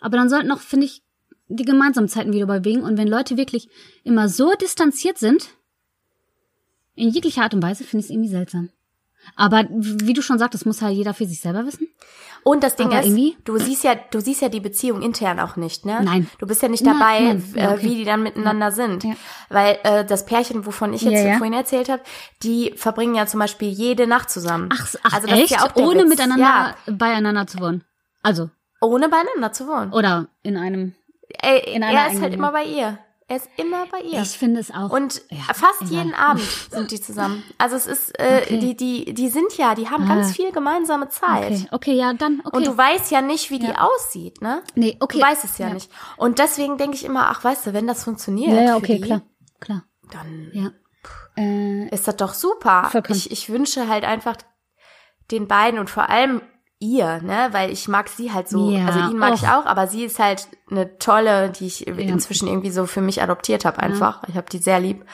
Aber 0.00 0.16
dann 0.16 0.30
sollten 0.30 0.50
auch, 0.52 0.60
finde 0.60 0.86
ich, 0.86 1.02
die 1.48 1.64
gemeinsamen 1.64 2.08
Zeiten 2.08 2.32
wieder 2.32 2.44
überwiegen. 2.44 2.82
Und 2.82 2.96
wenn 2.98 3.08
Leute 3.08 3.36
wirklich 3.36 3.68
immer 4.02 4.28
so 4.28 4.52
distanziert 4.54 5.18
sind, 5.18 5.50
in 6.94 7.08
jeglicher 7.10 7.42
Art 7.42 7.54
und 7.54 7.62
Weise, 7.62 7.84
finde 7.84 8.00
ich 8.00 8.06
es 8.06 8.10
irgendwie 8.10 8.28
seltsam. 8.30 8.70
Aber 9.36 9.64
wie 9.70 10.12
du 10.12 10.20
schon 10.20 10.38
sagtest, 10.38 10.66
muss 10.66 10.82
halt 10.82 10.94
jeder 10.94 11.14
für 11.14 11.24
sich 11.26 11.40
selber 11.40 11.64
wissen. 11.64 11.88
Und 12.42 12.62
das 12.62 12.76
Ding 12.76 12.88
Aber 12.88 13.00
ist, 13.00 13.06
irgendwie- 13.06 13.36
du 13.44 13.56
siehst 13.58 13.82
ja, 13.82 13.94
du 13.94 14.20
siehst 14.20 14.42
ja 14.42 14.50
die 14.50 14.60
Beziehung 14.60 15.00
intern 15.00 15.40
auch 15.40 15.56
nicht, 15.56 15.86
ne? 15.86 15.98
Nein. 16.04 16.28
Du 16.38 16.46
bist 16.46 16.60
ja 16.60 16.68
nicht 16.68 16.84
Nein, 16.84 16.98
dabei, 16.98 17.20
nein, 17.20 17.44
ja, 17.56 17.70
äh, 17.70 17.74
okay. 17.74 17.82
wie 17.84 17.94
die 17.94 18.04
dann 18.04 18.22
miteinander 18.22 18.70
sind. 18.70 19.02
Ja. 19.02 19.14
Weil 19.48 19.78
äh, 19.82 20.04
das 20.04 20.26
Pärchen, 20.26 20.66
wovon 20.66 20.92
ich 20.92 21.00
jetzt 21.00 21.14
Ja, 21.14 21.30
ja. 21.30 21.36
vorhin 21.38 21.54
erzählt 21.54 21.88
habe, 21.88 22.02
die 22.42 22.74
verbringen 22.76 23.14
ja 23.14 23.26
zum 23.26 23.40
Beispiel 23.40 23.68
jede 23.70 24.06
Nacht 24.06 24.28
zusammen. 24.28 24.68
Ach, 24.74 24.94
ach 25.04 25.12
also 25.14 25.26
das 25.26 25.38
echt? 25.38 25.52
ist 25.52 25.58
ja 25.62 25.66
auch 25.66 25.74
Ohne 25.76 26.00
Witz. 26.02 26.10
miteinander 26.10 26.44
Ja, 26.44 26.74
beieinander 26.92 27.46
zu 27.46 27.58
wohnen. 27.60 27.82
Also, 28.22 28.50
ohne 28.82 29.08
beieinander 29.08 29.52
zu 29.54 29.66
wohnen. 29.66 29.90
oder 29.94 30.28
in 30.42 30.58
einem. 30.58 30.94
Ey, 31.42 31.74
in 31.74 31.82
einer 31.82 32.00
er 32.06 32.12
ist 32.12 32.20
halt 32.20 32.34
immer 32.34 32.52
bei 32.52 32.64
ihr. 32.64 32.98
Er 33.26 33.36
ist 33.36 33.48
immer 33.56 33.86
bei 33.86 34.00
ihr. 34.00 34.20
Ich 34.20 34.36
finde 34.36 34.60
es 34.60 34.70
auch. 34.70 34.90
Und 34.90 35.22
ja, 35.30 35.38
fast 35.54 35.80
egal. 35.80 35.92
jeden 35.92 36.14
Abend 36.14 36.42
sind 36.70 36.90
die 36.90 37.00
zusammen. 37.00 37.42
Also 37.56 37.74
es 37.74 37.86
ist, 37.86 38.18
äh, 38.18 38.42
Okay. 38.44 38.58
die, 38.58 38.76
die, 38.76 39.14
die 39.14 39.28
sind 39.28 39.56
ja, 39.56 39.74
die 39.74 39.88
haben 39.88 40.04
Ah. 40.04 40.08
ganz 40.08 40.32
viel 40.36 40.52
gemeinsame 40.52 41.08
Zeit. 41.08 41.52
Okay, 41.52 41.68
okay, 41.72 41.92
ja, 41.94 42.12
dann, 42.12 42.42
okay. 42.44 42.54
Und 42.54 42.66
du 42.66 42.76
weißt 42.76 43.10
ja 43.12 43.22
nicht, 43.22 43.50
wie 43.50 43.58
die 43.58 43.68
Ja. 43.68 43.80
aussieht, 43.88 44.42
ne? 44.42 44.62
nee, 44.74 44.98
okay. 45.00 45.18
Du 45.20 45.24
weißt 45.24 45.42
es 45.44 45.56
ja, 45.56 45.68
Ja. 45.68 45.74
nicht. 45.74 45.90
Und 46.18 46.38
deswegen 46.38 46.76
denke 46.76 46.96
ich 46.96 47.04
immer, 47.06 47.28
ach, 47.30 47.42
weißt 47.42 47.66
du, 47.66 47.72
wenn 47.72 47.86
das 47.86 48.04
funktioniert, 48.04 48.60
Ja, 48.68 48.76
okay, 48.76 48.96
die, 48.96 49.00
klar, 49.00 49.22
klar. 49.58 49.84
dann 50.10 50.50
Ja. 50.52 50.70
Äh, 51.36 51.88
ist 51.88 52.06
das 52.06 52.16
doch 52.16 52.34
super. 52.34 52.88
Vollkommen. 52.90 53.16
Ich, 53.18 53.30
ich 53.30 53.48
wünsche 53.48 53.88
halt 53.88 54.04
einfach 54.04 54.36
den 55.30 55.48
beiden 55.48 55.78
und 55.80 55.88
vor 55.90 56.10
allem 56.10 56.42
ihr, 56.78 57.20
ne, 57.22 57.48
weil 57.52 57.70
ich 57.70 57.88
mag 57.88 58.08
sie 58.08 58.32
halt 58.32 58.48
so, 58.48 58.70
Ja, 58.70 58.86
also 58.86 58.98
ihn 59.10 59.16
mag 59.18 59.32
och. 59.32 59.38
ich 59.42 59.48
auch, 59.48 59.66
aber 59.66 59.86
sie 59.86 60.04
ist 60.04 60.18
halt 60.18 60.48
eine 60.70 60.98
tolle, 60.98 61.50
die 61.50 61.66
ich 61.66 61.86
inzwischen 61.86 62.48
irgendwie 62.48 62.70
so 62.70 62.86
für 62.86 63.00
mich 63.00 63.22
adoptiert 63.22 63.64
habe 63.64 63.78
einfach. 63.80 64.22
Ich 64.28 64.36
habe 64.36 64.46
die 64.50 64.58
sehr 64.58 64.80
lieb. 64.80 65.04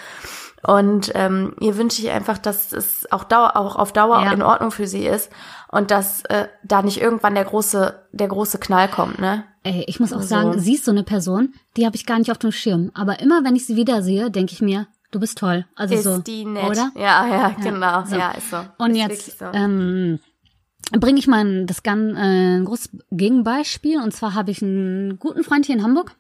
Und 0.62 1.12
ähm, 1.14 1.55
ihr 1.61 1.79
wünsche 1.79 2.03
ich 2.03 2.11
einfach, 2.11 2.37
dass 2.37 2.73
es 2.73 3.11
auch, 3.11 3.25
Dauer, 3.25 3.57
auch 3.57 3.77
auf 3.77 3.92
Dauer 3.94 4.23
Ja. 4.23 4.33
in 4.33 4.42
Ordnung 4.42 4.70
für 4.70 4.87
sie 4.87 5.07
ist 5.07 5.31
und 5.70 5.90
dass 5.90 6.23
äh, 6.27 6.49
da 6.64 6.83
nicht 6.83 7.01
irgendwann 7.01 7.35
der 7.35 7.44
große, 7.46 7.99
der 8.12 8.29
große 8.29 8.59
Knall 8.59 8.88
kommt, 8.88 9.18
ne? 9.20 9.44
ey, 9.62 9.85
ich 9.87 10.01
muss 10.01 10.12
auch 10.12 10.18
Also- 10.18 10.29
sagen, 10.29 10.59
sie 10.59 10.75
ist 10.75 10.85
so 10.85 10.90
eine 10.90 11.03
Person, 11.03 11.55
die 11.77 11.87
habe 11.87 11.96
ich 11.96 12.05
gar 12.05 12.18
nicht 12.18 12.31
auf 12.31 12.37
dem 12.38 12.53
Schirm. 12.53 12.90
Aber 12.94 13.20
immer, 13.20 13.42
wenn 13.44 13.57
ich 13.57 13.66
sie 13.66 13.77
wiedersehe, 13.77 14.31
denke 14.31 14.53
ich 14.53 14.61
mir, 14.61 14.87
du 15.12 15.20
bist 15.20 15.38
toll. 15.38 15.64
Also 15.77 15.94
ist 15.94 16.05
so, 16.05 16.18
die 16.18 16.44
nett. 16.44 16.64
oder? 16.68 16.90
Ja, 16.94 17.27
ja, 17.27 17.49
genau. 17.62 18.05
so. 18.05 18.16
Ja, 18.16 18.33
ist 18.33 18.51
so. 18.51 18.59
Und 18.79 18.90
ist 18.90 18.96
jetzt 18.99 19.11
wirklich 19.11 19.38
so. 19.38 19.44
ähm, 19.53 20.18
bringe 20.98 21.18
ich 21.18 21.26
mal 21.29 21.44
ein, 21.44 21.66
das 21.66 21.83
ganz 21.83 22.16
äh, 22.16 22.57
ein 22.59 22.64
großes 22.64 22.90
Gegenbeispiel. 23.11 23.98
Und 24.00 24.12
zwar 24.12 24.35
habe 24.35 24.50
ich 24.50 24.62
einen 24.62 25.18
guten 25.18 25.44
Freund 25.44 25.66
hier 25.66 25.76
in 25.76 25.83
Hamburg, 25.83 26.16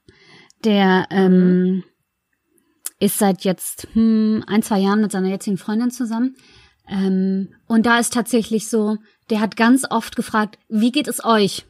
der 0.64 1.06
ähm, 1.10 1.82
ist 2.98 3.18
seit 3.18 3.42
jetzt 3.44 3.88
hm, 3.94 4.44
ein, 4.46 4.62
zwei 4.62 4.78
Jahren 4.78 5.00
mit 5.00 5.12
seiner 5.12 5.28
jetzigen 5.28 5.56
Freundin 5.58 5.90
zusammen. 5.90 6.36
Ähm, 6.88 7.48
und 7.66 7.86
da 7.86 7.98
ist 7.98 8.12
tatsächlich 8.12 8.68
so, 8.68 8.96
der 9.30 9.40
hat 9.40 9.56
ganz 9.56 9.84
oft 9.88 10.16
gefragt, 10.16 10.58
wie 10.68 10.92
geht 10.92 11.08
es 11.08 11.24
euch? 11.24 11.64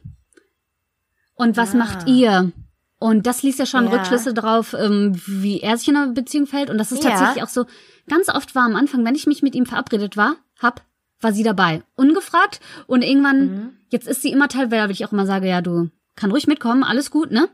Und 1.35 1.57
was 1.57 1.73
Ah. 1.73 1.77
macht 1.77 2.07
ihr? 2.07 2.51
Und 2.99 3.25
das 3.25 3.41
ließ 3.41 3.57
ja 3.57 3.65
schon 3.65 3.85
Ja. 3.85 3.91
Rückschlüsse 3.91 4.33
drauf, 4.33 4.75
ähm, 4.77 5.13
wie 5.25 5.59
er 5.61 5.77
sich 5.77 5.87
in 5.87 5.95
einer 5.95 6.11
Beziehung 6.13 6.45
verhält. 6.45 6.69
Und 6.69 6.77
das 6.77 6.91
ist 6.91 7.03
Ja. 7.03 7.11
tatsächlich 7.11 7.43
auch 7.43 7.49
so, 7.49 7.65
ganz 8.07 8.29
oft 8.29 8.53
war 8.53 8.63
am 8.63 8.75
Anfang, 8.75 9.03
wenn 9.05 9.15
ich 9.15 9.25
mich 9.25 9.41
mit 9.41 9.55
ihm 9.55 9.65
verabredet 9.65 10.17
war, 10.17 10.35
hab, 10.59 10.83
war 11.21 11.33
sie 11.33 11.43
dabei. 11.43 11.83
Ungefragt. 11.95 12.59
Und 12.87 13.03
irgendwann, 13.03 13.39
Mhm. 13.45 13.77
jetzt 13.89 14.07
ist 14.07 14.21
sie 14.21 14.31
immer 14.31 14.47
Teil, 14.47 14.71
weil 14.71 14.91
ich 14.91 15.05
auch 15.05 15.11
immer 15.11 15.25
sage, 15.25 15.47
ja, 15.47 15.61
du 15.61 15.89
kann 16.15 16.31
ruhig 16.31 16.47
mitkommen, 16.47 16.83
alles 16.83 17.11
gut, 17.11 17.31
ne? 17.31 17.49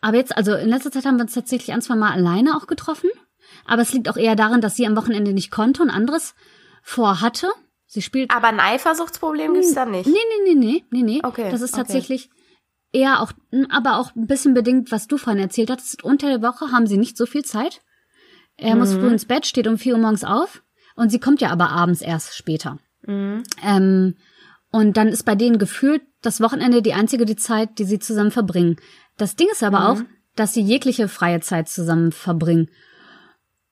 Aber 0.00 0.16
jetzt, 0.16 0.36
also 0.36 0.54
in 0.54 0.68
letzter 0.70 0.90
Zeit 0.90 1.04
haben 1.04 1.16
wir 1.16 1.22
uns 1.24 1.34
tatsächlich 1.34 1.72
ein, 1.72 1.82
zwei 1.82 1.94
Mal 1.96 2.12
alleine 2.12 2.56
auch 2.56 2.66
getroffen. 2.66 3.10
Aber 3.66 3.82
es 3.82 3.92
liegt 3.92 4.08
auch 4.08 4.16
eher 4.16 4.36
daran, 4.36 4.60
dass 4.60 4.76
sie 4.76 4.86
am 4.86 4.96
Wochenende 4.96 5.32
nicht 5.32 5.50
konnte 5.50 5.82
und 5.82 5.90
anderes 5.90 6.34
vorhatte. 6.82 7.48
Sie 7.86 8.02
spielt 8.02 8.30
Aber 8.30 8.48
ein 8.48 8.60
Eifersuchtsproblem 8.60 9.52
gibt's 9.54 9.74
da 9.74 9.84
nicht. 9.84 10.06
Nee, 10.06 10.12
nee, 10.44 10.54
nee, 10.54 10.54
nee, 10.54 10.84
nee, 10.90 11.02
nee. 11.02 11.20
Okay, 11.22 11.50
Das 11.50 11.60
ist 11.60 11.74
okay. 11.74 11.82
tatsächlich 11.82 12.30
eher 12.92 13.20
auch, 13.20 13.32
aber 13.68 13.98
auch 13.98 14.14
ein 14.14 14.26
bisschen 14.26 14.54
bedingt, 14.54 14.90
was 14.92 15.06
du 15.08 15.16
vorhin 15.18 15.42
erzählt 15.42 15.70
hattest. 15.70 16.02
Unter 16.04 16.28
der 16.28 16.42
Woche 16.42 16.72
haben 16.72 16.86
sie 16.86 16.96
nicht 16.98 17.16
so 17.16 17.26
viel 17.26 17.44
Zeit. 17.44 17.82
Er 18.56 18.76
muss 18.76 18.94
Mhm. 18.94 19.00
früh 19.00 19.08
ins 19.08 19.24
Bett, 19.26 19.46
steht 19.46 19.66
um 19.66 19.76
vier 19.78 19.94
Uhr 19.94 20.00
morgens 20.00 20.24
auf 20.24 20.62
und 20.96 21.10
sie 21.10 21.18
kommt 21.20 21.40
ja 21.40 21.50
aber 21.50 21.70
abends 21.70 22.00
erst 22.00 22.34
später. 22.36 22.78
Mhm. 23.06 23.42
Ähm, 23.62 24.14
und 24.70 24.96
dann 24.96 25.08
ist 25.08 25.24
bei 25.24 25.34
denen 25.34 25.58
gefühlt 25.58 26.02
das 26.22 26.40
Wochenende 26.40 26.82
die 26.82 26.92
einzige 26.94 27.24
die 27.24 27.36
Zeit, 27.36 27.78
die 27.78 27.84
sie 27.84 27.98
zusammen 27.98 28.30
verbringen. 28.30 28.76
Das 29.16 29.36
Ding 29.36 29.48
ist 29.50 29.62
Mhm. 29.62 29.66
aber 29.68 29.88
auch, 29.88 30.00
dass 30.36 30.54
sie 30.54 30.60
jegliche 30.62 31.08
freie 31.08 31.40
Zeit 31.40 31.68
zusammen 31.68 32.12
verbringen. 32.12 32.70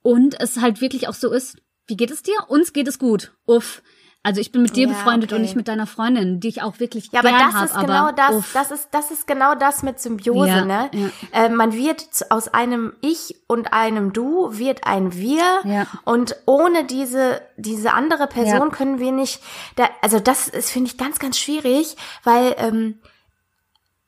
Und 0.02 0.40
es 0.40 0.60
halt 0.60 0.80
wirklich 0.80 1.08
auch 1.08 1.14
so 1.14 1.32
ist, 1.32 1.58
wie 1.86 1.96
geht 1.96 2.10
es 2.10 2.22
dir? 2.22 2.36
Uns 2.48 2.72
geht 2.72 2.88
es 2.88 2.98
gut. 2.98 3.32
Uff. 3.46 3.82
Also 4.28 4.42
ich 4.42 4.52
bin 4.52 4.60
mit 4.60 4.76
dir 4.76 4.86
Ja, 4.86 4.92
befreundet 4.92 5.32
und 5.32 5.36
okay. 5.36 5.42
nicht 5.46 5.56
mit 5.56 5.68
deiner 5.68 5.86
Freundin, 5.86 6.38
die 6.38 6.48
ich 6.48 6.60
auch 6.60 6.80
wirklich 6.80 7.08
Ja, 7.12 7.20
aber 7.20 7.30
gern 7.30 7.40
das 7.50 7.54
hab, 7.54 7.64
ist 7.64 7.80
genau 7.80 7.94
aber 8.08 8.12
das, 8.12 8.34
uff. 8.34 8.52
das 8.52 8.70
ist, 8.70 8.88
das 8.90 9.10
ist 9.10 9.26
genau 9.26 9.54
das 9.54 9.82
mit 9.82 9.98
Symbiose, 10.00 10.48
Ja, 10.50 10.64
ne? 10.66 10.90
ja. 10.92 11.08
Äh, 11.32 11.48
man 11.48 11.72
wird 11.72 12.04
aus 12.28 12.48
einem 12.48 12.92
Ich 13.00 13.36
und 13.46 13.72
einem 13.72 14.12
Du 14.12 14.58
wird 14.58 14.86
ein 14.86 15.14
Wir 15.14 15.42
Ja. 15.64 15.86
und 16.04 16.36
ohne 16.44 16.84
diese, 16.84 17.40
diese 17.56 17.94
andere 17.94 18.26
Person 18.26 18.68
Ja. 18.68 18.68
können 18.68 18.98
wir 18.98 19.12
nicht, 19.12 19.42
da, 19.76 19.88
also 20.02 20.20
das 20.20 20.46
ist, 20.48 20.68
finde 20.72 20.90
ich, 20.90 20.98
ganz, 20.98 21.18
ganz 21.18 21.38
schwierig, 21.38 21.96
weil 22.22 22.54
ähm, 22.58 22.98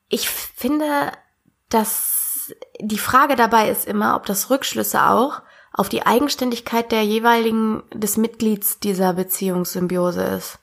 ich 0.07 0.29
finde, 0.29 0.85
dass 1.69 2.53
die 2.79 2.99
Frage 2.99 3.35
dabei 3.35 3.69
ist 3.71 3.87
immer, 3.87 4.15
ob 4.15 4.27
das 4.27 4.51
Rückschlüsse 4.51 5.03
auch 5.03 5.41
auf 5.73 5.89
die 5.89 6.05
Eigenständigkeit 6.05 6.91
der 6.91 7.03
jeweiligen, 7.03 7.83
des 7.93 8.17
Mitglieds 8.17 8.79
dieser 8.79 9.13
Beziehungssymbiose 9.13 10.21
ist. 10.23 10.59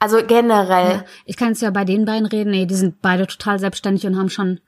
Also 0.00 0.18
generell. 0.24 0.96
Ja, 0.98 1.04
ich 1.24 1.36
kann 1.36 1.48
jetzt 1.48 1.62
ja 1.62 1.70
bei 1.70 1.84
den 1.84 2.04
beiden 2.04 2.26
reden. 2.26 2.50
Nee, 2.50 2.66
die 2.66 2.74
sind 2.74 3.02
beide 3.02 3.26
total 3.26 3.58
selbstständig 3.58 4.06
und 4.06 4.16
haben 4.16 4.30
schon, 4.30 4.60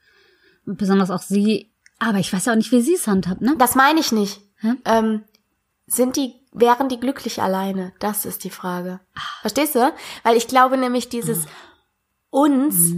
besonders 0.65 1.11
auch 1.11 1.23
sie, 1.23 1.71
aber 1.99 2.19
ich 2.19 2.33
weiß 2.33 2.47
ja 2.47 2.53
auch 2.53 2.57
nicht, 2.57 2.73
wie 2.73 2.83
sie 2.83 2.95
es 2.95 3.07
handhabt, 3.07 3.41
ne? 3.41 3.55
Das 3.59 3.75
meine 3.75 4.01
ich 4.01 4.13
nicht. 4.13 4.41
Ähm, 4.85 5.23
sind 5.87 6.17
die, 6.17 6.35
wären 6.53 6.89
die 6.89 7.01
glücklich 7.01 7.43
alleine? 7.43 7.93
Das 7.99 8.25
ist 8.25 8.45
die 8.45 8.51
Frage. 8.51 9.01
Verstehst 9.41 9.75
du? 9.75 9.93
Weil 10.23 10.37
ich 10.37 10.49
glaube 10.49 10.77
nämlich 10.77 11.09
dieses 11.09 11.47
uns 12.31 12.93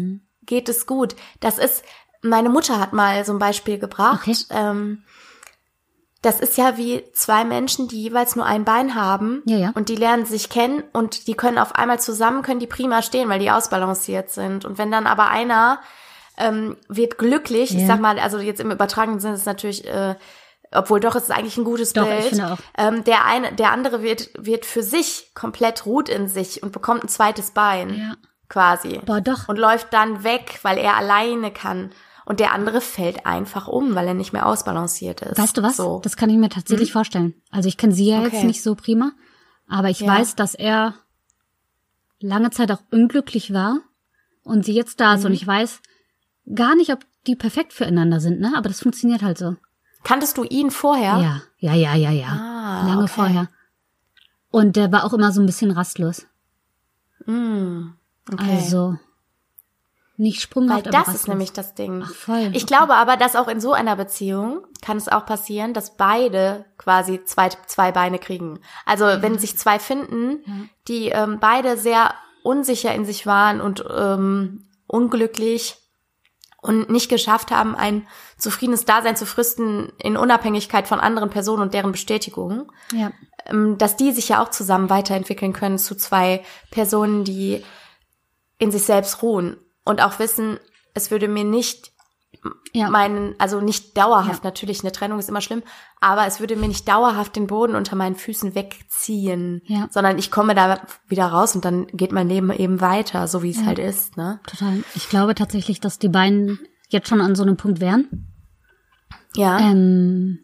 geht 0.44 0.68
es 0.68 0.86
gut. 0.86 1.16
Das 1.40 1.58
ist, 1.58 1.84
meine 2.20 2.50
Mutter 2.50 2.78
hat 2.78 2.92
mal 2.92 3.24
so 3.24 3.32
ein 3.32 3.38
Beispiel 3.38 3.78
gebracht. 3.78 4.20
Okay. 4.22 4.36
Ähm, 4.50 5.02
das 6.22 6.40
ist 6.40 6.56
ja 6.56 6.76
wie 6.76 7.04
zwei 7.12 7.44
Menschen, 7.44 7.88
die 7.88 8.00
jeweils 8.02 8.36
nur 8.36 8.46
ein 8.46 8.64
Bein 8.64 8.94
haben 8.94 9.42
Ja, 9.44 9.56
ja. 9.58 9.70
und 9.74 9.88
die 9.88 9.96
lernen 9.96 10.24
sich 10.24 10.48
kennen 10.48 10.82
und 10.92 11.26
die 11.26 11.34
können 11.34 11.58
auf 11.58 11.74
einmal 11.74 12.00
zusammen, 12.00 12.42
können 12.42 12.60
die 12.60 12.66
prima 12.66 13.02
stehen, 13.02 13.28
weil 13.28 13.40
die 13.40 13.50
ausbalanciert 13.50 14.30
sind. 14.30 14.64
Und 14.64 14.78
wenn 14.78 14.90
dann 14.90 15.06
aber 15.06 15.28
einer 15.28 15.80
ähm, 16.38 16.76
wird 16.88 17.18
glücklich, 17.18 17.74
ich 17.74 17.80
Ja. 17.82 17.86
sag 17.88 18.00
mal, 18.00 18.18
also 18.18 18.38
jetzt 18.38 18.60
im 18.60 18.70
übertragenen 18.70 19.20
Sinne 19.20 19.34
ist 19.34 19.40
es 19.40 19.46
natürlich, 19.46 19.86
äh, 19.86 20.14
obwohl 20.74 21.00
doch, 21.00 21.14
es 21.14 21.24
ist 21.24 21.30
eigentlich 21.30 21.58
ein 21.58 21.64
gutes 21.64 21.92
Doch, 21.92 22.06
Bild. 22.06 22.20
ich 22.20 22.28
finde 22.30 22.52
auch. 22.52 22.58
Ähm, 22.78 23.04
der 23.04 23.26
eine, 23.26 23.52
der 23.52 23.70
andere 23.72 24.02
wird, 24.02 24.30
wird 24.38 24.64
für 24.64 24.82
sich 24.82 25.32
komplett 25.34 25.84
ruht 25.84 26.08
in 26.08 26.28
sich 26.28 26.62
und 26.62 26.72
bekommt 26.72 27.04
ein 27.04 27.08
zweites 27.08 27.50
Bein. 27.50 27.94
Ja. 27.94 28.14
Quasi. 28.48 29.00
Boah, 29.04 29.20
doch. 29.20 29.48
Und 29.48 29.58
läuft 29.58 29.92
dann 29.92 30.24
weg, 30.24 30.60
weil 30.62 30.78
er 30.78 30.96
alleine 30.96 31.50
kann. 31.50 31.90
Und 32.24 32.38
der 32.40 32.52
andere 32.52 32.80
fällt 32.80 33.26
einfach 33.26 33.66
um, 33.68 33.94
weil 33.94 34.06
er 34.06 34.14
nicht 34.14 34.32
mehr 34.32 34.46
ausbalanciert 34.46 35.22
ist. 35.22 35.38
Weißt 35.38 35.56
du 35.56 35.62
was? 35.62 35.76
So. 35.76 36.00
Das 36.04 36.16
kann 36.16 36.30
ich 36.30 36.36
mir 36.36 36.48
tatsächlich 36.48 36.92
vorstellen. 36.92 37.34
Also 37.50 37.68
ich 37.68 37.76
kenne 37.76 37.92
sie 37.92 38.06
ja 38.06 38.20
jetzt 38.22 38.34
Okay. 38.34 38.46
nicht 38.46 38.62
so 38.62 38.74
prima, 38.74 39.12
aber 39.68 39.90
ich 39.90 40.00
Ja. 40.00 40.06
weiß, 40.08 40.36
dass 40.36 40.54
er 40.54 40.94
lange 42.20 42.50
Zeit 42.50 42.70
auch 42.70 42.82
unglücklich 42.90 43.52
war 43.52 43.78
und 44.44 44.64
sie 44.64 44.72
jetzt 44.74 45.00
da 45.00 45.14
ist 45.14 45.20
Mhm. 45.20 45.26
und 45.26 45.32
ich 45.32 45.46
weiß 45.46 45.80
gar 46.54 46.74
nicht, 46.76 46.92
ob 46.92 47.00
die 47.26 47.34
perfekt 47.36 47.72
füreinander 47.72 48.20
sind, 48.20 48.40
ne? 48.40 48.52
Aber 48.56 48.68
das 48.68 48.80
funktioniert 48.80 49.22
halt 49.22 49.38
so. 49.38 49.56
Kanntest 50.04 50.36
du 50.36 50.44
ihn 50.44 50.70
vorher? 50.70 51.18
Ja, 51.18 51.42
ja, 51.58 51.74
ja, 51.74 51.94
ja, 51.94 52.10
ja. 52.10 52.28
Ah, 52.28 52.86
Lange 52.86 53.04
okay. 53.04 53.12
vorher. 53.12 53.48
Und 54.50 54.76
der 54.76 54.90
war 54.92 55.04
auch 55.04 55.12
immer 55.12 55.32
so 55.32 55.40
ein 55.40 55.46
bisschen 55.46 55.70
rastlos. 55.70 56.26
Mm, 57.26 57.90
okay. 58.32 58.56
Also 58.56 58.96
nicht 60.22 60.36
Weil 60.36 60.42
sprunghaft, 60.42 60.86
aber 60.86 60.90
das 60.90 61.00
rastlos. 61.00 61.16
ist 61.16 61.28
nämlich 61.28 61.52
das 61.52 61.74
Ding. 61.74 62.02
Ach, 62.06 62.14
voll. 62.14 62.50
Ich 62.52 62.66
glaube 62.66 62.94
aber, 62.94 63.16
dass 63.16 63.36
auch 63.36 63.48
in 63.48 63.60
so 63.60 63.72
einer 63.72 63.96
Beziehung 63.96 64.64
kann 64.80 64.96
es 64.96 65.08
auch 65.08 65.26
passieren, 65.26 65.74
dass 65.74 65.96
beide 65.96 66.64
quasi 66.78 67.24
zwei, 67.24 67.50
zwei 67.66 67.92
Beine 67.92 68.18
kriegen. 68.18 68.60
Also 68.86 69.04
wenn 69.04 69.38
sich 69.38 69.58
zwei 69.58 69.78
finden, 69.78 70.70
die 70.88 71.08
ähm, 71.08 71.38
beide 71.40 71.76
sehr 71.76 72.14
unsicher 72.42 72.94
in 72.94 73.04
sich 73.04 73.26
waren 73.26 73.60
und 73.60 73.84
ähm, 73.94 74.66
unglücklich 74.86 75.76
und 76.60 76.88
nicht 76.88 77.08
geschafft 77.08 77.50
haben, 77.50 77.74
ein 77.74 78.06
zufriedenes 78.38 78.84
Dasein 78.84 79.16
zu 79.16 79.26
fristen 79.26 79.92
in 79.98 80.16
Unabhängigkeit 80.16 80.86
von 80.86 81.00
anderen 81.00 81.30
Personen 81.30 81.62
und 81.62 81.74
deren 81.74 81.92
Bestätigung, 81.92 82.70
ja. 82.92 83.10
ähm, 83.46 83.76
dass 83.78 83.96
die 83.96 84.12
sich 84.12 84.28
ja 84.28 84.42
auch 84.42 84.50
zusammen 84.50 84.88
weiterentwickeln 84.88 85.52
können 85.52 85.78
zu 85.78 85.96
zwei 85.96 86.44
Personen, 86.70 87.24
die 87.24 87.64
in 88.58 88.70
sich 88.70 88.84
selbst 88.84 89.22
ruhen 89.22 89.56
und 89.84 90.02
auch 90.02 90.18
wissen, 90.18 90.58
es 90.94 91.10
würde 91.10 91.28
mir 91.28 91.44
nicht 91.44 91.90
Ja. 92.72 92.88
meinen, 92.90 93.34
also 93.38 93.60
nicht 93.60 93.96
dauerhaft, 93.96 94.42
natürlich, 94.42 94.80
eine 94.82 94.90
Trennung 94.92 95.18
ist 95.18 95.28
immer 95.28 95.40
schlimm, 95.42 95.62
aber 96.00 96.26
es 96.26 96.40
würde 96.40 96.56
mir 96.56 96.66
nicht 96.68 96.88
dauerhaft 96.88 97.36
den 97.36 97.46
Boden 97.46 97.74
unter 97.76 97.94
meinen 97.94 98.16
Füßen 98.16 98.54
wegziehen, 98.54 99.60
Ja. 99.66 99.88
sondern 99.92 100.18
ich 100.18 100.30
komme 100.30 100.54
da 100.54 100.80
wieder 101.06 101.26
raus 101.26 101.54
und 101.54 101.64
dann 101.64 101.86
geht 101.88 102.10
mein 102.10 102.28
Leben 102.28 102.50
eben 102.50 102.80
weiter, 102.80 103.28
so 103.28 103.42
wie 103.42 103.50
es 103.50 103.64
halt 103.64 103.78
ist, 103.78 104.16
ne? 104.16 104.40
Total. 104.46 104.82
Ich 104.94 105.08
glaube 105.08 105.34
tatsächlich, 105.34 105.78
dass 105.80 105.98
die 105.98 106.08
beiden 106.08 106.58
jetzt 106.88 107.08
schon 107.08 107.20
an 107.20 107.34
so 107.36 107.42
einem 107.42 107.56
Punkt 107.58 107.80
wären. 107.80 108.32
Ja. 109.36 109.58
Ähm, 109.60 110.40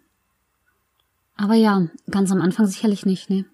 aber 1.36 1.54
ja, 1.54 1.86
ganz 2.10 2.30
am 2.30 2.40
Anfang 2.42 2.66
sicherlich 2.66 3.06
nicht, 3.06 3.30
ne. 3.30 3.44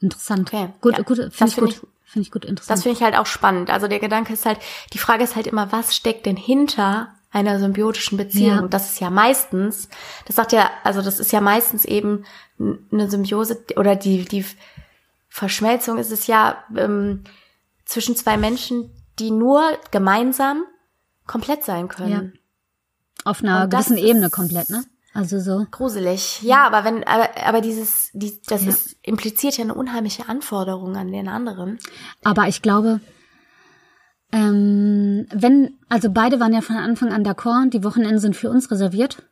Interessant. 0.00 0.52
Okay. 0.52 0.68
Gut, 0.80 0.96
Ja, 0.98 1.02
gut, 1.02 1.18
finde 1.32 1.46
ich 1.52 1.56
gut. 1.56 1.86
Finde 2.12 2.26
ich 2.26 2.30
gut, 2.30 2.44
interessant. 2.44 2.76
Das 2.76 2.82
finde 2.82 2.98
ich 2.98 3.02
halt 3.02 3.16
auch 3.16 3.24
spannend. 3.24 3.70
Also 3.70 3.88
der 3.88 3.98
Gedanke 3.98 4.34
ist 4.34 4.44
halt, 4.44 4.58
die 4.92 4.98
Frage 4.98 5.24
ist 5.24 5.34
halt 5.34 5.46
immer, 5.46 5.72
was 5.72 5.96
steckt 5.96 6.26
denn 6.26 6.36
hinter 6.36 7.08
einer 7.30 7.58
symbiotischen 7.58 8.18
Beziehung? 8.18 8.60
Ja. 8.60 8.68
Das 8.68 8.90
ist 8.90 9.00
ja 9.00 9.08
meistens, 9.08 9.88
das 10.26 10.36
sagt 10.36 10.52
ja, 10.52 10.70
also 10.84 11.00
das 11.00 11.18
ist 11.18 11.32
ja 11.32 11.40
meistens 11.40 11.86
eben 11.86 12.26
eine 12.58 13.10
Symbiose 13.10 13.64
oder 13.76 13.96
die, 13.96 14.26
die 14.26 14.44
Verschmelzung 15.30 15.96
ist 15.96 16.12
es 16.12 16.26
ja 16.26 16.62
ähm, 16.76 17.24
zwischen 17.86 18.14
zwei 18.14 18.36
Menschen, 18.36 18.90
die 19.18 19.30
nur 19.30 19.62
gemeinsam 19.90 20.64
komplett 21.26 21.64
sein 21.64 21.88
können. 21.88 22.38
Auf 23.24 23.42
einer 23.42 23.68
gewissen 23.68 23.96
Ebene 23.96 24.28
komplett, 24.28 24.68
ne? 24.68 24.84
Also 25.14 25.40
so. 25.40 25.66
Gruselig. 25.70 26.40
Ja, 26.42 26.66
aber 26.66 26.84
wenn, 26.84 27.04
aber, 27.04 27.28
aber 27.44 27.60
dieses, 27.60 28.10
die, 28.14 28.40
das 28.46 28.64
Ja. 28.64 28.70
ist, 28.70 28.96
impliziert 29.02 29.58
ja 29.58 29.64
eine 29.64 29.74
unheimliche 29.74 30.28
Anforderung 30.28 30.96
an 30.96 31.12
den 31.12 31.28
anderen. 31.28 31.78
Aber 32.24 32.48
ich 32.48 32.62
glaube, 32.62 33.00
ähm, 34.32 35.26
wenn, 35.32 35.74
also 35.88 36.10
beide 36.10 36.40
waren 36.40 36.54
ja 36.54 36.62
von 36.62 36.76
Anfang 36.76 37.12
an 37.12 37.24
d'accord, 37.24 37.70
die 37.70 37.84
Wochenenden 37.84 38.18
sind 38.18 38.36
für 38.36 38.50
uns 38.50 38.70
reserviert. 38.70 39.22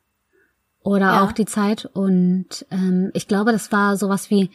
Oder 0.82 1.06
Ja. 1.12 1.24
auch 1.24 1.32
die 1.32 1.44
Zeit. 1.46 1.86
Und 1.92 2.66
ähm, 2.70 3.10
ich 3.14 3.28
glaube, 3.28 3.52
das 3.52 3.70
war 3.72 3.96
sowas 3.96 4.30
wie 4.30 4.50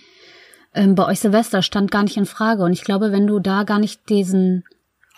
ähm, 0.73 0.93
bei 0.95 1.05
euch 1.07 1.19
Silvester 1.21 1.61
stand 1.61 1.89
gar 1.91 2.03
nicht 2.03 2.17
in 2.17 2.25
Frage. 2.25 2.63
Und 2.63 2.73
ich 2.73 2.83
glaube, 2.83 3.11
wenn 3.11 3.27
du 3.27 3.39
da 3.39 3.63
gar 3.63 3.79
nicht 3.79 4.09
diesen, 4.09 4.63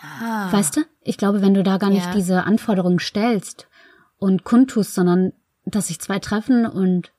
Ah. 0.00 0.52
weißt 0.52 0.76
du, 0.76 0.80
ich 1.02 1.16
glaube, 1.18 1.42
wenn 1.42 1.54
du 1.54 1.62
da 1.64 1.76
gar 1.78 1.90
nicht 1.90 2.06
Ja. 2.06 2.12
diese 2.14 2.44
Anforderungen 2.44 3.00
stellst 3.00 3.66
und 4.18 4.44
kundtust, 4.44 4.94
sondern 4.94 5.32
dass 5.74 5.88
sich 5.88 6.00
zwei 6.00 6.18
treffen 6.18 6.66
und 6.66 7.12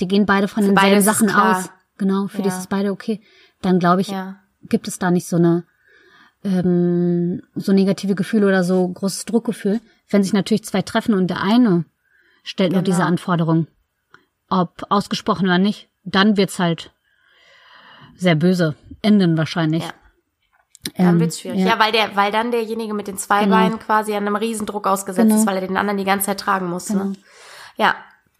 die 0.00 0.08
gehen 0.08 0.26
beide 0.26 0.48
von 0.48 0.64
Für 0.64 0.72
beide 0.72 0.94
denselben 0.96 1.26
ist 1.26 1.30
es 1.30 1.34
Sachen 1.34 1.56
aus. 1.56 1.70
Genau, 1.98 2.26
für 2.28 2.38
Ja. 2.38 2.42
die 2.44 2.48
ist 2.48 2.58
es 2.58 2.66
beide 2.66 2.90
okay. 2.92 3.20
Dann 3.60 3.78
glaube 3.78 4.00
ich, 4.00 4.08
Ja. 4.08 4.36
gibt 4.62 4.88
es 4.88 4.98
da 4.98 5.10
nicht 5.10 5.26
so 5.26 5.36
eine 5.36 5.64
ähm, 6.44 7.40
so 7.54 7.72
negative 7.72 8.16
Gefühle 8.16 8.48
oder 8.48 8.64
so 8.64 8.88
großes 8.88 9.26
Druckgefühl. 9.26 9.80
Wenn 10.10 10.24
sich 10.24 10.32
natürlich 10.32 10.64
zwei 10.64 10.82
treffen 10.82 11.14
und 11.14 11.28
der 11.28 11.40
eine 11.40 11.84
stellt 12.42 12.72
nur 12.72 12.82
Genau. 12.82 12.96
diese 12.96 13.04
Anforderung, 13.06 13.68
ob 14.48 14.84
ausgesprochen 14.88 15.44
oder 15.46 15.58
nicht, 15.58 15.88
dann 16.04 16.36
wird's 16.36 16.58
halt 16.58 16.92
sehr 18.16 18.34
böse 18.34 18.74
enden 19.02 19.36
wahrscheinlich. 19.38 19.84
Ja. 19.84 19.92
Dann 20.96 21.06
Ähm, 21.06 21.20
wird's 21.20 21.38
schwierig. 21.40 21.60
ja. 21.60 21.66
Ja. 21.66 21.78
weil 21.78 21.92
der, 21.92 22.16
weil 22.16 22.32
dann 22.32 22.50
derjenige 22.50 22.92
mit 22.92 23.06
den 23.06 23.16
zwei 23.18 23.44
Genau. 23.44 23.56
Beinen 23.56 23.78
quasi 23.78 24.12
an 24.14 24.26
einem 24.26 24.34
Riesendruck 24.36 24.88
ausgesetzt 24.88 25.28
Genau. 25.28 25.40
ist, 25.40 25.46
weil 25.46 25.58
er 25.58 25.66
den 25.68 25.76
anderen 25.76 25.96
die 25.98 26.04
ganze 26.04 26.26
Zeit 26.26 26.40
tragen 26.40 26.68
muss. 26.68 26.88
Genau. 26.88 27.04
Ne? 27.04 27.12
Ja, 27.76 27.94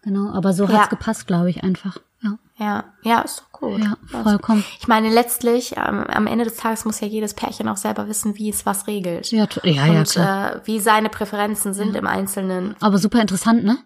Genau, 0.05 0.33
aber 0.33 0.53
so 0.53 0.65
Ja. 0.67 0.79
hat's 0.81 0.89
gepasst, 0.91 1.29
glaube 1.29 1.49
ich, 1.49 1.63
einfach. 1.63 1.97
Ja, 2.23 2.37
ja, 2.57 2.85
ja, 3.05 3.21
ist 3.21 3.39
doch 3.41 3.53
gut. 3.53 3.79
ja 3.79 3.97
Ja, 4.13 4.23
vollkommen. 4.25 4.65
Ich 4.81 4.89
meine, 4.89 5.09
letztlich, 5.11 5.77
ähm, 5.77 6.03
am 6.09 6.27
Ende 6.27 6.45
des 6.45 6.57
Tages 6.57 6.85
muss 6.85 6.99
ja 6.99 7.07
jedes 7.07 7.35
Pärchen 7.35 7.69
auch 7.69 7.77
selber 7.77 8.09
wissen, 8.09 8.37
wie 8.37 8.49
es 8.51 8.67
was 8.67 8.89
regelt. 8.89 9.31
Ja, 9.31 9.47
ja, 9.63 9.87
ja, 9.87 10.01
und 10.01 10.09
klar. 10.09 10.57
äh, 10.57 10.61
wie 10.65 10.81
seine 10.81 11.09
Präferenzen 11.09 11.73
sind 11.73 11.95
im 11.95 12.09
Einzelnen. 12.09 12.75
Aber 12.81 12.99
super 12.99 13.21
interessant, 13.21 13.63
ne? 13.63 13.79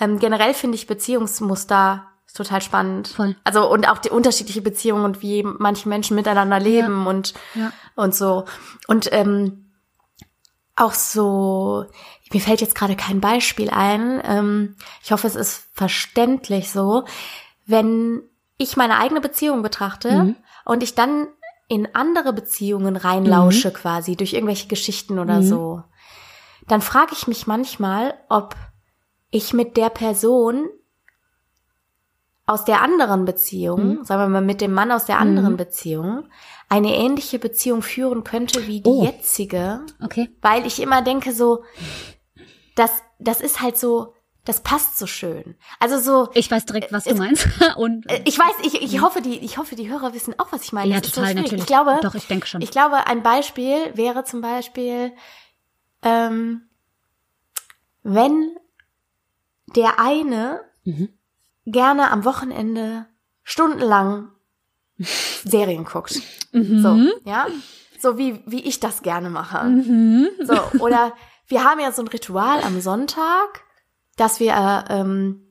Ähm, 0.00 0.18
generell 0.18 0.54
finde 0.54 0.76
ich 0.76 0.86
Beziehungsmuster 0.86 2.04
total 2.32 2.62
spannend. 2.62 3.08
Voll. 3.08 3.36
Also 3.44 3.70
und 3.70 3.88
auch 3.90 3.98
die 3.98 4.10
unterschiedliche 4.10 4.62
Beziehungen 4.62 5.04
und 5.04 5.20
wie 5.20 5.42
manche 5.42 5.88
Menschen 5.90 6.14
miteinander 6.14 6.60
leben 6.60 7.06
und 7.06 7.34
Ja. 7.54 7.72
und 7.94 8.14
so. 8.14 8.46
Und 8.86 9.08
ähm, 9.12 9.66
auch 10.76 10.92
so, 10.94 11.86
mir 12.32 12.40
fällt 12.40 12.60
jetzt 12.60 12.74
gerade 12.74 12.96
kein 12.96 13.20
Beispiel 13.20 13.70
ein. 13.70 14.20
Ähm, 14.24 14.76
ich 15.02 15.12
hoffe, 15.12 15.26
es 15.26 15.34
ist 15.36 15.68
verständlich 15.72 16.70
so. 16.70 17.04
Wenn 17.66 18.22
ich 18.56 18.76
meine 18.76 18.98
eigene 18.98 19.20
Beziehung 19.20 19.62
betrachte 19.62 20.10
Mhm. 20.24 20.36
und 20.64 20.82
ich 20.82 20.94
dann 20.94 21.28
in 21.68 21.94
andere 21.94 22.32
Beziehungen 22.32 22.96
reinlausche 22.96 23.68
Mhm. 23.68 23.72
quasi 23.74 24.16
durch 24.16 24.32
irgendwelche 24.32 24.68
Geschichten 24.68 25.18
oder 25.18 25.42
so, 25.42 25.82
dann 26.66 26.80
frage 26.80 27.12
ich 27.12 27.26
mich 27.28 27.46
manchmal, 27.46 28.14
ob 28.28 28.56
ich 29.30 29.52
mit 29.52 29.76
der 29.76 29.90
Person 29.90 30.68
aus 32.46 32.64
der 32.64 32.80
anderen 32.80 33.26
Beziehung, 33.26 33.98
Mhm. 33.98 34.04
sagen 34.04 34.22
wir 34.22 34.28
mal 34.28 34.40
mit 34.40 34.62
dem 34.62 34.72
Mann 34.72 34.90
aus 34.90 35.04
der 35.04 35.18
anderen 35.18 35.58
Beziehung, 35.58 36.24
eine 36.70 36.94
ähnliche 36.96 37.38
Beziehung 37.38 37.82
führen 37.82 38.24
könnte 38.24 38.66
wie 38.66 38.80
die 38.80 38.88
Oh. 38.88 39.04
jetzige, 39.04 39.80
Okay. 40.02 40.30
weil 40.40 40.66
ich 40.66 40.80
immer 40.80 41.02
denke 41.02 41.32
so, 41.32 41.62
das, 42.78 42.90
das 43.18 43.40
ist 43.40 43.60
halt 43.60 43.76
so, 43.76 44.14
das 44.44 44.62
passt 44.62 44.98
so 44.98 45.06
schön. 45.06 45.56
Also 45.78 45.98
so, 45.98 46.30
Ich 46.34 46.50
weiß 46.50 46.64
direkt, 46.64 46.92
was 46.92 47.04
du 47.04 47.10
Es- 47.10 47.18
meinst. 47.18 47.46
Und 47.76 48.10
äh, 48.10 48.22
ich 48.24 48.38
weiß, 48.38 48.54
ich, 48.64 48.80
ich 48.82 49.00
hoffe, 49.02 49.20
die, 49.20 49.38
ich 49.40 49.58
hoffe, 49.58 49.76
die 49.76 49.88
Hörer 49.88 50.14
wissen 50.14 50.34
auch, 50.38 50.52
was 50.52 50.62
ich 50.64 50.72
meine. 50.72 50.90
ja, 50.94 51.00
Das 51.00 51.10
total 51.12 51.34
natürlich. 51.34 51.60
Ich 51.62 51.66
glaube, 51.66 51.98
Doch, 52.02 52.14
ich 52.14 52.26
denke 52.26 52.46
schon. 52.46 52.62
ich 52.62 52.70
glaube, 52.70 53.06
ein 53.06 53.22
Beispiel 53.22 53.94
wäre 53.96 54.24
zum 54.24 54.40
Beispiel, 54.40 55.12
ähm, 56.02 56.62
wenn 58.02 58.56
der 59.76 59.98
eine 60.00 60.60
Mhm. 60.84 61.10
gerne 61.66 62.10
am 62.10 62.24
Wochenende 62.24 63.06
stundenlang 63.42 64.30
Serien 65.44 65.84
guckt. 65.84 66.20
Mhm. 66.52 66.82
So, 66.82 66.96
ja. 67.28 67.46
So 68.00 68.16
wie, 68.16 68.40
wie 68.46 68.60
ich 68.60 68.80
das 68.80 69.02
gerne 69.02 69.28
mache. 69.28 69.64
Mhm. 69.66 70.28
So, 70.44 70.54
oder 70.78 71.12
wir 71.48 71.64
haben 71.64 71.80
ja 71.80 71.92
so 71.92 72.02
ein 72.02 72.08
Ritual 72.08 72.62
am 72.62 72.80
Sonntag, 72.80 73.62
dass 74.16 74.40
wir 74.40 74.52
äh, 74.88 74.94
ähm, 75.00 75.46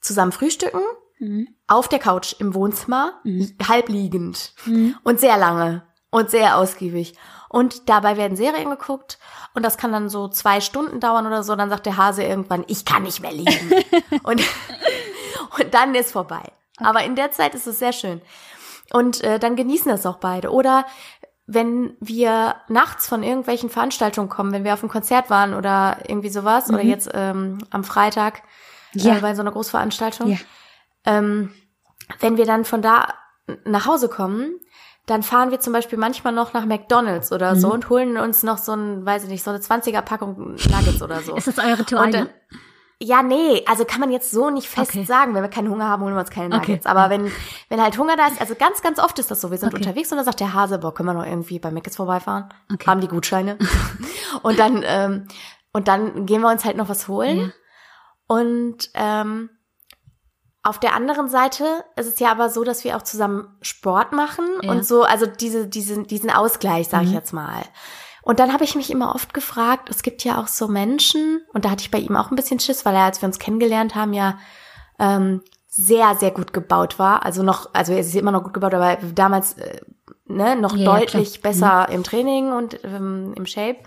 zusammen 0.00 0.32
frühstücken, 0.32 0.80
Mhm. 1.18 1.48
auf 1.66 1.88
der 1.88 1.98
Couch 1.98 2.34
im 2.40 2.52
Wohnzimmer, 2.54 3.22
halb 3.66 3.88
liegend 3.88 4.52
Mhm. 4.66 4.96
und 5.02 5.18
sehr 5.18 5.38
lange 5.38 5.82
und 6.10 6.28
sehr 6.30 6.58
ausgiebig. 6.58 7.14
Und 7.48 7.88
dabei 7.88 8.18
werden 8.18 8.36
Serien 8.36 8.68
geguckt 8.68 9.18
und 9.54 9.62
das 9.62 9.78
kann 9.78 9.92
dann 9.92 10.10
so 10.10 10.28
zwei 10.28 10.60
Stunden 10.60 11.00
dauern 11.00 11.26
oder 11.26 11.42
so. 11.42 11.56
Dann 11.56 11.70
sagt 11.70 11.86
der 11.86 11.96
Hase 11.96 12.22
irgendwann, 12.22 12.64
ich 12.68 12.84
kann 12.84 13.04
nicht 13.04 13.22
mehr 13.22 13.32
liegen. 13.32 13.72
und, 14.24 14.42
und 15.58 15.72
dann 15.74 15.94
ist 15.94 16.12
vorbei. 16.12 16.42
Aber 16.76 17.02
in 17.04 17.16
der 17.16 17.30
Zeit 17.30 17.54
ist 17.54 17.66
es 17.66 17.78
sehr 17.78 17.94
schön. 17.94 18.20
Und 18.92 19.24
äh, 19.24 19.38
dann 19.38 19.56
genießen 19.56 19.90
das 19.90 20.04
auch 20.04 20.18
beide. 20.18 20.50
Oder 20.50 20.84
wenn 21.46 21.96
wir 22.00 22.56
nachts 22.68 23.06
von 23.06 23.22
irgendwelchen 23.22 23.70
Veranstaltungen 23.70 24.28
kommen, 24.28 24.52
wenn 24.52 24.64
wir 24.64 24.72
auf 24.74 24.82
ein 24.82 24.88
Konzert 24.88 25.30
waren 25.30 25.54
oder 25.54 25.98
irgendwie 26.08 26.28
sowas, 26.28 26.68
oder 26.70 26.82
jetzt 26.82 27.08
ähm, 27.14 27.58
am 27.70 27.84
Freitag 27.84 28.42
Ja. 28.92 29.16
äh, 29.16 29.20
bei 29.20 29.34
so 29.34 29.42
einer 29.42 29.52
Großveranstaltung, 29.52 30.28
Ja. 30.30 30.38
ähm, 31.04 31.52
wenn 32.20 32.36
wir 32.36 32.46
dann 32.46 32.64
von 32.64 32.82
da 32.82 33.14
nach 33.64 33.86
Hause 33.86 34.08
kommen, 34.08 34.58
dann 35.06 35.22
fahren 35.22 35.52
wir 35.52 35.60
zum 35.60 35.72
Beispiel 35.72 35.98
manchmal 35.98 36.32
noch 36.32 36.52
nach 36.52 36.64
McDonalds 36.66 37.30
oder 37.30 37.54
Mhm. 37.54 37.60
so 37.60 37.72
und 37.72 37.88
holen 37.90 38.16
uns 38.16 38.42
noch 38.42 38.58
so 38.58 38.72
ein, 38.72 39.06
weiß 39.06 39.22
ich 39.22 39.28
nicht, 39.30 39.44
so 39.44 39.50
eine 39.50 39.60
20er 39.60 40.02
Packung 40.02 40.56
Nuggets 40.56 41.00
oder 41.00 41.22
so. 41.22 41.36
Ist 41.36 41.46
das 41.46 41.58
euer 41.58 41.78
Ritual? 41.78 42.06
Und 42.06 42.10
ne? 42.12 42.28
Ja, 43.02 43.22
nee, 43.22 43.62
also 43.66 43.84
kann 43.84 44.00
man 44.00 44.10
jetzt 44.10 44.30
so 44.30 44.48
nicht 44.50 44.68
fest 44.68 44.90
Okay. 44.92 45.04
sagen. 45.04 45.34
Wenn 45.34 45.42
wir 45.42 45.50
keinen 45.50 45.68
Hunger 45.70 45.86
haben, 45.88 46.02
holen 46.02 46.14
wir 46.14 46.20
uns 46.20 46.30
keine 46.30 46.54
Okay, 46.56 46.72
Nuggets. 46.72 46.86
Aber 46.86 47.10
wenn, 47.10 47.30
wenn 47.68 47.82
halt 47.82 47.98
Hunger 47.98 48.16
da 48.16 48.26
ist, 48.26 48.40
also 48.40 48.54
ganz, 48.54 48.80
ganz 48.80 48.98
oft 48.98 49.18
ist 49.18 49.30
das 49.30 49.40
so. 49.40 49.50
Wir 49.50 49.58
sind 49.58 49.68
Okay. 49.74 49.82
unterwegs 49.82 50.10
und 50.10 50.16
dann 50.16 50.24
sagt 50.24 50.40
der 50.40 50.54
Hase, 50.54 50.78
boah, 50.78 50.94
können 50.94 51.08
wir 51.08 51.14
noch 51.14 51.26
irgendwie 51.26 51.58
bei 51.58 51.70
Mc's 51.70 51.96
vorbeifahren? 51.96 52.48
Okay. 52.72 52.86
Haben 52.86 53.00
die 53.02 53.08
Gutscheine. 53.08 53.58
und 54.42 54.58
dann, 54.58 54.82
ähm, 54.86 55.28
und 55.72 55.88
dann 55.88 56.24
gehen 56.24 56.40
wir 56.40 56.50
uns 56.50 56.64
halt 56.64 56.76
noch 56.78 56.88
was 56.88 57.06
holen. 57.06 57.38
Ja. 57.38 57.50
Und 58.28 58.90
ähm, 58.94 59.50
auf 60.62 60.80
der 60.80 60.94
anderen 60.94 61.28
Seite 61.28 61.84
ist 61.96 62.06
es 62.08 62.18
ja 62.18 62.30
aber 62.30 62.48
so, 62.50 62.64
dass 62.64 62.82
wir 62.82 62.96
auch 62.96 63.02
zusammen 63.02 63.56
Sport 63.62 64.12
machen 64.12 64.46
Ja. 64.62 64.70
und 64.70 64.84
so, 64.86 65.04
also 65.04 65.26
diese, 65.26 65.68
diesen, 65.68 66.06
diesen 66.06 66.30
Ausgleich, 66.30 66.88
sage 66.88 67.04
ich 67.04 67.10
Mhm. 67.10 67.16
jetzt 67.16 67.32
mal. 67.32 67.62
Und 68.26 68.40
dann 68.40 68.52
habe 68.52 68.64
ich 68.64 68.74
mich 68.74 68.90
immer 68.90 69.14
oft 69.14 69.34
gefragt, 69.34 69.88
es 69.88 70.02
gibt 70.02 70.24
ja 70.24 70.40
auch 70.42 70.48
so 70.48 70.66
Menschen, 70.66 71.42
und 71.52 71.64
da 71.64 71.70
hatte 71.70 71.82
ich 71.82 71.92
bei 71.92 71.98
ihm 71.98 72.16
auch 72.16 72.32
ein 72.32 72.34
bisschen 72.34 72.58
Schiss, 72.58 72.84
weil 72.84 72.96
er, 72.96 73.04
als 73.04 73.22
wir 73.22 73.28
uns 73.28 73.38
kennengelernt 73.38 73.94
haben, 73.94 74.12
ja 74.12 74.40
ähm, 74.98 75.42
sehr, 75.68 76.16
sehr 76.16 76.32
gut 76.32 76.52
gebaut 76.52 76.98
war. 76.98 77.24
Also 77.24 77.44
noch, 77.44 77.72
also 77.72 77.92
er 77.92 78.00
ist 78.00 78.12
immer 78.16 78.32
noch 78.32 78.42
gut 78.42 78.52
gebaut, 78.52 78.74
aber 78.74 78.96
damals 79.14 79.52
äh, 79.58 79.80
ne, 80.24 80.56
noch 80.56 80.74
Ja, 80.74 80.96
deutlich 80.96 81.40
klar. 81.40 81.52
Mhm. 81.52 81.60
besser 81.60 81.88
im 81.92 82.02
Training 82.02 82.50
und 82.50 82.82
ähm, 82.82 83.32
im 83.36 83.46
Shape. 83.46 83.78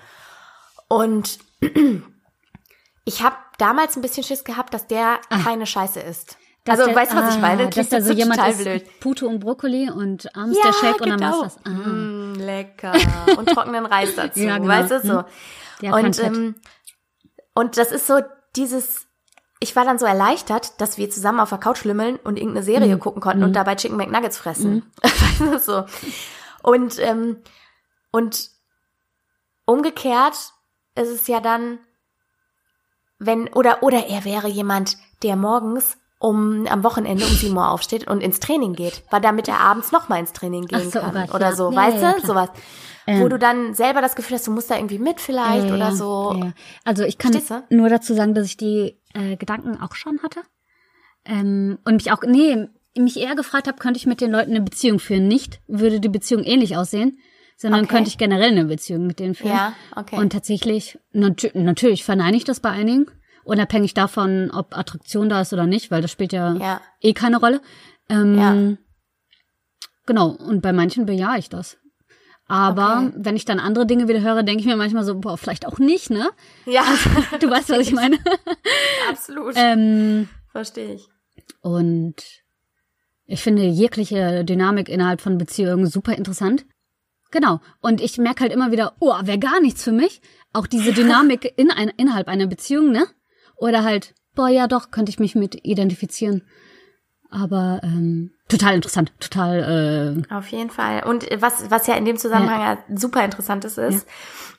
Und 0.87 1.39
ich 3.03 3.21
habe 3.21 3.35
damals 3.57 3.97
ein 3.97 4.01
bisschen 4.01 4.23
Schiss 4.23 4.45
gehabt, 4.45 4.73
dass 4.73 4.87
der 4.87 5.19
keine 5.43 5.65
Scheiße 5.65 5.99
ist. 5.99 6.37
Dass 6.65 6.79
also, 6.79 6.91
der- 6.91 6.95
weißt 6.95 7.13
du, 7.13 7.17
was 7.17 7.29
ich 7.31 7.37
ah, 7.37 7.41
meine? 7.41 7.63
Dass 7.65 7.73
Klingt 7.73 7.93
da 7.93 8.01
so 8.01 8.13
jemand 8.13 8.35
total 8.39 8.51
ist, 8.51 8.63
blöd. 8.63 8.99
Pute 8.99 9.27
und 9.27 9.39
Brokkoli 9.39 9.89
und 9.89 10.35
abends 10.35 10.59
der 10.61 10.73
Shake 10.73 11.01
und 11.01 11.09
dann 11.09 11.19
genau. 11.19 11.37
du 11.37 11.43
das. 11.43 11.57
Ah. 11.65 11.69
Mm, 11.69 12.33
lecker. 12.35 12.93
Und 13.37 13.49
trockenen 13.49 13.85
Reis 13.85 14.15
dazu, 14.15 14.39
Ja, 14.39 14.57
genau. 14.57 14.67
weißt 14.69 14.91
du, 14.91 14.99
so. 15.01 15.17
Hm. 15.19 15.25
Der 15.81 15.93
und, 15.93 16.19
ähm, 16.23 16.55
Und 17.53 17.77
das 17.77 17.91
ist 17.91 18.05
so 18.07 18.19
dieses, 18.55 19.07
ich 19.61 19.75
war 19.75 19.85
dann 19.85 19.97
so 19.99 20.05
erleichtert, 20.05 20.79
dass 20.81 20.97
wir 20.97 21.09
zusammen 21.09 21.39
auf 21.39 21.49
der 21.49 21.57
Couch 21.57 21.77
schlimmeln 21.79 22.17
und 22.17 22.37
irgendeine 22.37 22.63
Serie 22.65 22.95
Mhm. 22.95 22.99
gucken 22.99 23.21
konnten 23.21 23.43
und 23.43 23.53
dabei 23.53 23.75
Chicken 23.75 23.97
McNuggets 23.97 24.37
fressen. 24.37 24.83
Weißt 25.01 25.39
du, 25.41 25.59
so. 25.59 25.85
Und, 26.61 26.99
ähm, 26.99 27.37
und 28.11 28.49
umgekehrt 29.65 30.35
ist 30.95 31.09
es 31.09 31.27
ja 31.27 31.39
dann, 31.39 31.79
wenn, 33.19 33.47
oder, 33.53 33.83
oder 33.83 34.05
er 34.07 34.25
wäre 34.25 34.47
jemand, 34.49 34.97
der 35.23 35.35
morgens 35.35 35.97
um, 36.19 36.67
am 36.67 36.83
Wochenende 36.83 37.25
um 37.25 37.31
7 37.31 37.55
Uhr 37.55 37.71
aufsteht 37.71 38.07
und 38.07 38.21
ins 38.21 38.39
Training 38.39 38.73
geht, 38.73 39.03
weil 39.09 39.21
damit 39.21 39.47
er 39.47 39.59
abends 39.61 39.91
noch 39.91 40.09
mal 40.09 40.19
ins 40.19 40.33
Training 40.33 40.65
gehen 40.65 40.91
so, 40.91 40.99
oh 40.99 41.01
kann. 41.01 41.13
Gott, 41.13 41.33
oder 41.35 41.49
ja. 41.49 41.55
so, 41.55 41.71
Ja, 41.71 41.75
weißt 41.77 42.01
ja, 42.03 42.13
du? 42.19 42.27
Sowas. 42.27 42.49
Wo 43.05 43.11
Ähm. 43.23 43.29
du 43.29 43.39
dann 43.39 43.73
selber 43.73 44.01
das 44.01 44.15
Gefühl 44.15 44.35
hast, 44.35 44.45
du 44.45 44.51
musst 44.51 44.69
da 44.69 44.75
irgendwie 44.75 44.99
mit 44.99 45.19
vielleicht 45.19 45.71
oder 45.71 45.91
so. 45.93 46.51
Also 46.85 47.03
ich 47.03 47.17
kann 47.17 47.35
nur 47.69 47.89
dazu 47.89 48.13
sagen, 48.13 48.33
dass 48.35 48.45
ich 48.45 48.57
die 48.57 48.99
äh, 49.13 49.35
Gedanken 49.37 49.81
auch 49.81 49.95
schon 49.95 50.21
hatte. 50.21 50.41
Ähm, 51.25 51.79
und 51.85 51.95
mich 51.95 52.11
auch, 52.11 52.21
nee, 52.23 52.67
mich 52.97 53.17
eher 53.17 53.35
gefragt 53.35 53.67
habe, 53.67 53.77
könnte 53.77 53.97
ich 53.97 54.05
mit 54.05 54.21
den 54.21 54.31
Leuten 54.31 54.51
eine 54.51 54.61
Beziehung 54.61 54.99
führen? 54.99 55.27
Nicht, 55.27 55.61
würde 55.67 55.99
die 55.99 56.09
Beziehung 56.09 56.43
ähnlich 56.43 56.75
aussehen, 56.77 57.19
sondern 57.57 57.85
Okay. 57.85 57.93
könnte 57.95 58.09
ich 58.09 58.17
generell 58.17 58.51
eine 58.51 58.65
Beziehung 58.65 59.07
mit 59.07 59.19
denen 59.19 59.35
führen. 59.35 59.51
Ja, 59.55 59.73
okay. 59.95 60.17
Und 60.17 60.31
tatsächlich, 60.33 60.97
natü 61.11 61.49
natürlich 61.53 62.03
verneine 62.03 62.37
ich 62.37 62.43
das 62.43 62.59
bei 62.59 62.69
einigen, 62.69 63.07
unabhängig 63.49 63.93
davon, 63.93 64.51
ob 64.51 64.77
Attraktion 64.77 65.27
da 65.29 65.41
ist 65.41 65.51
oder 65.53 65.65
nicht, 65.67 65.91
weil 65.91 66.01
das 66.01 66.11
spielt 66.11 66.31
ja, 66.33 66.53
Ja. 66.55 66.81
eh 67.01 67.13
keine 67.13 67.37
Rolle. 67.37 67.61
Ähm, 68.09 68.37
Ja. 68.37 68.77
Genau, 70.05 70.29
und 70.29 70.61
bei 70.61 70.73
manchen 70.73 71.05
bejahe 71.05 71.37
ich 71.37 71.49
das. 71.49 71.77
Aber 72.47 73.03
Okay. 73.05 73.13
wenn 73.17 73.35
ich 73.35 73.45
dann 73.45 73.59
andere 73.59 73.85
Dinge 73.85 74.07
wieder 74.07 74.21
höre, 74.21 74.41
denke 74.41 74.61
ich 74.61 74.65
mir 74.67 74.75
manchmal 74.75 75.03
so, 75.03 75.19
boah, 75.19 75.37
vielleicht 75.37 75.67
auch 75.67 75.77
nicht, 75.77 76.09
ne? 76.09 76.29
Ja, 76.65 76.83
Du 77.39 77.47
weißt, 77.49 77.69
was 77.69 77.79
ich 77.79 77.91
meine. 77.93 78.17
absolut. 79.09 79.53
ähm, 79.55 80.27
Verstehe 80.51 80.95
ich. 80.95 81.07
und 81.61 82.15
ich 83.25 83.43
finde 83.43 83.63
jegliche 83.67 84.43
Dynamik 84.43 84.89
innerhalb 84.89 85.21
von 85.21 85.37
Beziehungen 85.37 85.85
super 85.85 86.15
interessant. 86.17 86.65
Genau. 87.29 87.59
Und 87.79 88.01
ich 88.01 88.17
merke 88.17 88.39
halt 88.41 88.51
immer 88.51 88.71
wieder, 88.71 88.95
oh, 88.99 89.13
wäre 89.21 89.37
gar 89.37 89.61
nichts 89.61 89.83
für 89.83 89.91
mich. 89.91 90.19
Auch 90.51 90.65
diese 90.65 90.91
Dynamik 90.99 91.53
in 91.57 91.69
ein, 91.69 91.89
innerhalb 91.97 92.27
einer 92.27 92.47
Beziehung, 92.47 92.91
ne? 92.91 93.05
Oder 93.59 93.83
halt, 93.83 94.13
boah, 94.35 94.47
ja 94.49 94.67
doch, 94.67 94.91
könnte 94.91 95.09
ich 95.09 95.19
mich 95.19 95.35
mit 95.35 95.65
identifizieren. 95.65 96.43
Aber 97.31 97.79
ähm, 97.83 98.31
total 98.47 98.73
interessant, 98.73 99.13
total 99.19 100.25
äh, 100.29 100.33
Auf 100.33 100.47
jeden 100.47 100.71
Fall. 100.71 101.03
Und 101.03 101.27
was, 101.39 101.69
was 101.69 101.85
ja 101.85 101.95
in 101.95 102.05
dem 102.05 102.17
Zusammenhang 102.17 102.61
ja. 102.61 102.97
super 102.97 103.23
interessant 103.23 103.65
ist, 103.65 103.77
ist, 103.77 104.07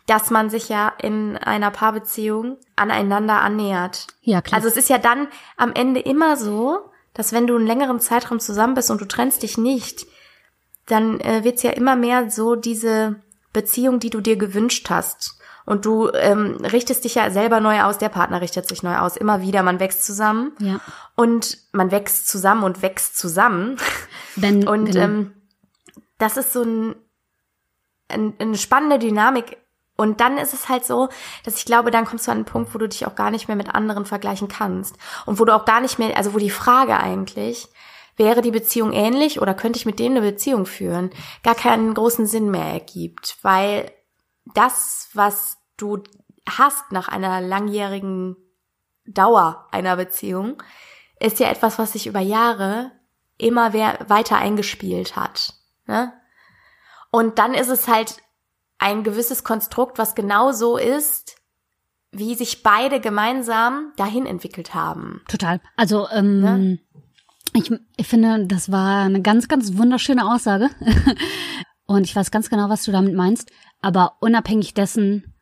dass 0.07 0.31
man 0.31 0.51
sich 0.51 0.69
ja 0.69 0.93
in 1.03 1.37
einer 1.37 1.71
Paarbeziehung 1.71 2.59
aneinander 2.77 3.41
annähert. 3.41 4.07
Ja, 4.23 4.41
klar. 4.41 4.59
Also 4.59 4.69
es 4.69 4.77
ist 4.77 4.89
ja 4.89 4.99
dann 4.99 5.27
am 5.57 5.73
Ende 5.73 6.01
immer 6.01 6.37
so, 6.37 6.91
dass 7.13 7.33
wenn 7.33 7.47
du 7.47 7.57
einen 7.57 7.67
längeren 7.67 7.99
Zeitraum 7.99 8.39
zusammen 8.39 8.75
bist 8.75 8.91
und 8.91 9.01
du 9.01 9.05
trennst 9.05 9.43
dich 9.43 9.59
nicht, 9.59 10.07
dann 10.87 11.21
äh, 11.21 11.43
wird's 11.43 11.63
ja 11.63 11.71
immer 11.71 11.97
mehr 11.97 12.31
so 12.31 12.55
diese 12.55 13.17
Beziehung, 13.53 13.99
die 13.99 14.11
du 14.11 14.21
dir 14.21 14.37
gewünscht 14.37 14.91
hast. 14.91 15.40
Und 15.67 15.85
du 15.85 16.11
ähm, 16.13 16.57
richtest 16.65 17.05
dich 17.05 17.15
ja 17.15 17.31
selber 17.31 17.61
neu 17.61 17.83
aus, 17.83 17.99
der 17.99 18.09
Partner 18.09 18.41
richtet 18.41 18.69
sich 18.69 18.83
neu 18.83 18.97
aus, 18.97 19.17
immer 19.17 19.43
wieder, 19.43 19.63
man 19.63 19.81
wächst 19.81 20.05
zusammen. 20.05 20.53
Ja. 20.59 20.81
Und 21.17 21.59
man 21.73 21.91
wächst 21.91 22.29
zusammen 22.29 22.65
und 22.65 22.83
wächst 22.83 23.17
zusammen. 23.17 23.77
wenn 24.37 24.67
Und 24.67 24.87
genau. 24.87 25.01
ähm, 25.01 25.35
das 26.19 26.37
ist 26.37 26.53
so 26.53 26.63
ein, 26.63 26.95
ein, 28.09 28.35
eine 28.39 28.57
spannende 28.57 28.99
Dynamik. 28.99 29.59
Und 29.97 30.21
dann 30.21 30.39
ist 30.39 30.55
es 30.55 30.71
halt 30.71 30.87
so, 30.87 31.11
dass 31.45 31.57
ich 31.57 31.67
glaube, 31.67 31.91
dann 31.91 32.07
kommst 32.07 32.27
du 32.27 32.31
an 32.31 32.39
einen 32.39 32.47
Punkt, 32.47 32.75
wo 32.75 32.79
du 32.79 32.89
dich 32.89 33.07
auch 33.07 33.15
gar 33.15 33.31
nicht 33.31 33.49
mehr 33.49 33.57
mit 33.57 33.75
anderen 33.75 34.07
vergleichen 34.07 34.49
kannst. 34.49 34.97
Und 35.27 35.39
wo 35.39 35.45
du 35.45 35.55
auch 35.55 35.67
gar 35.67 35.83
nicht 35.83 35.99
mehr, 35.99 36.17
also 36.17 36.33
wo 36.33 36.39
die 36.39 36.51
Frage 36.51 36.97
eigentlich, 36.97 37.69
wäre 38.17 38.41
die 38.41 38.51
Beziehung 38.51 38.93
ähnlich 38.93 39.41
oder 39.41 39.55
könnte 39.55 39.79
ich 39.79 39.87
mit 39.87 39.99
dem 39.99 40.13
eine 40.13 40.23
Beziehung 40.23 40.67
führen, 40.67 41.11
gar 41.43 41.55
keinen 41.55 41.93
großen 41.95 42.27
Sinn 42.27 42.51
mehr 42.51 42.65
ergibt. 42.65 43.37
Weil 43.43 43.93
das, 44.55 45.09
was 45.15 45.59
du 45.77 46.03
hast 46.49 46.93
nach 46.93 47.09
einer 47.09 47.41
langjährigen 47.41 48.37
Dauer 49.07 49.67
einer 49.71 49.97
Beziehung, 49.97 50.63
ist 51.19 51.39
ja 51.39 51.49
etwas, 51.49 51.79
was 51.79 51.93
sich 51.93 52.07
über 52.07 52.21
Jahre 52.21 52.93
immer 53.39 53.73
weiter 53.73 54.37
eingespielt 54.37 55.17
hat. 55.17 55.55
Ne? 55.87 56.13
Und 57.11 57.39
dann 57.39 57.55
ist 57.55 57.69
es 57.69 57.89
halt 57.89 58.17
ein 58.79 59.03
gewisses 59.03 59.45
Konstrukt, 59.45 59.99
was 59.99 60.15
genau 60.15 60.53
so 60.53 60.77
ist, 60.77 61.37
wie 62.13 62.35
sich 62.35 62.63
beide 62.63 63.01
gemeinsam 63.01 63.93
dahin 63.97 64.27
entwickelt 64.27 64.75
haben. 64.75 65.23
Total. 65.29 65.61
Also, 65.77 66.09
ähm, 66.11 66.41
Ne? 66.41 66.79
ich, 67.53 67.71
ich 67.97 68.07
finde, 68.07 68.47
das 68.47 68.73
war 68.73 69.05
eine 69.05 69.23
ganz, 69.23 69.49
ganz 69.49 69.77
wunderschöne 69.77 70.31
Aussage. 70.31 70.71
Und 71.87 72.05
ich 72.05 72.15
weiß 72.15 72.31
ganz 72.31 72.51
genau, 72.51 72.69
was 72.69 72.85
du 72.85 72.93
damit 72.93 73.15
meinst. 73.15 73.51
Aber 73.83 74.17
unabhängig 74.21 74.75
dessen 74.75 75.35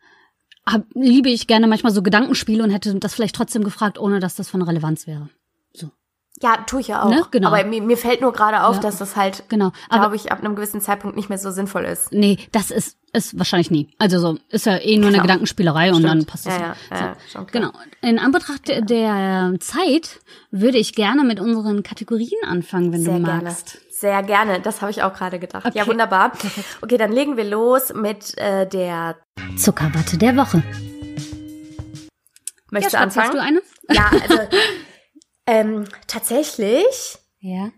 hab, 0.67 0.85
liebe 0.95 1.31
ich 1.31 1.47
gerne 1.47 1.67
manchmal 1.67 1.93
so 1.93 2.03
Gedankenspiele 2.03 2.63
und 2.63 2.71
hätte 2.71 2.95
das 2.97 3.15
vielleicht 3.15 3.35
trotzdem 3.35 3.65
gefragt, 3.65 3.99
ohne 3.99 4.21
dass 4.21 4.35
das 4.37 4.51
von 4.51 4.61
Relevanz 4.63 5.07
wäre. 5.07 5.31
So. 5.73 5.91
Ja, 6.43 6.59
tue 6.67 6.81
ich 6.83 6.89
ja 6.89 7.03
auch. 7.03 7.11
Ne? 7.11 7.25
Genau. 7.31 7.49
Aber 7.49 7.65
mir, 7.65 7.81
mir 7.83 7.97
fällt 7.97 8.21
nur 8.21 8.33
gerade 8.33 8.63
auf, 8.65 8.77
Ja. 8.77 8.83
dass 8.83 8.99
das 8.99 9.17
halt, 9.17 9.45
Genau. 9.49 9.73
Glaube 9.91 10.15
ich, 10.15 10.31
ab 10.31 10.39
einem 10.45 10.55
gewissen 10.57 10.81
Zeitpunkt 10.81 11.17
nicht 11.17 11.29
mehr 11.31 11.39
so 11.39 11.51
sinnvoll 11.51 11.85
ist. 11.85 12.13
nee, 12.13 12.39
das 12.53 12.71
ist, 12.71 12.97
ist 13.15 13.37
wahrscheinlich 13.39 13.71
nie. 13.71 13.89
Also 13.99 14.19
so, 14.21 14.39
ist 14.51 14.67
ja 14.67 14.77
eh 14.77 14.97
nur 14.99 15.07
eine 15.07 15.15
Klar. 15.17 15.23
Gedankenspielerei 15.23 15.93
und 15.93 16.03
dann 16.03 16.19
Stimmt. 16.19 16.27
passt 16.31 16.47
es. 16.47 16.55
Ja, 16.55 16.77
ja, 16.91 16.97
ja, 16.97 17.17
schon 17.33 17.47
klar. 17.47 17.73
Genau. 17.73 17.85
In 18.03 18.19
Anbetracht 18.19 18.69
der- 18.69 19.57
Zeit 19.61 20.21
würde 20.51 20.77
ich 20.79 20.95
gerne 20.95 21.25
mit 21.25 21.41
unseren 21.41 21.83
Kategorien 21.83 22.45
anfangen, 22.47 22.93
wenn 22.93 23.03
Sehr 23.03 23.19
du 23.19 23.25
gerne. 23.25 23.57
Sehr 24.01 24.23
gerne. 24.23 24.61
Das 24.61 24.81
habe 24.81 24.91
ich 24.93 25.03
auch 25.03 25.13
gerade 25.15 25.39
gedacht. 25.39 25.75
Ja, 25.75 25.83
Okay. 25.83 25.91
wunderbar. 25.91 26.33
Okay, 26.83 26.97
dann 26.97 27.11
legen 27.13 27.37
wir 27.37 27.45
los 27.45 27.93
mit 27.93 28.37
äh, 28.39 28.67
der. 28.69 29.17
Zuckerwatte 29.57 30.17
der 30.19 30.37
Woche. 30.37 30.63
Möchtest 32.71 32.93
ja, 32.95 33.01
du 33.01 33.05
anfangen? 33.05 33.33
du 33.33 33.43
eine? 33.43 33.63
Ja, 33.91 34.11
also 34.23 34.39
ähm, 35.47 35.85
tatsächlich, 36.07 37.19
Ja. 37.41 37.71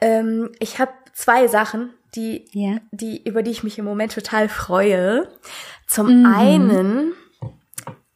ähm, 0.00 0.52
ich 0.60 0.78
habe 0.78 0.92
zwei 1.14 1.48
Sachen, 1.48 1.94
die, 2.14 2.48
Ja. 2.52 2.78
die, 2.92 3.22
über 3.24 3.42
die 3.42 3.50
ich 3.50 3.62
mich 3.64 3.78
im 3.78 3.84
Moment 3.84 4.12
total 4.12 4.48
freue. 4.48 5.28
Zum 5.88 6.26
einen, 6.26 7.14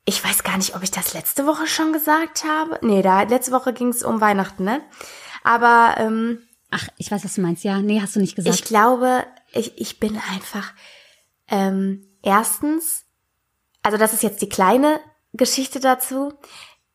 ich 0.04 0.22
weiß 0.24 0.44
gar 0.44 0.56
nicht, 0.58 0.76
ob 0.76 0.82
ich 0.82 0.90
das 0.90 1.14
letzte 1.14 1.46
Woche 1.46 1.66
schon 1.66 1.92
gesagt 1.92 2.44
habe. 2.44 2.78
Nee, 2.82 3.02
da 3.02 3.22
letzte 3.22 3.52
Woche 3.52 3.72
ging 3.72 3.88
es 3.88 4.02
um 4.02 4.20
Weihnachten, 4.20 4.64
ne? 4.64 4.80
Aber 5.42 5.94
ähm, 5.98 6.46
Ach, 6.70 6.88
ich 6.98 7.10
weiß, 7.10 7.24
was 7.24 7.34
du 7.34 7.40
meinst. 7.40 7.64
Ja, 7.64 7.80
nee, 7.80 8.00
hast 8.00 8.16
du 8.16 8.20
nicht 8.20 8.36
gesagt. 8.36 8.54
ich 8.54 8.64
glaube, 8.64 9.24
ich, 9.52 9.80
ich 9.80 9.98
bin 9.98 10.20
einfach 10.32 10.72
ähm, 11.48 12.06
erstens, 12.22 13.04
also 13.82 13.98
das 13.98 14.12
ist 14.12 14.22
jetzt 14.22 14.40
die 14.42 14.48
kleine 14.48 15.00
Geschichte 15.32 15.80
dazu. 15.80 16.32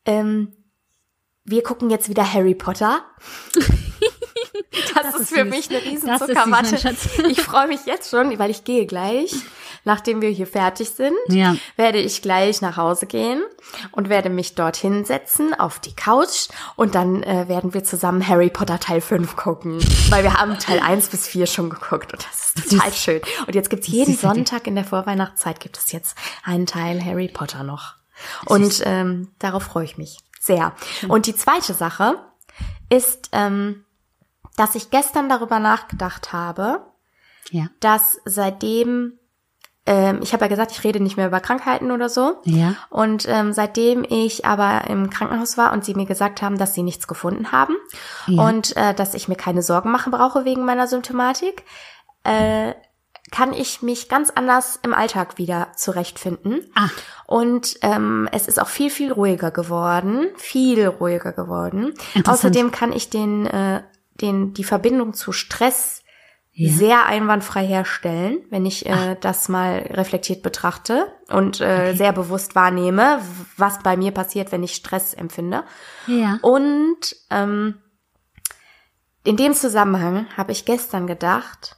Ähm, 0.04 0.52
wir 1.44 1.62
gucken 1.62 1.90
jetzt 1.90 2.08
wieder 2.08 2.32
Harry 2.32 2.54
Potter. 2.54 3.04
Das, 4.94 5.14
ist 5.14 5.20
ist 5.22 5.34
für 5.34 5.44
mich 5.44 5.68
eine 5.70 5.82
riesen 5.82 6.08
Das 6.08 6.20
Zuckerwatte. 6.20 6.96
Ich 7.28 7.40
freue 7.40 7.68
mich 7.68 7.84
jetzt 7.86 8.10
schon, 8.10 8.38
weil 8.38 8.50
ich 8.50 8.64
gehe 8.64 8.86
gleich, 8.86 9.34
nachdem 9.86 10.20
wir 10.20 10.28
hier 10.28 10.46
fertig 10.46 10.90
sind, 10.90 11.16
Ja. 11.28 11.56
werde 11.76 11.98
ich 11.98 12.20
gleich 12.20 12.60
nach 12.60 12.76
Hause 12.76 13.06
gehen 13.06 13.42
und 13.92 14.08
werde 14.10 14.28
mich 14.28 14.54
dorthin 14.54 15.04
setzen 15.06 15.54
auf 15.54 15.78
die 15.78 15.94
Couch 15.94 16.48
und 16.76 16.94
dann 16.94 17.22
äh, 17.22 17.48
werden 17.48 17.72
wir 17.72 17.82
zusammen 17.84 18.26
Harry 18.28 18.50
Potter 18.50 18.78
Teil 18.78 19.00
5 19.00 19.36
gucken, 19.36 19.78
weil 20.10 20.22
wir 20.24 20.34
haben 20.34 20.58
Teil 20.58 20.80
1 20.80 21.08
bis 21.08 21.26
4 21.26 21.46
schon 21.46 21.70
geguckt 21.70 22.12
und 22.12 22.26
das 22.26 22.52
ist 22.56 22.70
total 22.70 22.92
schön. 22.92 23.20
Und 23.46 23.54
jetzt 23.54 23.70
gibt's 23.70 23.86
jeden. 23.88 24.16
Sonntag 24.16 24.66
in 24.66 24.74
der 24.74 24.84
Vorweihnachtszeit 24.84 25.60
gibt 25.60 25.78
es 25.78 25.92
jetzt 25.92 26.16
einen 26.44 26.66
Teil 26.66 27.02
Harry 27.04 27.28
Potter 27.28 27.62
noch. 27.62 27.94
Und 28.46 28.82
ähm, 28.84 29.32
darauf 29.38 29.62
freue 29.62 29.84
ich 29.84 29.96
mich 29.98 30.18
sehr. 30.40 30.72
Und 31.08 31.26
die 31.26 31.34
zweite 31.36 31.74
Sache 31.74 32.18
ist, 32.88 33.28
ähm, 33.32 33.84
dass 34.56 34.74
ich 34.74 34.90
gestern 34.90 35.28
darüber 35.28 35.58
nachgedacht 35.60 36.32
habe, 36.32 36.80
Ja. 37.50 37.66
dass 37.80 38.18
seitdem, 38.24 39.18
ähm, 39.86 40.18
ich 40.22 40.32
habe 40.32 40.44
ja 40.44 40.48
gesagt, 40.48 40.72
ich 40.72 40.82
rede 40.84 41.00
nicht 41.00 41.16
mehr 41.16 41.28
über 41.28 41.40
Krankheiten 41.40 41.90
oder 41.92 42.08
so. 42.08 42.40
Ja. 42.44 42.74
Und 42.90 43.26
ähm, 43.28 43.52
seitdem 43.52 44.04
ich 44.08 44.44
aber 44.44 44.88
im 44.88 45.10
Krankenhaus 45.10 45.56
war 45.56 45.72
und 45.72 45.84
sie 45.84 45.94
mir 45.94 46.06
gesagt 46.06 46.42
haben, 46.42 46.58
dass 46.58 46.74
sie 46.74 46.82
nichts 46.82 47.06
gefunden 47.06 47.52
haben 47.52 47.74
Ja. 48.26 48.42
und 48.46 48.76
äh, 48.76 48.94
dass 48.94 49.14
ich 49.14 49.28
mir 49.28 49.36
keine 49.36 49.62
Sorgen 49.62 49.90
machen 49.92 50.10
brauche 50.10 50.44
wegen 50.44 50.64
meiner 50.64 50.86
Symptomatik, 50.88 51.64
äh, 52.24 52.74
kann 53.32 53.52
ich 53.52 53.82
mich 53.82 54.08
ganz 54.08 54.30
anders 54.30 54.78
im 54.82 54.94
Alltag 54.94 55.36
wieder 55.36 55.68
zurechtfinden. 55.76 56.60
Ah. 56.76 56.88
Und 57.26 57.76
ähm, 57.82 58.28
es 58.30 58.46
ist 58.46 58.60
auch 58.60 58.68
viel, 58.68 58.88
viel 58.90 59.10
ruhiger 59.12 59.50
geworden. 59.50 60.28
Viel 60.36 60.86
ruhiger 60.86 61.32
geworden. 61.32 61.94
Außerdem 62.24 62.70
kann 62.70 62.92
ich 62.92 63.10
den, 63.10 63.46
äh, 63.46 63.82
den, 64.20 64.54
die 64.54 64.62
Verbindung 64.62 65.12
zu 65.12 65.32
Stress 65.32 66.02
Ja. 66.58 66.72
sehr 66.72 67.04
einwandfrei 67.04 67.66
herstellen, 67.66 68.38
wenn 68.48 68.64
ich 68.64 68.86
äh, 68.86 69.14
das 69.20 69.50
mal 69.50 69.76
reflektiert 69.90 70.42
betrachte. 70.42 71.12
und 71.28 71.60
äh, 71.60 71.92
sehr 71.94 72.14
bewusst 72.14 72.54
wahrnehme, 72.54 73.20
was 73.58 73.80
bei 73.80 73.98
mir 73.98 74.10
passiert, 74.10 74.52
wenn 74.52 74.62
ich 74.62 74.74
Stress 74.74 75.12
empfinde. 75.12 75.64
Ja. 76.06 76.38
Und 76.40 77.14
ähm, 77.28 77.74
in 79.22 79.36
dem 79.36 79.52
Zusammenhang 79.52 80.28
habe 80.34 80.52
ich 80.52 80.64
gestern 80.64 81.06
gedacht, 81.06 81.76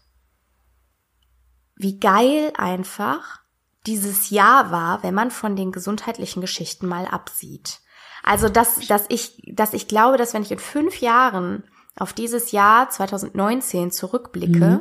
wie 1.74 1.98
geil 1.98 2.52
einfach 2.56 3.40
dieses 3.84 4.30
Jahr 4.30 4.70
war, 4.70 5.02
wenn 5.02 5.14
man 5.14 5.32
von 5.32 5.56
den 5.56 5.72
gesundheitlichen 5.72 6.40
Geschichten 6.40 6.86
mal 6.86 7.06
absieht. 7.06 7.80
Also 8.22 8.48
dass, 8.48 8.86
dass 8.86 9.06
ich, 9.08 9.42
dass 9.54 9.72
ich 9.72 9.88
glaube, 9.88 10.18
dass 10.18 10.34
wenn 10.34 10.42
ich 10.42 10.52
in 10.52 10.60
fünf 10.60 11.00
Jahren 11.00 11.64
auf 11.98 12.12
dieses 12.12 12.52
Jahr 12.52 12.88
2019 12.90 13.90
zurückblicke, 13.90 14.58
Mhm. 14.66 14.80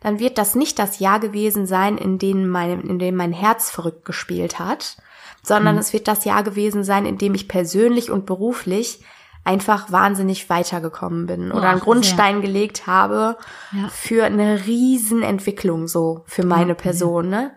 dann 0.00 0.18
wird 0.18 0.38
das 0.38 0.54
nicht 0.54 0.78
das 0.78 0.98
Jahr 0.98 1.20
gewesen 1.20 1.66
sein, 1.66 1.98
in 1.98 2.18
dem 2.18 2.48
mein, 2.48 2.80
in 2.82 2.98
dem 2.98 3.16
mein 3.16 3.32
Herz 3.32 3.70
verrückt 3.70 4.04
gespielt 4.04 4.58
hat, 4.58 4.96
sondern 5.42 5.74
Mhm. 5.76 5.80
es 5.80 5.92
wird 5.92 6.08
das 6.08 6.24
Jahr 6.24 6.42
gewesen 6.42 6.84
sein, 6.84 7.06
in 7.06 7.18
dem 7.18 7.34
ich 7.34 7.48
persönlich 7.48 8.10
und 8.10 8.26
beruflich 8.26 9.00
einfach 9.44 9.92
wahnsinnig 9.92 10.50
weitergekommen 10.50 11.26
bin 11.26 11.52
oder 11.52 11.68
einen 11.70 11.80
Grundstein 11.80 12.40
gelegt 12.42 12.88
habe 12.88 13.36
Ja. 13.72 13.88
für 13.88 14.24
eine 14.24 14.66
Riesenentwicklung 14.66 15.86
so 15.88 16.24
für 16.26 16.44
meine 16.44 16.74
Person, 16.74 17.28
ne? 17.28 17.52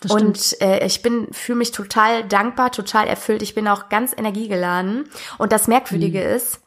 Das 0.00 0.12
stimmt. 0.12 0.26
Und 0.26 0.60
äh, 0.60 0.84
ich 0.84 1.00
bin 1.00 1.28
fühle 1.32 1.56
mich 1.58 1.72
total 1.72 2.24
dankbar, 2.24 2.72
total 2.72 3.06
erfüllt. 3.06 3.40
Ich 3.42 3.54
bin 3.54 3.66
auch 3.68 3.88
ganz 3.88 4.12
energiegeladen. 4.14 5.08
Und 5.38 5.50
das 5.50 5.66
Merkwürdige 5.66 6.18
Mhm. 6.20 6.36
ist, 6.36 6.60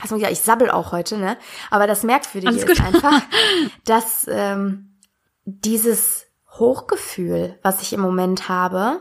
hast 0.00 0.10
du 0.10 0.16
gesagt, 0.16 0.32
ich 0.32 0.40
sabbel 0.40 0.70
auch 0.70 0.92
heute, 0.92 1.16
ne? 1.18 1.36
Aber 1.70 1.86
das 1.86 2.02
Merkwürdige 2.02 2.50
Alles 2.52 2.64
ist 2.64 2.68
gut. 2.78 2.80
einfach, 2.86 3.22
dass 3.84 4.26
ähm, 4.28 4.96
dieses 5.44 6.26
Hochgefühl, 6.52 7.58
was 7.62 7.82
ich 7.82 7.92
im 7.92 8.00
Moment 8.00 8.48
habe, 8.48 9.00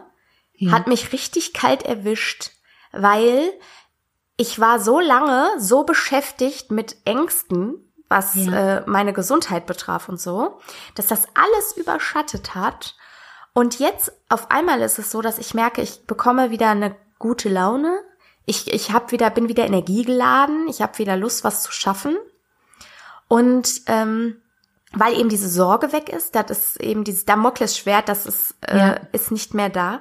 Ja. 0.54 0.72
hat 0.72 0.88
mich 0.88 1.12
richtig 1.14 1.54
kalt 1.54 1.84
erwischt, 1.84 2.52
weil 2.92 3.52
ich 4.38 4.60
war 4.60 4.80
so 4.80 5.00
lange 5.00 5.50
so 5.60 5.84
beschäftigt 5.84 6.72
mit 6.72 6.96
Ängsten, 7.06 7.76
was 8.10 8.36
Ja. 8.36 8.78
äh, 8.78 8.84
meine 8.86 9.12
Gesundheit 9.14 9.66
betraf 9.66 10.08
und 10.10 10.20
so, 10.22 10.60
dass 10.96 11.08
das 11.08 11.28
alles 11.34 11.76
überschattet 11.76 12.56
hat. 12.56 12.96
Und 13.54 13.80
jetzt 13.80 14.12
auf 14.30 14.52
einmal 14.52 14.82
ist 14.82 15.00
es 15.00 15.10
so, 15.12 15.22
dass 15.22 15.40
ich 15.40 15.54
merke, 15.56 15.82
ich 15.82 16.06
bekomme 16.06 16.52
wieder 16.52 16.70
eine 16.70 16.96
gute 17.18 17.50
Laune. 17.50 18.00
Ich, 18.50 18.74
ich 18.74 18.92
hab 18.94 19.12
wieder, 19.12 19.30
bin 19.30 19.50
wieder 19.50 19.66
energiegeladen. 19.66 20.68
Ich 20.70 20.82
habe 20.82 20.98
wieder 20.98 21.16
Lust, 21.18 21.44
was 21.44 21.62
zu 21.62 21.72
schaffen. 21.72 22.18
Und 23.28 23.82
ähm, 23.88 24.38
weil 24.94 25.20
eben 25.20 25.28
diese 25.30 25.50
Sorge 25.50 25.92
weg 25.92 26.08
ist, 26.10 26.34
das 26.36 26.50
ist 26.50 26.82
eben 26.82 27.04
dieses 27.04 27.26
Damoklesschwert, 27.26 28.08
das 28.08 28.26
ist, 28.26 28.56
äh, 28.62 28.78
Ja. 28.78 29.00
ist 29.12 29.32
nicht 29.32 29.54
mehr 29.54 29.70
da. 29.70 30.00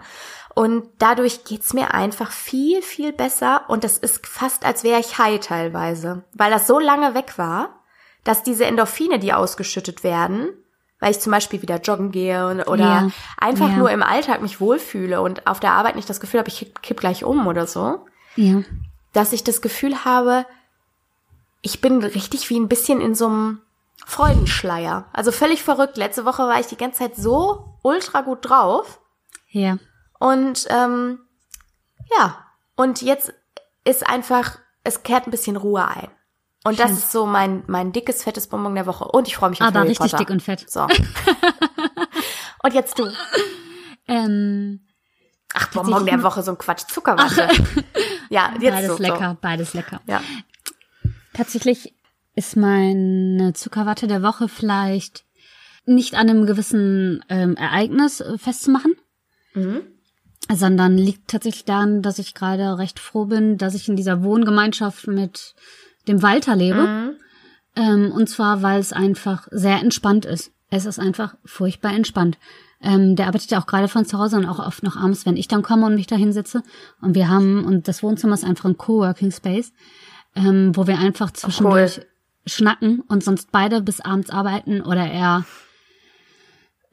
Und 0.54 0.88
dadurch 0.98 1.44
geht's 1.44 1.74
mir 1.74 1.92
einfach 1.92 2.30
viel, 2.30 2.80
viel 2.82 3.12
besser. 3.12 3.64
Und 3.68 3.84
das 3.84 3.98
ist 3.98 4.26
fast, 4.26 4.64
als 4.64 4.84
wäre 4.84 5.00
ich 5.00 5.18
high 5.18 5.40
teilweise. 5.40 6.24
Weil 6.32 6.50
das 6.52 6.66
so 6.66 6.78
lange 6.78 7.14
weg 7.14 7.36
war, 7.36 7.80
dass 8.24 8.42
diese 8.42 8.64
Endorphine, 8.64 9.18
die 9.18 9.32
ausgeschüttet 9.32 10.02
werden, 10.04 10.48
weil 11.00 11.10
ich 11.10 11.20
zum 11.20 11.32
Beispiel 11.32 11.60
wieder 11.62 11.80
joggen 11.80 12.10
gehe 12.12 12.46
und, 12.48 12.60
oder 12.62 12.84
Ja. 12.84 13.08
einfach 13.38 13.70
Ja. 13.70 13.76
nur 13.76 13.90
im 13.90 14.02
Alltag 14.04 14.40
mich 14.40 14.60
wohlfühle 14.60 15.20
und 15.20 15.46
auf 15.46 15.60
der 15.60 15.72
Arbeit 15.72 15.96
nicht 15.96 16.08
das 16.08 16.20
Gefühl 16.20 16.38
habe, 16.40 16.48
ich 16.48 16.58
kipp, 16.60 16.80
kipp 16.80 17.00
gleich 17.00 17.24
um 17.24 17.46
oder 17.48 17.66
so, 17.66 18.06
Ja. 18.36 18.62
dass 19.12 19.32
ich 19.32 19.44
das 19.44 19.60
Gefühl 19.62 20.04
habe, 20.04 20.46
ich 21.62 21.80
bin 21.80 22.02
richtig 22.02 22.48
wie 22.50 22.58
ein 22.60 22.68
bisschen 22.68 23.00
in 23.00 23.14
so 23.14 23.26
einem 23.26 23.60
Freudenschleier. 24.04 25.08
Also 25.12 25.32
völlig 25.32 25.62
verrückt. 25.62 25.96
Letzte 25.96 26.24
Woche 26.24 26.42
war 26.42 26.60
ich 26.60 26.66
die 26.66 26.76
ganze 26.76 26.98
Zeit 27.00 27.16
so 27.16 27.78
ultra 27.82 28.20
gut 28.20 28.48
drauf. 28.48 29.00
Ja. 29.48 29.78
Und 30.18 30.66
ähm, 30.70 31.18
ja, 32.16 32.38
und 32.76 33.02
jetzt 33.02 33.32
ist 33.84 34.06
einfach, 34.06 34.58
es 34.84 35.02
kehrt 35.02 35.26
ein 35.26 35.30
bisschen 35.30 35.56
Ruhe 35.56 35.86
ein. 35.86 36.08
Und 36.64 36.78
das 36.78 36.88
Schön. 36.88 36.96
ist 36.98 37.12
so 37.12 37.26
mein, 37.26 37.62
mein 37.68 37.92
dickes, 37.92 38.22
fettes 38.24 38.48
Bonbon 38.48 38.74
der 38.74 38.86
Woche. 38.86 39.04
Und 39.04 39.28
ich 39.28 39.36
freue 39.36 39.50
mich 39.50 39.60
auf 39.62 39.68
Aber 39.68 39.78
Harry 39.80 39.88
richtig 39.88 40.10
Potter. 40.10 40.18
dick 40.18 40.30
und 40.30 40.42
fett. 40.42 40.68
So. 40.68 40.82
und 42.62 42.74
jetzt 42.74 42.98
du. 42.98 43.10
Ähm, 44.08 44.80
Ach, 45.54 45.68
Bonbon 45.68 46.06
der 46.06 46.22
Woche, 46.22 46.42
so 46.42 46.50
ein 46.52 46.58
Quatsch. 46.58 46.86
Zuckerwatte. 46.88 47.48
Ja, 48.30 48.54
jetzt 48.60 48.74
beides 48.74 48.96
so. 48.96 49.02
lecker, 49.02 49.36
beides 49.40 49.74
lecker. 49.74 50.00
So. 50.06 50.12
Ja. 50.12 50.22
Tatsächlich 51.32 51.94
ist 52.34 52.56
meine 52.56 53.52
Zuckerwatte 53.54 54.06
der 54.06 54.22
Woche 54.22 54.48
vielleicht 54.48 55.24
nicht 55.84 56.14
an 56.14 56.28
einem 56.28 56.46
gewissen 56.46 57.24
ähm, 57.28 57.56
Ereignis 57.56 58.22
festzumachen, 58.36 58.94
Mhm. 59.54 59.82
sondern 60.52 60.98
liegt 60.98 61.28
tatsächlich 61.28 61.64
daran, 61.64 62.02
dass 62.02 62.18
ich 62.18 62.34
gerade 62.34 62.78
recht 62.78 62.98
froh 62.98 63.24
bin, 63.26 63.56
dass 63.58 63.74
ich 63.74 63.88
in 63.88 63.96
dieser 63.96 64.22
Wohngemeinschaft 64.22 65.06
mit 65.06 65.54
dem 66.08 66.22
Walter 66.22 66.56
lebe. 66.56 66.82
Mhm. 66.86 67.10
Ähm, 67.76 68.12
und 68.12 68.28
zwar, 68.28 68.62
weil 68.62 68.80
es 68.80 68.92
einfach 68.92 69.48
sehr 69.50 69.80
entspannt 69.80 70.24
ist. 70.24 70.52
Es 70.70 70.84
ist 70.86 70.98
einfach 70.98 71.36
furchtbar 71.44 71.92
entspannt. 71.94 72.38
Ähm, 72.82 73.16
der 73.16 73.26
arbeitet 73.26 73.50
ja 73.50 73.60
auch 73.60 73.66
gerade 73.66 73.88
von 73.88 74.04
zu 74.04 74.18
Hause 74.18 74.36
und 74.36 74.46
auch 74.46 74.58
oft 74.58 74.82
noch 74.82 74.96
abends, 74.96 75.26
wenn 75.26 75.36
ich 75.36 75.48
dann 75.48 75.62
komme 75.62 75.86
und 75.86 75.94
mich 75.94 76.06
da 76.06 76.16
hinsetze. 76.16 76.62
Und 77.00 77.14
wir 77.14 77.28
haben, 77.28 77.64
und 77.64 77.88
das 77.88 78.02
Wohnzimmer 78.02 78.34
ist 78.34 78.44
einfach 78.44 78.66
ein 78.66 78.76
Coworking 78.76 79.32
Space, 79.32 79.72
ähm, 80.34 80.72
wo 80.74 80.86
wir 80.86 80.98
einfach 80.98 81.30
zwischendurch 81.30 82.00
schnacken 82.46 83.02
und 83.08 83.24
sonst 83.24 83.50
beide 83.50 83.80
bis 83.80 84.00
abends 84.00 84.30
arbeiten 84.30 84.80
oder 84.80 85.04
er 85.04 85.44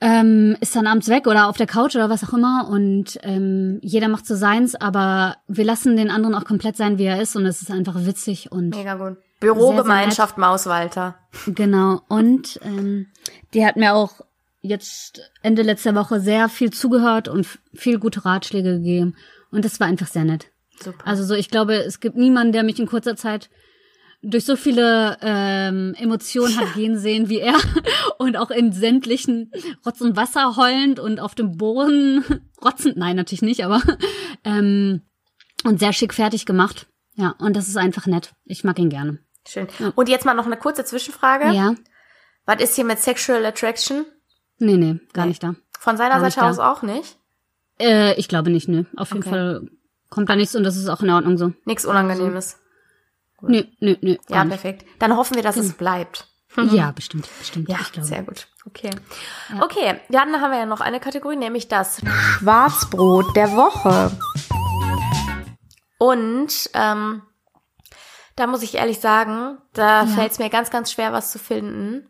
ähm, 0.01 0.57
ist 0.59 0.75
dann 0.75 0.87
abends 0.87 1.07
weg 1.07 1.27
oder 1.27 1.47
auf 1.47 1.57
der 1.57 1.67
Couch 1.67 1.95
oder 1.95 2.09
was 2.09 2.23
auch 2.23 2.33
immer 2.33 2.67
und 2.69 3.19
ähm, 3.21 3.79
jeder 3.81 4.07
macht 4.07 4.25
so 4.25 4.35
seins, 4.35 4.75
aber 4.75 5.35
wir 5.47 5.63
lassen 5.63 5.95
den 5.95 6.09
anderen 6.09 6.33
auch 6.35 6.43
komplett 6.43 6.75
sein, 6.75 6.97
wie 6.97 7.05
er 7.05 7.21
ist 7.21 7.35
und 7.35 7.45
es 7.45 7.61
ist 7.61 7.69
einfach 7.69 7.95
witzig 8.05 8.51
und 8.51 8.69
Mega 8.69 8.95
gut. 8.95 9.17
Bürogemeinschaft 9.39 10.37
Mauswalter. 10.37 11.15
Genau. 11.47 12.01
Und 12.07 12.59
ähm, 12.63 13.07
die 13.53 13.65
hat 13.65 13.75
mir 13.75 13.93
auch 13.93 14.21
jetzt 14.63 15.21
Ende 15.43 15.61
letzter 15.61 15.93
Woche 15.93 16.19
sehr 16.19 16.49
viel 16.49 16.71
zugehört 16.71 17.27
und 17.27 17.47
viel 17.73 17.99
gute 17.99 18.25
Ratschläge 18.25 18.77
gegeben. 18.77 19.15
Und 19.51 19.65
das 19.65 19.79
war 19.79 19.87
einfach 19.87 20.07
sehr 20.07 20.23
nett. 20.23 20.47
Super. 20.81 21.05
Also 21.05 21.23
so, 21.23 21.35
ich 21.35 21.49
glaube, 21.49 21.75
es 21.75 21.99
gibt 21.99 22.15
niemanden, 22.15 22.53
der 22.53 22.63
mich 22.63 22.79
in 22.79 22.87
kurzer 22.87 23.15
Zeit 23.15 23.49
durch 24.23 24.45
so 24.45 24.55
viele 24.55 25.17
ähm, 25.21 25.93
Emotionen 25.99 26.57
hat 26.57 26.73
gehen 26.75 26.97
sehen 26.97 27.27
wie 27.27 27.39
er 27.39 27.55
und 28.17 28.37
auch 28.37 28.51
in 28.51 28.71
sämtlichen 28.71 29.51
Rotz 29.85 29.99
und 29.99 30.15
Wasser 30.15 30.55
heulend 30.55 30.97
und 30.97 31.19
auf 31.19 31.35
dem 31.35 31.57
Boden 31.57 32.23
rotzend, 32.63 32.95
nein, 32.95 33.17
natürlich 33.17 33.41
nicht, 33.41 33.65
aber 33.65 33.81
ähm, 34.45 35.01
und 35.65 35.79
sehr 35.79 35.91
schick 35.91 36.13
fertig 36.13 36.45
gemacht. 36.45 36.87
Ja, 37.15 37.35
und 37.39 37.55
das 37.55 37.67
ist 37.67 37.77
einfach 37.77 38.07
nett. 38.07 38.33
Ich 38.45 38.63
mag 38.63 38.79
ihn 38.79 38.89
gerne. 38.89 39.19
Schön. 39.45 39.67
Und 39.95 40.09
jetzt 40.09 40.25
mal 40.25 40.33
noch 40.33 40.45
eine 40.45 40.57
kurze 40.57 40.85
Zwischenfrage. 40.85 41.51
Ja. 41.51 41.75
Was 42.45 42.61
ist 42.61 42.75
hier 42.75 42.85
mit 42.85 42.99
Sexual 42.99 43.45
Attraction? 43.45 44.05
Nee, 44.63 44.77
nee, 44.77 44.99
gar 45.13 45.25
Nee. 45.25 45.29
nicht 45.29 45.43
da. 45.43 45.55
Von 45.79 45.97
seiner 45.97 46.19
Gar 46.19 46.21
Seite 46.31 46.39
da. 46.39 46.49
aus 46.49 46.59
auch 46.59 46.81
nicht? 46.83 47.17
Äh, 47.79 48.13
ich 48.15 48.27
glaube 48.27 48.49
nicht, 48.49 48.67
nö. 48.69 48.85
Auf 48.95 49.09
jeden 49.09 49.21
Okay. 49.23 49.29
Fall 49.29 49.67
kommt 50.09 50.29
da 50.29 50.35
nichts 50.35 50.55
und 50.55 50.63
das 50.63 50.77
ist 50.77 50.87
auch 50.87 51.01
in 51.01 51.09
Ordnung 51.09 51.37
so. 51.37 51.51
Nichts 51.65 51.85
Unangenehmes. 51.85 52.57
Nö, 53.41 53.63
nö, 53.79 53.95
nö. 54.01 54.15
Ja, 54.29 54.45
perfekt. 54.45 54.85
Dann 54.99 55.17
hoffen 55.17 55.35
wir, 55.35 55.43
dass 55.43 55.57
es 55.57 55.73
bleibt. 55.73 56.27
Ja, 56.71 56.91
bestimmt, 56.91 57.27
bestimmt. 57.39 57.67
Ja, 57.67 57.79
ich 57.81 57.91
glaube. 57.91 58.07
sehr 58.07 58.21
gut. 58.23 58.47
Okay. 58.65 58.91
Okay, 59.59 59.99
dann 60.09 60.39
haben 60.39 60.51
wir 60.51 60.59
ja 60.59 60.65
noch 60.67 60.81
eine 60.81 60.99
Kategorie, 60.99 61.35
nämlich 61.35 61.67
das 61.67 61.99
Schwarzbrot 62.05 63.35
der 63.35 63.51
Woche. 63.57 64.11
Und 65.97 66.69
ähm, 66.73 67.23
da 68.35 68.47
muss 68.47 68.61
ich 68.61 68.75
ehrlich 68.75 68.99
sagen, 68.99 69.57
da 69.73 70.05
fällt 70.05 70.31
es 70.31 70.39
mir 70.39 70.49
ganz, 70.49 70.69
ganz 70.69 70.91
schwer, 70.91 71.11
was 71.11 71.31
zu 71.31 71.39
finden. 71.39 72.07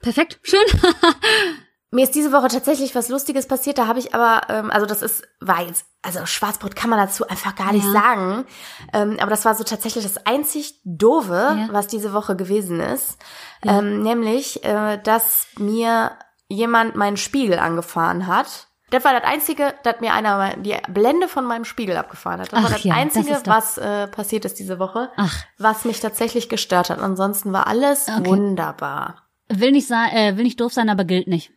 Perfekt, 0.00 0.38
schön. 0.42 0.60
Mir 1.96 2.02
ist 2.04 2.14
diese 2.14 2.30
Woche 2.30 2.48
tatsächlich 2.48 2.94
was 2.94 3.08
Lustiges 3.08 3.46
passiert, 3.48 3.78
da 3.78 3.86
habe 3.86 3.98
ich 3.98 4.14
aber, 4.14 4.42
ähm, 4.50 4.70
also 4.70 4.84
das 4.84 5.00
ist, 5.00 5.26
war 5.40 5.62
jetzt, 5.62 5.86
also 6.02 6.26
Schwarzbrot 6.26 6.76
kann 6.76 6.90
man 6.90 6.98
dazu 6.98 7.26
einfach 7.26 7.54
gar 7.56 7.72
nicht 7.72 7.86
Ja. 7.86 7.92
sagen. 7.92 8.44
Ähm, 8.92 9.16
aber 9.18 9.30
das 9.30 9.46
war 9.46 9.54
so 9.54 9.64
tatsächlich 9.64 10.04
das 10.04 10.26
einzig 10.26 10.78
Doofe, 10.84 11.32
Ja. 11.32 11.68
was 11.72 11.86
diese 11.86 12.12
Woche 12.12 12.36
gewesen 12.36 12.80
ist. 12.80 13.16
Ähm, 13.62 14.02
nämlich, 14.02 14.62
äh, 14.62 14.98
dass 15.02 15.46
mir 15.58 16.12
jemand 16.48 16.96
meinen 16.96 17.16
Spiegel 17.16 17.58
angefahren 17.58 18.26
hat. 18.26 18.68
Das 18.90 19.02
war 19.04 19.14
das 19.14 19.24
Einzige, 19.24 19.72
dass 19.82 20.00
mir 20.00 20.12
einer 20.12 20.54
die 20.58 20.76
Blende 20.88 21.28
von 21.28 21.46
meinem 21.46 21.64
Spiegel 21.64 21.96
abgefahren 21.96 22.40
hat. 22.40 22.52
Das 22.52 22.60
war 22.62 22.68
Ach 22.68 22.72
das 22.74 22.84
ja, 22.84 22.92
das 22.94 23.02
Einzige, 23.02 23.32
doch- 23.42 23.46
was 23.46 23.78
äh, 23.78 24.06
passiert 24.06 24.44
ist 24.44 24.58
diese 24.58 24.78
Woche, 24.78 25.10
Ach. 25.16 25.34
was 25.56 25.86
mich 25.86 25.98
tatsächlich 26.00 26.50
gestört 26.50 26.90
hat. 26.90 27.00
Ansonsten 27.00 27.54
war 27.54 27.66
alles 27.66 28.06
Okay. 28.08 28.26
wunderbar. 28.26 29.22
Will 29.48 29.72
nicht 29.72 29.90
äh, 29.90 30.36
will 30.36 30.44
nicht 30.44 30.60
doof 30.60 30.72
sein, 30.74 30.90
aber 30.90 31.04
gilt 31.04 31.26
nicht. 31.26 31.52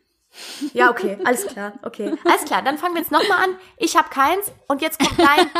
Ja, 0.72 0.90
okay, 0.90 1.18
alles 1.24 1.46
klar, 1.46 1.72
okay. 1.82 2.14
Alles 2.24 2.44
klar, 2.44 2.62
dann 2.62 2.78
fangen 2.78 2.94
wir 2.94 3.00
jetzt 3.02 3.10
nochmal 3.10 3.42
an. 3.44 3.56
Ich 3.76 3.96
habe 3.96 4.08
keins 4.10 4.52
und 4.68 4.80
jetzt 4.80 4.98
kommt 4.98 5.18
dein 5.18 5.50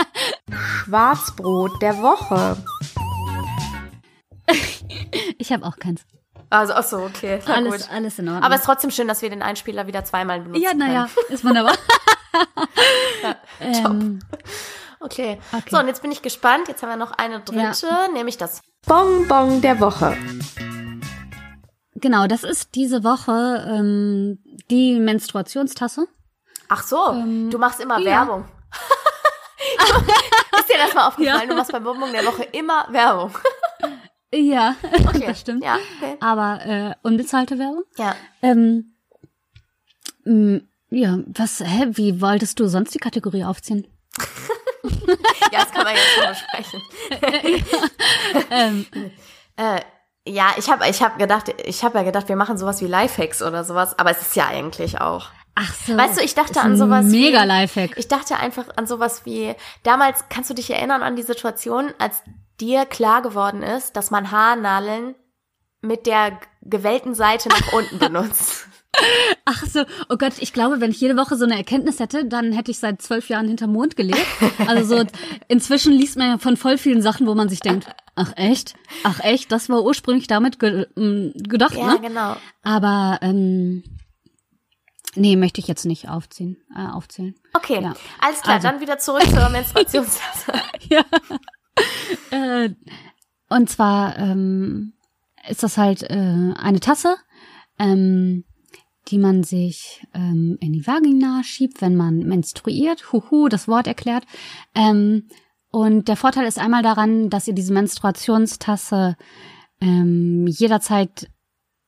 Schwarzbrot 0.57 1.83
der 1.83 2.01
Woche. 2.03 2.57
Ich 5.39 5.53
habe 5.53 5.65
auch 5.67 5.77
keins. 5.77 6.03
Also, 6.51 6.73
ach 6.75 6.85
so, 6.85 6.99
okay, 6.99 7.41
na 7.47 7.55
Alles, 7.55 7.83
gut. 7.87 7.93
alles 7.95 8.19
in 8.19 8.29
Ordnung. 8.29 8.43
Aber 8.45 8.55
es 8.55 8.61
ist 8.61 8.67
trotzdem 8.67 8.91
schön, 8.91 9.07
dass 9.07 9.23
wir 9.23 9.31
den 9.31 9.43
Einspieler 9.43 9.87
wieder 9.87 10.05
zweimal 10.05 10.41
benutzen 10.41 10.63
ja, 10.63 10.75
naja, 10.75 11.09
ist 11.29 11.45
wunderbar. 11.45 11.75
ja, 13.23 13.37
Ähm, 13.61 14.21
Okay. 15.03 15.41
Okay. 15.53 15.71
So, 15.71 15.79
und 15.79 15.87
jetzt 15.87 16.03
bin 16.03 16.13
ich 16.13 16.21
gespannt. 16.21 16.69
Jetzt 16.69 16.83
haben 16.83 16.91
wir 16.91 16.97
noch 16.97 17.13
eine 17.13 17.41
dritte, 17.41 17.89
nämlich 18.13 18.37
das 18.37 18.61
Bonbon 18.87 19.63
der 19.63 19.81
Woche. 19.81 20.17
Genau, 22.01 22.27
das 22.27 22.45
ist 22.45 22.75
diese 22.75 23.05
Woche 23.05 23.65
ähm, 23.69 24.39
die 24.71 24.99
Menstruationstasse. 24.99 26.07
Ach 26.69 26.83
so, 26.83 27.13
du 27.51 27.59
machst 27.59 27.81
immer 27.81 27.99
ja. 27.99 28.05
Werbung. 28.07 28.45
Ist 30.59 30.69
dir 30.69 30.79
das 30.79 30.95
mal 30.95 31.09
aufgefallen? 31.09 31.41
Ja. 31.43 31.47
Du 31.47 31.55
machst 31.57 31.73
beim 31.73 31.83
Bonbon 31.85 32.13
der 32.13 32.25
Woche 32.25 32.45
immer 32.45 32.87
Werbung. 32.91 33.33
Ja, 34.33 34.77
Okay. 35.09 35.25
das 35.27 35.41
stimmt. 35.41 35.65
Ja, 35.65 35.77
okay. 35.97 36.17
Aber 36.21 36.61
äh, 36.65 36.95
unbezahlte 37.03 37.59
Werbung. 37.59 37.83
Ja. 37.99 38.15
Ähm, 38.43 38.95
mh, 40.25 40.61
ja, 40.91 41.19
was, 41.27 41.59
hä, 41.59 41.89
wie 41.95 42.21
wolltest 42.21 42.61
du 42.61 42.69
sonst 42.69 42.95
die 42.95 42.99
Kategorie 43.01 43.43
aufziehen? 43.43 43.89
ja, 45.53 45.65
das 45.65 45.73
kann 45.73 45.83
man 45.83 45.95
jetzt 45.97 46.15
schon 46.15 46.29
besprechen. 46.29 46.83
Ähm, 48.53 48.87
Äh, 49.57 49.81
ja, 50.27 50.55
ich 50.59 50.69
habe 50.71 50.89
ich 50.89 51.03
hab 51.03 51.19
gedacht, 51.19 51.55
ich 51.65 51.83
habe 51.83 51.99
ja 51.99 52.05
gedacht, 52.05 52.29
wir 52.29 52.37
machen 52.37 52.59
sowas 52.59 52.81
wie 52.81 52.87
Lifehacks 52.87 53.43
oder 53.43 53.65
sowas, 53.65 53.99
aber 53.99 54.11
es 54.11 54.21
ist 54.21 54.37
ja 54.37 54.47
eigentlich 54.47 55.01
auch. 55.01 55.29
ach 55.55 55.75
so. 55.87 55.97
Weißt 55.97 56.19
du, 56.19 56.25
ich 56.25 56.35
dachte 56.35 56.61
an 56.61 56.77
sowas 56.77 57.07
Mega 57.07 57.43
wie, 57.43 57.47
Lifehack. 57.47 57.97
Ich 57.97 58.09
dachte 58.09 58.37
einfach 58.37 58.67
an 58.77 58.87
sowas 58.87 59.25
wie, 59.25 59.55
damals 59.83 60.25
kannst 60.29 60.51
du 60.51 60.55
dich 60.55 60.71
erinnern 60.71 61.03
an 61.03 61.17
die 61.17 61.23
Situation, 61.23 61.93
als 61.99 62.23
dir 62.61 62.85
klar 62.85 63.23
geworden 63.23 63.63
ist, 63.63 63.97
dass 63.97 64.11
man 64.11 64.31
Haarnadeln 64.31 65.15
mit 65.81 66.07
der 66.07 66.39
gewellten 66.63 67.15
Seite 67.15 67.49
nach 67.49 67.73
unten 67.73 67.99
benutzt. 67.99 68.67
Ach 69.45 69.65
so, 69.67 69.85
oh 70.09 70.17
Gott, 70.17 70.35
ich 70.41 70.53
glaube, 70.53 70.81
wenn 70.81 70.91
ich 70.91 71.01
jede 71.01 71.17
Woche 71.17 71.37
so 71.37 71.45
eine 71.45 71.57
Erkenntnis 71.57 72.01
hätte, 72.01 72.27
dann 72.27 72.53
hätte 72.53 72.71
ich 72.71 72.79
seit 72.79 73.01
zwölf 73.01 73.29
Jahren 73.29 73.49
hinterm 73.49 73.73
Mond 73.73 73.97
gelebt. 73.97 74.27
Also 74.67 74.97
so, 74.97 75.05
inzwischen 75.49 75.93
liest 75.93 76.19
man 76.19 76.29
ja 76.29 76.39
von 76.39 76.57
voll 76.57 76.77
vielen 76.77 77.01
Sachen, 77.01 77.27
wo 77.27 77.35
man 77.35 77.49
sich 77.49 77.61
denkt, 77.61 77.87
ach 78.21 78.33
echt? 78.37 78.75
Ach 79.05 79.21
echt? 79.21 79.51
Das 79.53 79.69
war 79.69 79.83
ursprünglich 79.83 80.27
damit 80.27 80.59
ge 80.59 80.87
m, 80.97 81.33
gedacht, 81.37 81.75
Ja, 81.77 81.95
ne? 81.95 82.01
genau. 82.01 82.37
Aber, 82.63 83.19
ähm, 83.23 83.83
nee, 85.15 85.37
möchte 85.37 85.61
ich 85.61 85.69
jetzt 85.69 85.87
nicht 85.87 86.09
aufziehen, 86.09 86.57
äh, 86.77 86.87
aufzählen. 86.87 87.35
Okay, 87.55 87.81
Ja. 87.83 87.95
alles 88.21 88.43
klar, 88.43 88.57
Also. 88.57 88.69
dann 88.69 88.81
wieder 88.81 88.99
zurück 88.99 89.25
zur 89.29 89.49
Menstruationstasse. 89.49 90.53
ja. 90.89 91.05
äh, 92.31 92.71
und 93.49 93.69
zwar 93.71 94.19
ähm, 94.19 94.93
ist 95.49 95.63
das 95.63 95.77
halt 95.79 96.03
äh, 96.03 96.53
eine 96.57 96.81
Tasse, 96.81 97.17
ähm, 97.79 98.45
die 99.09 99.19
man 99.19 99.43
sich 99.43 100.07
ähm, 100.15 100.57
in 100.61 100.73
die 100.73 100.87
Vagina 100.87 101.43
schiebt, 101.43 101.81
wenn 101.81 101.97
man 101.97 102.19
menstruiert. 102.19 103.13
Huhu, 103.13 103.49
das 103.49 103.67
Wort 103.67 103.87
erklärt. 103.87 104.25
Ähm, 104.75 105.29
und 105.71 106.09
der 106.09 106.17
Vorteil 106.17 106.47
ist 106.47 106.59
einmal 106.59 106.83
daran, 106.83 107.31
dass 107.31 107.47
ihr 107.49 107.55
diese 107.55 107.73
Menstruationstasse 107.73 109.17
ähm, 109.81 110.47
jederzeit 110.49 111.29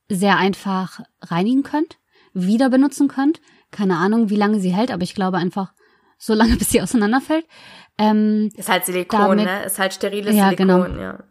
sehr 0.09 0.37
einfach 0.37 1.01
reinigen 1.21 1.63
könnt, 1.63 1.97
wieder 2.33 2.69
benutzen 2.69 3.07
könnt. 3.07 3.41
Keine 3.71 3.97
Ahnung, 3.97 4.29
wie 4.29 4.35
lange 4.35 4.59
sie 4.59 4.73
hält, 4.73 4.91
aber 4.91 5.03
ich 5.03 5.15
glaube 5.15 5.37
einfach 5.37 5.73
so 6.17 6.33
lange, 6.33 6.55
bis 6.57 6.69
sie 6.71 6.81
auseinanderfällt. 6.81 7.45
Ähm, 7.97 8.49
Ist 8.55 8.69
halt 8.69 8.85
Silikon, 8.85 9.19
Damit- 9.19 9.45
ne? 9.45 9.63
Ist 9.65 9.79
halt 9.79 9.93
steriles 9.93 10.35
Ja, 10.35 10.49
Silikon, 10.49 10.67
genau. 10.67 11.01
ja. 11.01 11.23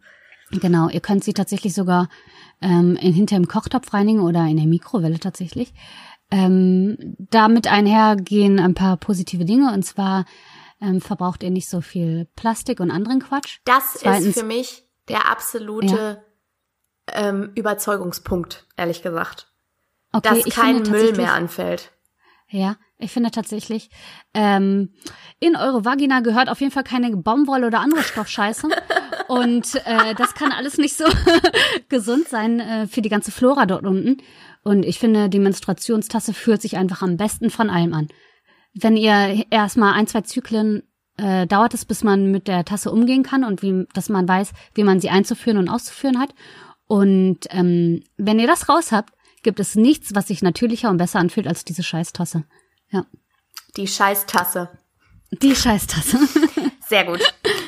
Genau, 0.51 0.87
ihr 0.89 0.99
könnt 0.99 1.23
sie 1.23 1.33
tatsächlich 1.33 1.73
sogar 1.73 2.09
ähm, 2.61 2.95
in, 2.95 3.13
hinter 3.13 3.35
dem 3.35 3.47
Kochtopf 3.47 3.91
reinigen 3.93 4.19
oder 4.21 4.45
in 4.45 4.57
der 4.57 4.67
Mikrowelle 4.67 5.19
tatsächlich. 5.19 5.73
Ähm, 6.29 7.15
damit 7.17 7.67
einhergehen 7.67 8.59
ein 8.59 8.75
paar 8.75 8.97
positive 8.97 9.45
Dinge 9.45 9.73
und 9.73 9.83
zwar 9.83 10.25
ähm, 10.83 11.01
verbraucht 11.01 11.43
ihr 11.43 11.49
nicht 11.49 11.69
so 11.69 11.81
viel 11.81 12.27
Plastik 12.35 12.79
und 12.79 12.91
anderen 12.91 13.21
Quatsch. 13.21 13.59
Das 13.65 13.93
Zweitens- 13.93 14.27
ist 14.27 14.39
für 14.39 14.45
mich 14.45 14.83
der 15.07 15.29
absolute 15.29 16.23
ähm, 17.11 17.51
Überzeugungspunkt, 17.55 18.67
ehrlich 18.77 19.01
gesagt. 19.01 19.51
Okay, 20.11 20.43
Dass 20.43 20.53
kein 20.53 20.83
Müll 20.83 21.13
mehr 21.13 21.33
anfällt. 21.33 21.91
Ja, 22.49 22.75
ich 22.99 23.11
finde 23.11 23.31
tatsächlich, 23.31 23.89
ähm, 24.33 24.93
in 25.39 25.55
eure 25.55 25.85
Vagina 25.85 26.19
gehört 26.19 26.49
auf 26.49 26.61
jeden 26.61 26.71
Fall 26.71 26.83
keine 26.83 27.15
Baumwolle 27.17 27.67
oder 27.67 27.79
andere 27.79 28.03
Stoffscheiße. 28.03 28.69
Und 29.27 29.75
äh, 29.85 30.13
das 30.15 30.35
kann 30.35 30.51
alles 30.51 30.77
nicht 30.77 30.95
so 30.95 31.05
gesund 31.89 32.27
sein 32.27 32.59
äh, 32.59 32.87
für 32.87 33.01
die 33.01 33.09
ganze 33.09 33.31
Flora 33.31 33.65
dort 33.65 33.85
unten. 33.85 34.17
Und 34.63 34.85
ich 34.85 34.99
finde, 34.99 35.29
die 35.29 35.39
Menstruationstasse 35.39 36.33
fühlt 36.33 36.61
sich 36.61 36.77
einfach 36.77 37.01
am 37.01 37.17
besten 37.17 37.49
von 37.49 37.69
allem 37.69 37.93
an. 37.93 38.09
Wenn 38.73 38.97
ihr 38.97 39.45
erstmal 39.51 39.93
ein, 39.93 40.07
zwei 40.07 40.21
Zyklen 40.21 40.83
äh, 41.17 41.45
dauert 41.45 41.73
es, 41.73 41.85
bis 41.85 42.03
man 42.03 42.31
mit 42.31 42.47
der 42.47 42.65
Tasse 42.65 42.91
umgehen 42.91 43.23
kann 43.23 43.43
und 43.43 43.61
wie, 43.61 43.85
dass 43.93 44.09
man 44.09 44.27
weiß, 44.27 44.51
wie 44.73 44.83
man 44.83 44.99
sie 44.99 45.09
einzuführen 45.09 45.57
und 45.57 45.69
auszuführen 45.69 46.19
hat. 46.19 46.33
Und 46.87 47.41
ähm, 47.49 48.03
wenn 48.17 48.39
ihr 48.39 48.47
das 48.47 48.67
raus 48.69 48.91
habt, 48.91 49.13
gibt 49.43 49.59
es 49.59 49.75
nichts, 49.75 50.15
was 50.15 50.27
sich 50.27 50.41
natürlicher 50.41 50.89
und 50.89 50.97
besser 50.97 51.19
anfühlt 51.19 51.47
als 51.47 51.65
diese 51.65 51.83
Scheißtasse. 51.83 52.43
Ja. 52.89 53.05
Die 53.77 53.87
Scheißtasse. 53.87 54.69
Die 55.31 55.55
Scheißtasse. 55.55 56.17
Sehr 56.87 57.05
gut. 57.05 57.21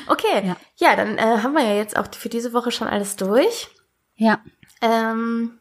Okay, 0.08 0.44
Ja. 0.46 0.56
ja, 0.76 0.96
dann 0.96 1.18
äh, 1.18 1.38
haben 1.42 1.52
wir 1.54 1.62
ja 1.64 1.74
jetzt 1.76 1.96
auch 1.96 2.06
für 2.14 2.28
diese 2.28 2.52
Woche 2.52 2.70
schon 2.70 2.88
alles 2.88 3.16
durch. 3.16 3.68
ja. 4.16 4.40
Ähm, 4.82 5.58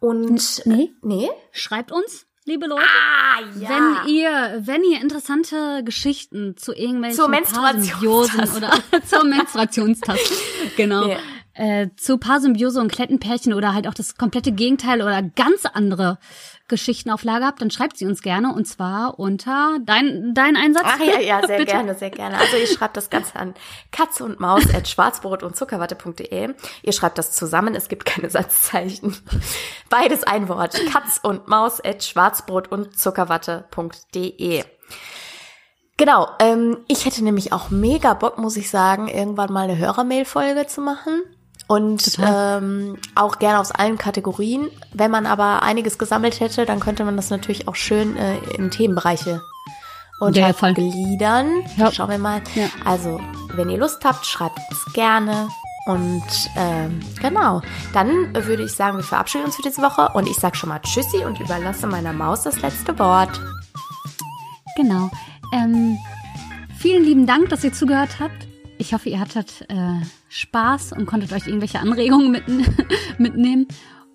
und 0.00 0.62
Nee. 0.66 0.90
nee? 1.02 1.28
Schreibt 1.52 1.92
uns, 1.92 2.26
liebe 2.44 2.66
Leute. 2.66 2.82
Ah, 2.82 3.40
ja. 3.58 3.68
Wenn 3.68 4.14
ihr, 4.14 4.60
wenn 4.64 4.82
ihr 4.84 5.00
interessante 5.00 5.82
Geschichten 5.84 6.56
zu 6.56 6.72
irgendwelchen 6.72 7.16
Zur 7.16 7.28
Menstruationstasse. 7.28 8.56
Oder 8.56 8.72
zur 9.06 9.24
Menstruationstasse, 9.24 10.34
genau, 10.76 11.06
Nee. 11.06 11.16
Äh, 11.54 11.88
zu 11.96 12.18
Parsymbiose 12.18 12.80
und 12.80 12.90
Klettenpärchen 12.90 13.52
oder 13.52 13.74
halt 13.74 13.86
auch 13.86 13.94
das 13.94 14.16
komplette 14.16 14.52
Gegenteil 14.52 15.02
oder 15.02 15.22
ganz 15.22 15.64
andere 15.66 16.18
Geschichten 16.68 17.10
auf 17.10 17.22
Lager 17.24 17.46
habt, 17.46 17.60
dann 17.60 17.70
schreibt 17.70 17.98
sie 17.98 18.06
uns 18.06 18.22
gerne 18.22 18.54
und 18.54 18.66
zwar 18.66 19.18
unter 19.18 19.76
dein 19.84 20.32
dein 20.34 20.56
Einsatz. 20.56 20.84
Ach 20.86 21.00
ja, 21.00 21.20
ja, 21.20 21.40
sehr 21.46 21.64
gerne, 21.64 21.94
sehr 21.94 22.10
gerne. 22.10 22.38
Also 22.38 22.56
ihr 22.56 22.66
schreibt 22.66 22.96
das 22.96 23.10
Ganze 23.10 23.36
an 23.36 23.54
katze 23.90 24.24
und 24.24 24.40
Maus 24.40 24.72
at 24.74 24.88
schwarzbrot 24.88 25.42
und 25.42 25.54
Zuckerwatte.de. 25.54 26.54
Ihr 26.82 26.92
schreibt 26.92 27.18
das 27.18 27.32
zusammen, 27.32 27.74
es 27.74 27.88
gibt 27.88 28.06
keine 28.06 28.30
Satzzeichen. 28.30 29.14
Beides 29.90 30.24
ein 30.24 30.48
Wort. 30.48 30.80
Katz 30.90 31.20
und 31.22 31.48
Maus 31.48 31.84
at 31.84 32.04
schwarzbrot 32.04 32.68
und 32.68 32.98
Zuckerwatte.de. 32.98 34.64
Genau, 35.98 36.28
ähm, 36.40 36.78
ich 36.88 37.04
hätte 37.04 37.22
nämlich 37.22 37.52
auch 37.52 37.70
mega 37.70 38.14
Bock, 38.14 38.38
muss 38.38 38.56
ich 38.56 38.70
sagen, 38.70 39.08
irgendwann 39.08 39.52
mal 39.52 39.64
eine 39.64 39.78
Hörermail-Folge 39.78 40.66
zu 40.66 40.80
machen. 40.80 41.22
Und 41.72 42.18
ähm, 42.22 42.98
auch 43.14 43.38
gerne 43.38 43.58
aus 43.58 43.70
allen 43.72 43.96
Kategorien. 43.96 44.68
Wenn 44.92 45.10
man 45.10 45.24
aber 45.24 45.62
einiges 45.62 45.96
gesammelt 45.96 46.38
hätte, 46.40 46.66
dann 46.66 46.80
könnte 46.80 47.02
man 47.04 47.16
das 47.16 47.30
natürlich 47.30 47.66
auch 47.66 47.76
schön 47.76 48.14
äh, 48.18 48.36
in 48.58 48.70
Themenbereiche 48.70 49.40
Ja, 50.32 50.52
voll. 50.52 50.70
untergliedern. 50.70 51.46
Ja. 51.78 51.90
Schauen 51.90 52.10
wir 52.10 52.18
mal. 52.18 52.42
Ja. 52.54 52.66
Also, 52.84 53.18
wenn 53.54 53.70
ihr 53.70 53.78
Lust 53.78 54.04
habt, 54.04 54.26
schreibt 54.26 54.58
es 54.70 54.92
gerne. 54.92 55.48
Und 55.86 56.22
ähm, 56.56 57.00
genau, 57.22 57.62
dann 57.94 58.34
würde 58.44 58.64
ich 58.64 58.72
sagen, 58.72 58.98
wir 58.98 59.04
verabschieden 59.04 59.46
uns 59.46 59.56
für 59.56 59.62
diese 59.62 59.80
Woche. 59.80 60.10
Und 60.12 60.28
ich 60.28 60.36
sage 60.36 60.56
schon 60.56 60.68
mal 60.68 60.80
Tschüssi 60.80 61.24
und 61.24 61.40
überlasse 61.40 61.86
meiner 61.86 62.12
Maus 62.12 62.42
das 62.42 62.60
letzte 62.60 62.98
Wort. 62.98 63.40
Genau. 64.76 65.10
Ähm, 65.54 65.96
vielen 66.78 67.04
lieben 67.04 67.26
Dank, 67.26 67.48
dass 67.48 67.64
ihr 67.64 67.72
zugehört 67.72 68.20
habt. 68.20 68.46
Ich 68.82 68.92
hoffe, 68.92 69.08
ihr 69.10 69.20
hattet 69.20 69.64
äh, 69.68 70.04
Spaß 70.28 70.90
und 70.90 71.06
konntet 71.06 71.32
euch 71.32 71.46
irgendwelche 71.46 71.78
Anregungen 71.78 72.32
mit, 72.32 72.42
mitnehmen. 73.18 73.68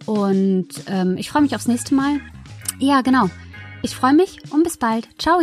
Und 0.05 0.67
ähm, 0.87 1.15
ich 1.17 1.29
freue 1.29 1.41
mich 1.41 1.55
aufs 1.55 1.69
nächste 1.69 1.95
Mal. 1.95 2.19
Ja, 2.77 2.99
genau. 2.99 3.29
Ich 3.81 3.95
freue 3.95 4.13
mich 4.13 4.39
und 4.51 4.63
bis 4.63 4.75
bald. 4.75 5.07
Ciao. 5.17 5.39